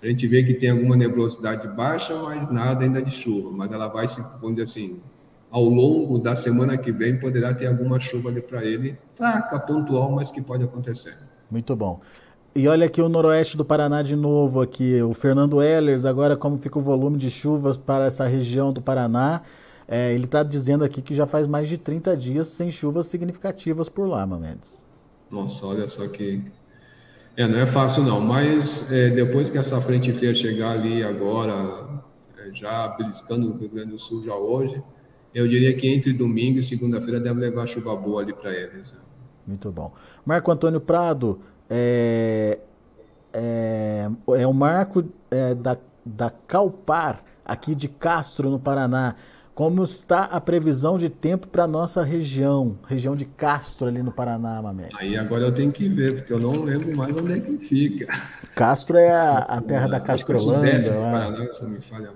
A 0.00 0.06
gente 0.06 0.26
vê 0.28 0.42
que 0.44 0.54
tem 0.54 0.70
alguma 0.70 0.96
nebulosidade 0.96 1.66
baixa, 1.68 2.14
mas 2.22 2.50
nada 2.50 2.84
ainda 2.84 3.02
de 3.02 3.10
chuva. 3.10 3.50
Mas 3.50 3.70
ela 3.72 3.88
vai 3.88 4.08
se, 4.08 4.22
assim, 4.62 5.02
ao 5.50 5.64
longo 5.64 6.18
da 6.18 6.36
semana 6.36 6.78
que 6.78 6.92
vem 6.92 7.18
poderá 7.18 7.52
ter 7.52 7.66
alguma 7.66 7.98
chuva 7.98 8.28
ali 8.28 8.40
para 8.40 8.64
ele, 8.64 8.96
fraca, 9.14 9.58
pontual, 9.58 10.12
mas 10.12 10.30
que 10.30 10.40
pode 10.40 10.64
acontecer. 10.64 11.16
Muito 11.50 11.74
bom. 11.74 12.00
E 12.54 12.66
olha 12.66 12.86
aqui 12.86 13.00
o 13.00 13.08
noroeste 13.08 13.56
do 13.56 13.64
Paraná 13.64 14.02
de 14.02 14.16
novo 14.16 14.60
aqui, 14.60 15.00
o 15.02 15.12
Fernando 15.12 15.62
Ehlers, 15.62 16.04
agora 16.04 16.36
como 16.36 16.56
fica 16.56 16.78
o 16.78 16.82
volume 16.82 17.16
de 17.16 17.30
chuvas 17.30 17.76
para 17.76 18.06
essa 18.06 18.26
região 18.26 18.72
do 18.72 18.80
Paraná. 18.80 19.42
É, 19.86 20.12
ele 20.12 20.24
está 20.24 20.42
dizendo 20.42 20.84
aqui 20.84 21.02
que 21.02 21.14
já 21.14 21.26
faz 21.26 21.46
mais 21.48 21.68
de 21.68 21.76
30 21.76 22.16
dias 22.16 22.46
sem 22.48 22.70
chuvas 22.70 23.06
significativas 23.06 23.88
por 23.88 24.06
lá, 24.08 24.24
Mamedes. 24.26 24.86
Nossa, 25.30 25.66
olha 25.66 25.88
só 25.88 26.06
que... 26.08 26.42
É, 27.36 27.46
não 27.46 27.58
é 27.58 27.66
fácil 27.66 28.02
não, 28.02 28.20
mas 28.20 28.90
é, 28.90 29.10
depois 29.10 29.48
que 29.48 29.56
essa 29.56 29.80
frente 29.80 30.12
fria 30.12 30.34
chegar 30.34 30.72
ali 30.72 31.02
agora, 31.02 32.02
é, 32.38 32.52
já 32.52 32.88
beliscando 32.88 33.50
o 33.50 33.56
Rio 33.56 33.68
Grande 33.68 33.92
do 33.92 33.98
Sul 33.98 34.22
já 34.22 34.34
hoje, 34.34 34.82
eu 35.34 35.46
diria 35.46 35.74
que 35.74 35.88
entre 35.88 36.12
domingo 36.12 36.58
e 36.58 36.62
segunda-feira 36.62 37.20
deve 37.20 37.40
levar 37.40 37.66
chuva 37.66 37.94
boa 37.96 38.22
ali 38.22 38.32
para 38.32 38.52
eles. 38.52 38.92
Né? 38.92 38.98
Muito 39.46 39.70
bom. 39.70 39.92
Marco 40.24 40.50
Antônio 40.50 40.80
Prado, 40.80 41.40
é, 41.68 42.58
é, 43.32 44.10
é 44.36 44.46
o 44.46 44.52
marco 44.52 45.04
é, 45.30 45.54
da, 45.54 45.76
da 46.04 46.30
Calpar, 46.30 47.22
aqui 47.44 47.74
de 47.74 47.88
Castro, 47.88 48.50
no 48.50 48.58
Paraná. 48.58 49.14
Como 49.54 49.84
está 49.84 50.24
a 50.24 50.40
previsão 50.40 50.96
de 50.96 51.10
tempo 51.10 51.46
para 51.46 51.66
nossa 51.66 52.02
região, 52.02 52.78
região 52.88 53.14
de 53.14 53.26
Castro, 53.26 53.88
ali 53.88 54.02
no 54.02 54.10
Paraná, 54.10 54.62
Mamé? 54.62 54.88
Aí 54.98 55.16
agora 55.16 55.44
eu 55.44 55.52
tenho 55.52 55.70
que 55.70 55.88
ver, 55.88 56.16
porque 56.16 56.32
eu 56.32 56.38
não 56.38 56.62
lembro 56.62 56.96
mais 56.96 57.14
onde 57.16 57.34
é 57.34 57.40
que 57.40 57.58
fica. 57.58 58.06
Castro 58.54 58.96
é 58.96 59.10
a, 59.10 59.38
a 59.38 59.60
terra 59.60 59.86
da 59.86 60.00
Castrolândia. 60.00 60.80
Que 60.80 60.88
é 60.88 61.10
Paraná, 61.10 61.52
se 61.52 61.64
me 61.66 61.80
falha 61.80 62.10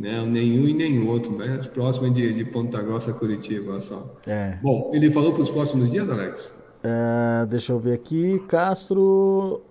né? 0.00 0.24
Nenhum 0.24 0.66
e 0.66 0.72
nem 0.72 1.06
outro, 1.06 1.36
né? 1.36 1.58
próximo 1.72 2.10
de, 2.10 2.32
de 2.32 2.44
Ponta 2.46 2.82
Grossa, 2.82 3.12
Curitiba, 3.12 3.78
só. 3.80 4.16
É. 4.26 4.58
Bom, 4.62 4.90
ele 4.94 5.12
falou 5.12 5.34
para 5.34 5.42
os 5.42 5.50
próximos 5.50 5.90
dias, 5.90 6.08
Alex? 6.08 6.54
É, 6.82 7.46
deixa 7.46 7.72
eu 7.72 7.78
ver 7.78 7.92
aqui, 7.92 8.38
Castro 8.48 9.62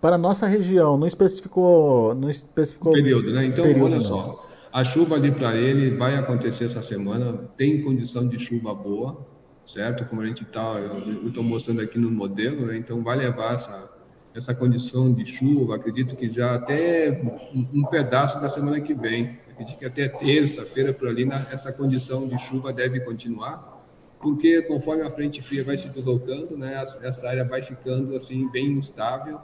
para 0.00 0.14
a 0.14 0.18
nossa 0.18 0.46
região, 0.46 0.96
não 0.96 1.06
especificou, 1.06 2.14
não 2.14 2.30
especificou 2.30 2.92
período, 2.92 3.32
né? 3.32 3.46
Então, 3.46 3.64
período, 3.64 3.86
olha 3.86 3.94
não. 3.96 4.00
só, 4.00 4.48
a 4.72 4.84
chuva 4.84 5.16
ali 5.16 5.32
para 5.32 5.56
ele 5.56 5.96
vai 5.96 6.16
acontecer 6.16 6.66
essa 6.66 6.80
semana, 6.80 7.32
tem 7.56 7.82
condição 7.82 8.28
de 8.28 8.38
chuva 8.38 8.72
boa, 8.72 9.26
certo? 9.66 10.04
Como 10.04 10.22
a 10.22 10.26
gente 10.26 10.44
está, 10.44 10.78
eu 10.78 11.26
estou 11.26 11.42
mostrando 11.42 11.80
aqui 11.80 11.98
no 11.98 12.10
modelo, 12.10 12.66
né? 12.66 12.76
então 12.76 13.02
vai 13.02 13.16
levar 13.18 13.54
essa 13.54 13.98
essa 14.34 14.54
condição 14.54 15.12
de 15.12 15.26
chuva, 15.26 15.74
acredito 15.74 16.14
que 16.14 16.30
já 16.30 16.54
até 16.54 17.20
um, 17.52 17.80
um 17.80 17.84
pedaço 17.84 18.40
da 18.40 18.48
semana 18.48 18.80
que 18.80 18.94
vem 18.94 19.36
acredito 19.58 19.78
que 19.78 19.84
até 19.84 20.08
terça-feira 20.08 20.92
por 20.92 21.08
ali, 21.08 21.24
na, 21.24 21.46
essa 21.50 21.72
condição 21.72 22.24
de 22.24 22.38
chuva 22.38 22.72
deve 22.72 23.00
continuar, 23.00 23.76
porque 24.20 24.62
conforme 24.62 25.02
a 25.02 25.10
frente 25.10 25.42
fria 25.42 25.64
vai 25.64 25.76
se 25.76 25.88
deslocando, 25.88 26.56
né, 26.56 26.80
essa 27.02 27.28
área 27.28 27.44
vai 27.44 27.62
ficando 27.62 28.14
assim 28.14 28.48
bem 28.50 28.72
instável. 28.72 29.40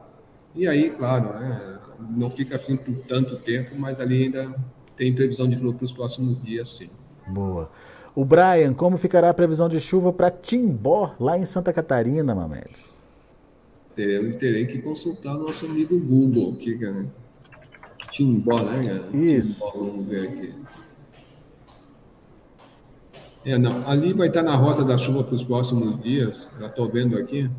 E 0.55 0.68
aí, 0.68 0.90
claro, 0.90 1.32
né, 1.38 1.80
não 2.11 2.30
fica 2.30 2.55
assim 2.55 2.76
por 2.76 2.95
tanto 3.07 3.36
tempo, 3.41 3.74
mas 3.76 4.01
ali 4.01 4.24
ainda 4.24 4.55
tem 4.97 5.12
previsão 5.12 5.49
de 5.49 5.59
chuva 5.59 5.74
para 5.74 5.84
os 5.84 5.93
próximos 5.93 6.43
dias, 6.43 6.68
sim. 6.68 6.91
Boa. 7.26 7.70
O 8.14 8.24
Brian, 8.24 8.72
como 8.72 8.97
ficará 8.97 9.30
a 9.30 9.34
previsão 9.34 9.68
de 9.68 9.80
chuva 9.80 10.12
para 10.12 10.30
Timbó, 10.30 11.16
lá 11.18 11.36
em 11.36 11.45
Santa 11.45 11.72
Catarina, 11.72 12.32
Mamedes? 12.32 12.95
Eu 13.97 14.36
terei 14.38 14.66
que 14.66 14.80
consultar 14.80 15.36
o 15.36 15.45
nosso 15.45 15.66
amigo 15.66 15.99
Google 15.99 16.57
cara. 16.80 17.07
Timbó, 18.11 18.62
né? 18.62 19.09
Isso. 19.12 19.55
Timbó, 19.55 19.86
vamos 19.86 20.09
ver 20.09 20.28
aqui. 20.28 20.55
É, 23.44 23.59
não, 23.59 23.86
ali 23.88 24.12
vai 24.12 24.28
estar 24.28 24.42
na 24.42 24.57
rota 24.57 24.84
da 24.84 24.96
chuva 24.96 25.22
para 25.22 25.34
os 25.34 25.44
próximos 25.44 26.00
dias, 26.02 26.50
já 26.59 26.66
estou 26.66 26.90
vendo 26.90 27.16
aqui. 27.18 27.50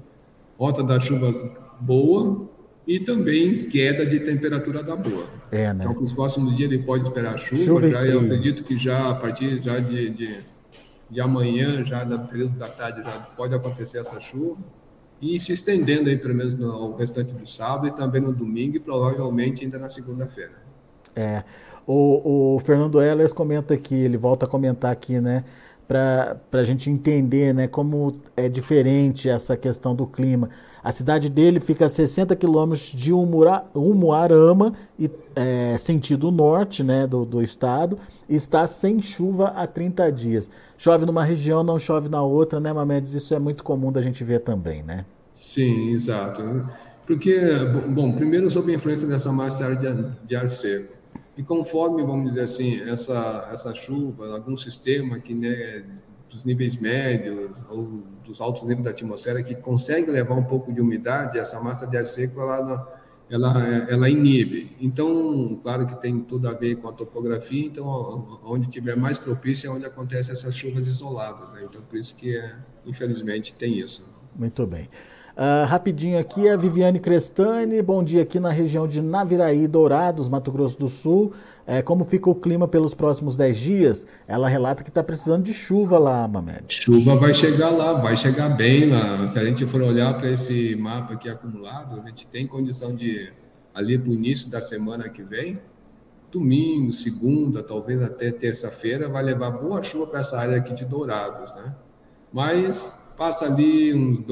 Rota 0.57 0.83
da 0.83 0.99
chuva 0.99 1.31
boa, 1.79 2.49
e 2.87 2.99
também 2.99 3.67
queda 3.67 4.05
de 4.05 4.19
temperatura 4.19 4.81
da 4.81 4.95
boa. 4.95 5.25
É, 5.51 5.73
né? 5.73 5.85
Então, 5.85 6.01
nos 6.01 6.13
próximos 6.13 6.55
dias 6.55 6.71
ele 6.71 6.83
pode 6.83 7.03
esperar 7.03 7.37
chuva, 7.37 7.63
chuva 7.63 7.89
já, 7.89 8.05
eu 8.05 8.21
acredito 8.21 8.63
que 8.63 8.77
já 8.77 9.09
a 9.09 9.15
partir 9.15 9.61
já 9.61 9.79
de, 9.79 10.09
de, 10.09 10.39
de 11.09 11.21
amanhã, 11.21 11.83
já 11.83 12.03
no 12.03 12.27
período 12.27 12.57
da 12.57 12.67
tarde, 12.67 13.03
já 13.03 13.19
pode 13.19 13.53
acontecer 13.53 13.99
essa 13.99 14.19
chuva 14.19 14.57
e 15.33 15.39
se 15.39 15.53
estendendo 15.53 16.09
aí 16.09 16.17
pelo 16.17 16.35
menos 16.35 16.57
no 16.57 16.95
restante 16.95 17.33
do 17.33 17.47
sábado 17.47 17.87
e 17.87 17.91
também 17.91 18.21
no 18.21 18.33
domingo 18.33 18.75
e 18.75 18.79
provavelmente 18.79 19.63
ainda 19.63 19.79
na 19.79 19.89
segunda-feira. 19.89 20.53
É, 21.15 21.43
o, 21.87 22.55
o 22.55 22.59
Fernando 22.59 23.01
Ehlers 23.01 23.31
comenta 23.31 23.73
aqui, 23.73 23.95
ele 23.95 24.17
volta 24.17 24.45
a 24.45 24.49
comentar 24.49 24.91
aqui, 24.91 25.21
né, 25.21 25.43
para 25.87 26.39
a 26.51 26.63
gente 26.63 26.89
entender 26.89 27.53
né, 27.53 27.67
como 27.67 28.11
é 28.35 28.49
diferente 28.49 29.29
essa 29.29 29.55
questão 29.55 29.95
do 29.95 30.05
clima. 30.07 30.49
A 30.83 30.91
cidade 30.91 31.29
dele 31.29 31.59
fica 31.59 31.85
a 31.85 31.89
60 31.89 32.35
quilômetros 32.35 32.91
de 32.91 33.13
Umuarama, 33.13 34.73
e, 34.99 35.09
é, 35.35 35.77
sentido 35.77 36.31
norte 36.31 36.83
né, 36.83 37.05
do, 37.05 37.23
do 37.23 37.41
estado, 37.41 37.99
e 38.27 38.35
está 38.35 38.65
sem 38.65 39.01
chuva 39.01 39.49
há 39.49 39.67
30 39.67 40.11
dias. 40.11 40.49
Chove 40.77 41.05
numa 41.05 41.23
região, 41.23 41.63
não 41.63 41.77
chove 41.77 42.09
na 42.09 42.21
outra, 42.23 42.59
né, 42.59 42.73
Mamedes? 42.73 43.13
Isso 43.13 43.33
é 43.33 43.39
muito 43.39 43.63
comum 43.63 43.91
da 43.91 44.01
gente 44.01 44.23
ver 44.23 44.39
também, 44.39 44.81
né? 44.81 45.05
Sim, 45.55 45.91
exato. 45.91 46.43
Porque, 47.07 47.39
bom, 47.87 48.11
primeiro 48.11 48.51
sobre 48.51 48.73
a 48.73 48.75
influência 48.75 49.07
dessa 49.07 49.31
massa 49.31 49.73
de 49.73 49.87
ar, 49.87 49.95
de 50.25 50.35
ar 50.35 50.49
seco. 50.49 50.93
E 51.37 51.43
conforme, 51.43 52.03
vamos 52.03 52.31
dizer 52.31 52.41
assim, 52.41 52.81
essa, 52.81 53.47
essa 53.53 53.73
chuva, 53.73 54.33
algum 54.33 54.57
sistema 54.57 55.17
que 55.17 55.33
né, 55.33 55.85
dos 56.29 56.43
níveis 56.43 56.75
médios 56.75 57.51
ou 57.69 58.03
dos 58.25 58.41
altos 58.41 58.63
níveis 58.63 58.83
da 58.83 58.89
atmosfera 58.89 59.41
que 59.43 59.55
consegue 59.55 60.11
levar 60.11 60.35
um 60.35 60.43
pouco 60.43 60.73
de 60.73 60.81
umidade, 60.81 61.39
essa 61.39 61.61
massa 61.61 61.87
de 61.87 61.95
ar 61.95 62.05
seco, 62.05 62.41
ela, 62.41 63.01
ela, 63.29 63.63
ela 63.89 64.09
inibe. 64.09 64.75
Então, 64.81 65.57
claro 65.63 65.87
que 65.87 65.95
tem 66.01 66.19
tudo 66.19 66.49
a 66.49 66.53
ver 66.53 66.75
com 66.75 66.89
a 66.89 66.91
topografia, 66.91 67.65
então, 67.65 68.41
onde 68.43 68.69
tiver 68.69 68.97
mais 68.97 69.17
propício 69.17 69.69
é 69.69 69.71
onde 69.71 69.85
acontecem 69.85 70.33
essas 70.33 70.53
chuvas 70.53 70.85
isoladas. 70.85 71.53
Né? 71.53 71.61
Então, 71.63 71.81
por 71.81 71.97
isso 71.97 72.13
que, 72.13 72.35
é, 72.35 72.57
infelizmente, 72.85 73.55
tem 73.55 73.79
isso. 73.79 74.03
Muito 74.35 74.67
bem. 74.67 74.89
Uh, 75.35 75.65
rapidinho 75.67 76.17
aqui, 76.17 76.47
a 76.47 76.55
Viviane 76.55 76.97
Crestani, 76.97 77.81
bom 77.81 78.01
dia 78.01 78.21
aqui 78.21 78.39
na 78.39 78.49
região 78.49 78.87
de 78.87 79.01
Naviraí, 79.01 79.67
Dourados, 79.67 80.29
Mato 80.29 80.49
Grosso 80.49 80.79
do 80.79 80.87
Sul. 80.87 81.33
É, 81.67 81.81
como 81.81 82.05
fica 82.05 82.29
o 82.29 82.35
clima 82.35 82.69
pelos 82.69 82.93
próximos 82.93 83.35
10 83.35 83.57
dias? 83.57 84.07
Ela 84.29 84.47
relata 84.47 84.81
que 84.81 84.89
está 84.89 85.03
precisando 85.03 85.43
de 85.43 85.53
chuva 85.53 85.97
lá, 85.97 86.25
Mamed. 86.25 86.63
Chuva 86.69 87.17
vai 87.17 87.33
chegar 87.33 87.69
lá, 87.69 87.99
vai 87.99 88.15
chegar 88.15 88.47
bem 88.47 88.89
lá. 88.89 89.27
Se 89.27 89.37
a 89.37 89.43
gente 89.43 89.65
for 89.65 89.81
olhar 89.81 90.13
para 90.17 90.31
esse 90.31 90.73
mapa 90.77 91.15
aqui 91.15 91.27
acumulado, 91.27 91.99
a 91.99 92.07
gente 92.07 92.27
tem 92.27 92.47
condição 92.47 92.95
de, 92.95 93.33
ali 93.73 93.97
para 93.97 94.11
o 94.11 94.13
início 94.13 94.49
da 94.49 94.61
semana 94.61 95.09
que 95.09 95.21
vem, 95.21 95.59
domingo, 96.31 96.93
segunda, 96.93 97.61
talvez 97.61 98.01
até 98.01 98.31
terça-feira, 98.31 99.09
vai 99.09 99.23
levar 99.23 99.51
boa 99.51 99.83
chuva 99.83 100.07
para 100.07 100.21
essa 100.21 100.37
área 100.37 100.55
aqui 100.55 100.73
de 100.73 100.85
Dourados, 100.85 101.53
né? 101.55 101.75
Mas 102.31 102.93
Passa 103.17 103.45
ali 103.45 103.93
uns 103.93 104.25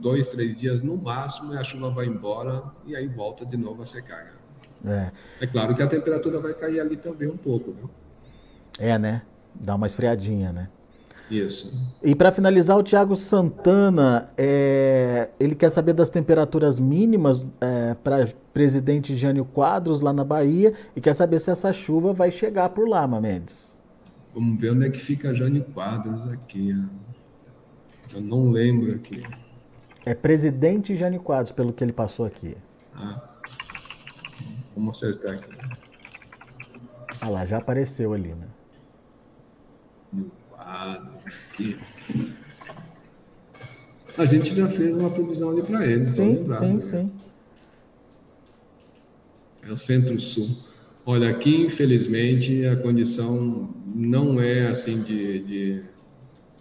dois, 0.00 0.28
três 0.28 0.56
dias 0.56 0.82
no 0.82 0.96
máximo 0.96 1.54
e 1.54 1.56
a 1.56 1.64
chuva 1.64 1.90
vai 1.90 2.06
embora 2.06 2.62
e 2.86 2.94
aí 2.94 3.08
volta 3.08 3.46
de 3.46 3.56
novo 3.56 3.82
a 3.82 3.84
secar. 3.84 4.34
É. 4.84 5.10
é 5.40 5.46
claro 5.46 5.74
que 5.74 5.82
a 5.82 5.86
temperatura 5.86 6.38
vai 6.38 6.52
cair 6.52 6.80
ali 6.80 6.96
também 6.96 7.28
um 7.28 7.36
pouco, 7.36 7.70
né? 7.70 7.88
É, 8.78 8.98
né? 8.98 9.22
Dá 9.54 9.74
uma 9.74 9.86
esfriadinha, 9.86 10.52
né? 10.52 10.68
Isso. 11.30 11.72
E 12.02 12.14
para 12.14 12.30
finalizar, 12.30 12.76
o 12.76 12.82
Tiago 12.82 13.16
Santana, 13.16 14.28
é, 14.36 15.30
ele 15.40 15.54
quer 15.54 15.70
saber 15.70 15.94
das 15.94 16.10
temperaturas 16.10 16.78
mínimas 16.78 17.46
é, 17.60 17.94
para 17.94 18.28
presidente 18.52 19.16
Jânio 19.16 19.44
Quadros 19.44 20.00
lá 20.00 20.12
na 20.12 20.24
Bahia 20.24 20.74
e 20.94 21.00
quer 21.00 21.14
saber 21.14 21.38
se 21.38 21.50
essa 21.50 21.72
chuva 21.72 22.12
vai 22.12 22.30
chegar 22.30 22.68
por 22.68 22.86
lá, 22.86 23.06
Mamedes. 23.08 23.84
Vamos 24.34 24.60
ver 24.60 24.72
onde 24.72 24.86
é 24.86 24.90
que 24.90 25.00
fica 25.00 25.32
Jânio 25.32 25.64
Quadros 25.72 26.30
aqui. 26.30 26.74
Eu 28.12 28.20
não 28.20 28.50
lembro 28.50 28.94
aqui. 28.94 29.22
É 30.04 30.14
presidente 30.14 30.94
Jânio 30.94 31.20
Quadros, 31.20 31.52
pelo 31.52 31.72
que 31.72 31.82
ele 31.82 31.92
passou 31.92 32.26
aqui. 32.26 32.56
Ah. 32.94 33.22
Vamos 34.74 35.02
acertar 35.02 35.34
aqui. 35.34 35.54
Ah 37.20 37.28
lá, 37.28 37.46
já 37.46 37.58
apareceu 37.58 38.12
ali, 38.12 38.34
né? 38.34 38.46
Jânio 40.12 40.32
Quadros 40.50 41.26
aqui. 41.52 41.78
A 44.16 44.26
gente 44.26 44.54
já 44.54 44.68
fez 44.68 44.96
uma 44.96 45.10
previsão 45.10 45.50
ali 45.50 45.62
para 45.62 45.84
ele. 45.86 46.08
Sim, 46.08 46.34
lembrar, 46.34 46.56
sim, 46.58 46.74
né? 46.74 46.80
sim. 46.80 47.12
É 49.62 49.72
o 49.72 49.76
Centro-Sul. 49.76 50.50
Olha, 51.06 51.30
aqui, 51.30 51.62
infelizmente, 51.62 52.64
a 52.66 52.76
condição 52.76 53.74
não 53.94 54.40
é 54.40 54.66
assim 54.68 55.02
de, 55.02 55.40
de 55.40 55.84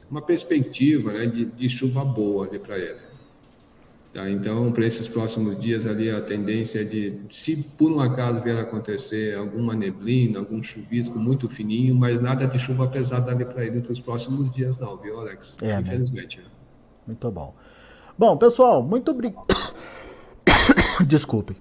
uma 0.09 0.21
perspectiva 0.21 1.11
né, 1.11 1.25
de, 1.25 1.45
de 1.45 1.69
chuva 1.69 2.03
boa 2.03 2.47
ali 2.47 2.59
para 2.59 2.77
ele. 2.77 3.13
Tá? 4.13 4.29
Então, 4.29 4.71
para 4.71 4.85
esses 4.85 5.07
próximos 5.07 5.57
dias 5.57 5.87
ali, 5.87 6.11
a 6.11 6.21
tendência 6.21 6.81
é 6.81 6.83
de, 6.83 7.19
se 7.31 7.55
por 7.77 7.91
um 7.91 7.99
acaso 7.99 8.41
vier 8.43 8.57
a 8.57 8.61
acontecer 8.61 9.35
alguma 9.35 9.73
neblina, 9.73 10.37
algum 10.37 10.61
chuvisco 10.61 11.17
muito 11.17 11.49
fininho, 11.49 11.95
mas 11.95 12.21
nada 12.21 12.45
de 12.45 12.59
chuva 12.59 12.87
pesada 12.87 13.31
ali 13.31 13.43
para 13.43 13.65
ele 13.65 13.81
para 13.81 13.91
os 13.91 13.99
próximos 13.99 14.51
dias 14.51 14.77
não, 14.77 14.95
viu, 14.97 15.19
Alex? 15.19 15.57
É, 15.61 15.67
né? 15.67 15.81
Infelizmente. 15.81 16.37
Né? 16.37 16.45
Muito 17.07 17.31
bom. 17.31 17.55
Bom, 18.15 18.37
pessoal, 18.37 18.83
muito 18.83 19.09
obrigado. 19.09 19.47
Desculpe. 21.07 21.55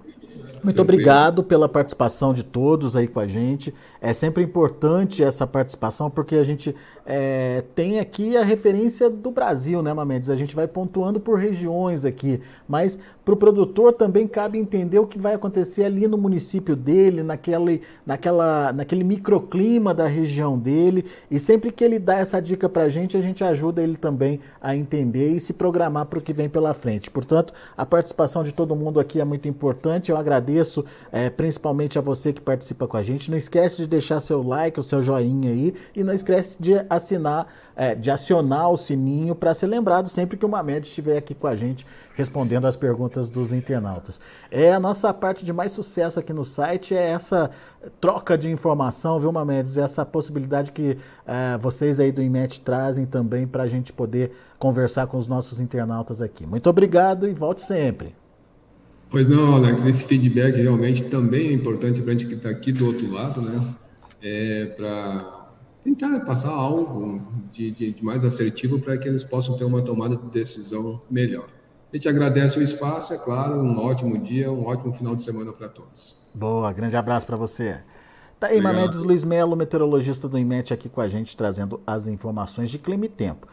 Muito 0.62 0.80
obrigado 0.80 1.42
pela 1.42 1.68
participação 1.68 2.32
de 2.32 2.44
todos 2.44 2.94
aí 2.94 3.08
com 3.08 3.18
a 3.18 3.26
gente. 3.26 3.74
É 4.00 4.12
sempre 4.12 4.42
importante 4.42 5.22
essa 5.22 5.46
participação 5.46 6.08
porque 6.08 6.36
a 6.36 6.44
gente 6.44 6.74
é, 7.04 7.64
tem 7.74 7.98
aqui 7.98 8.36
a 8.36 8.44
referência 8.44 9.10
do 9.10 9.30
Brasil, 9.30 9.82
né, 9.82 9.92
Mamedes? 9.92 10.30
A 10.30 10.36
gente 10.36 10.54
vai 10.54 10.68
pontuando 10.68 11.18
por 11.18 11.38
regiões 11.38 12.04
aqui, 12.04 12.40
mas 12.68 12.98
para 13.24 13.34
o 13.34 13.36
produtor 13.36 13.92
também 13.92 14.26
cabe 14.26 14.58
entender 14.58 14.98
o 14.98 15.06
que 15.06 15.18
vai 15.18 15.34
acontecer 15.34 15.84
ali 15.84 16.08
no 16.08 16.18
município 16.18 16.74
dele, 16.74 17.22
naquele, 17.22 17.82
naquela, 18.04 18.72
naquele 18.72 19.04
microclima 19.04 19.94
da 19.94 20.06
região 20.06 20.58
dele. 20.58 21.04
E 21.30 21.38
sempre 21.38 21.70
que 21.70 21.84
ele 21.84 21.98
dá 21.98 22.16
essa 22.16 22.40
dica 22.42 22.68
para 22.68 22.82
a 22.82 22.88
gente, 22.88 23.16
a 23.16 23.20
gente 23.20 23.44
ajuda 23.44 23.82
ele 23.82 23.96
também 23.96 24.40
a 24.60 24.74
entender 24.74 25.30
e 25.30 25.38
se 25.38 25.52
programar 25.52 26.06
para 26.06 26.18
o 26.18 26.22
que 26.22 26.32
vem 26.32 26.48
pela 26.48 26.74
frente. 26.74 27.10
Portanto, 27.10 27.54
a 27.76 27.86
participação 27.86 28.42
de 28.42 28.52
todo 28.52 28.74
mundo 28.74 28.98
aqui 28.98 29.20
é 29.20 29.24
muito 29.24 29.46
importante. 29.46 30.10
Eu 30.10 30.16
agradeço 30.16 30.84
é, 31.12 31.30
principalmente 31.30 31.98
a 31.98 32.02
você 32.02 32.32
que 32.32 32.40
participa 32.40 32.88
com 32.88 32.96
a 32.96 33.02
gente. 33.02 33.30
Não 33.30 33.38
esquece 33.38 33.76
de 33.76 33.86
deixar 33.86 34.18
seu 34.20 34.42
like, 34.42 34.80
o 34.80 34.82
seu 34.82 35.00
joinha 35.00 35.50
aí 35.50 35.74
e 35.94 36.02
não 36.02 36.12
esquece 36.12 36.60
de 36.60 36.74
assinar, 36.90 37.46
é, 37.74 37.94
de 37.94 38.10
acionar 38.10 38.70
o 38.70 38.76
sininho 38.76 39.34
para 39.34 39.54
ser 39.54 39.66
lembrado 39.66 40.08
sempre 40.08 40.36
que 40.36 40.44
o 40.44 40.48
Mamed 40.48 40.86
estiver 40.86 41.16
aqui 41.16 41.34
com 41.34 41.46
a 41.46 41.56
gente 41.56 41.86
respondendo 42.14 42.66
as 42.66 42.76
perguntas 42.76 43.30
dos 43.30 43.52
internautas. 43.52 44.20
É 44.50 44.72
a 44.72 44.80
nossa 44.80 45.12
parte 45.12 45.44
de 45.44 45.52
mais 45.52 45.72
sucesso 45.72 46.18
aqui 46.18 46.32
no 46.32 46.44
site 46.44 46.94
é 46.94 47.10
essa 47.10 47.50
troca 48.00 48.36
de 48.36 48.50
informação, 48.50 49.18
viu, 49.18 49.32
Mamedes? 49.32 49.78
Essa 49.78 50.04
possibilidade 50.04 50.72
que 50.72 50.96
é, 51.26 51.58
vocês 51.58 51.98
aí 52.00 52.12
do 52.12 52.22
IMET 52.22 52.60
trazem 52.60 53.06
também 53.06 53.46
para 53.46 53.62
a 53.64 53.68
gente 53.68 53.92
poder 53.92 54.32
conversar 54.58 55.06
com 55.06 55.16
os 55.16 55.26
nossos 55.26 55.60
internautas 55.60 56.20
aqui. 56.20 56.46
Muito 56.46 56.68
obrigado 56.68 57.28
e 57.28 57.32
volte 57.32 57.62
sempre. 57.62 58.14
Pois 59.10 59.28
não, 59.28 59.56
Alex, 59.56 59.84
esse 59.84 60.04
feedback 60.04 60.56
realmente 60.56 61.04
também 61.04 61.48
é 61.48 61.52
importante 61.52 62.00
para 62.00 62.12
a 62.12 62.16
gente 62.16 62.26
que 62.26 62.34
está 62.34 62.48
aqui 62.48 62.72
do 62.72 62.86
outro 62.86 63.10
lado, 63.10 63.42
né? 63.42 63.62
É, 64.22 64.66
para 64.76 65.41
tentar 65.84 66.20
passar 66.20 66.50
algo 66.50 67.20
de, 67.50 67.70
de, 67.70 67.92
de 67.92 68.04
mais 68.04 68.24
assertivo 68.24 68.80
para 68.80 68.96
que 68.96 69.08
eles 69.08 69.24
possam 69.24 69.56
ter 69.56 69.64
uma 69.64 69.82
tomada 69.82 70.16
de 70.16 70.26
decisão 70.28 71.00
melhor. 71.10 71.48
A 71.92 71.96
gente 71.96 72.08
agradece 72.08 72.58
o 72.58 72.62
espaço, 72.62 73.12
é 73.12 73.18
claro, 73.18 73.60
um 73.60 73.78
ótimo 73.78 74.16
dia, 74.16 74.50
um 74.50 74.64
ótimo 74.66 74.94
final 74.94 75.14
de 75.14 75.22
semana 75.22 75.52
para 75.52 75.68
todos. 75.68 76.26
Boa, 76.34 76.72
grande 76.72 76.96
abraço 76.96 77.26
para 77.26 77.36
você. 77.36 77.82
Tá 78.40 78.46
aí, 78.46 78.54
Obrigado. 78.54 78.74
Mamedes 78.74 79.04
Luiz 79.04 79.24
Melo, 79.24 79.54
meteorologista 79.54 80.26
do 80.26 80.38
IMET, 80.38 80.72
aqui 80.72 80.88
com 80.88 81.00
a 81.00 81.08
gente, 81.08 81.36
trazendo 81.36 81.80
as 81.86 82.06
informações 82.06 82.70
de 82.70 82.78
clima 82.78 83.04
e 83.04 83.08
tempo. 83.08 83.46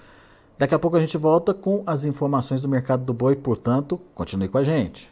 Daqui 0.58 0.74
a 0.74 0.80
pouco 0.80 0.98
a 0.98 1.00
gente 1.00 1.18
volta 1.18 1.54
com 1.54 1.84
as 1.86 2.06
informações 2.06 2.62
do 2.62 2.70
mercado 2.70 3.04
do 3.04 3.14
boi, 3.14 3.36
portanto, 3.36 4.00
continue 4.16 4.48
com 4.48 4.58
a 4.58 4.64
gente. 4.64 5.12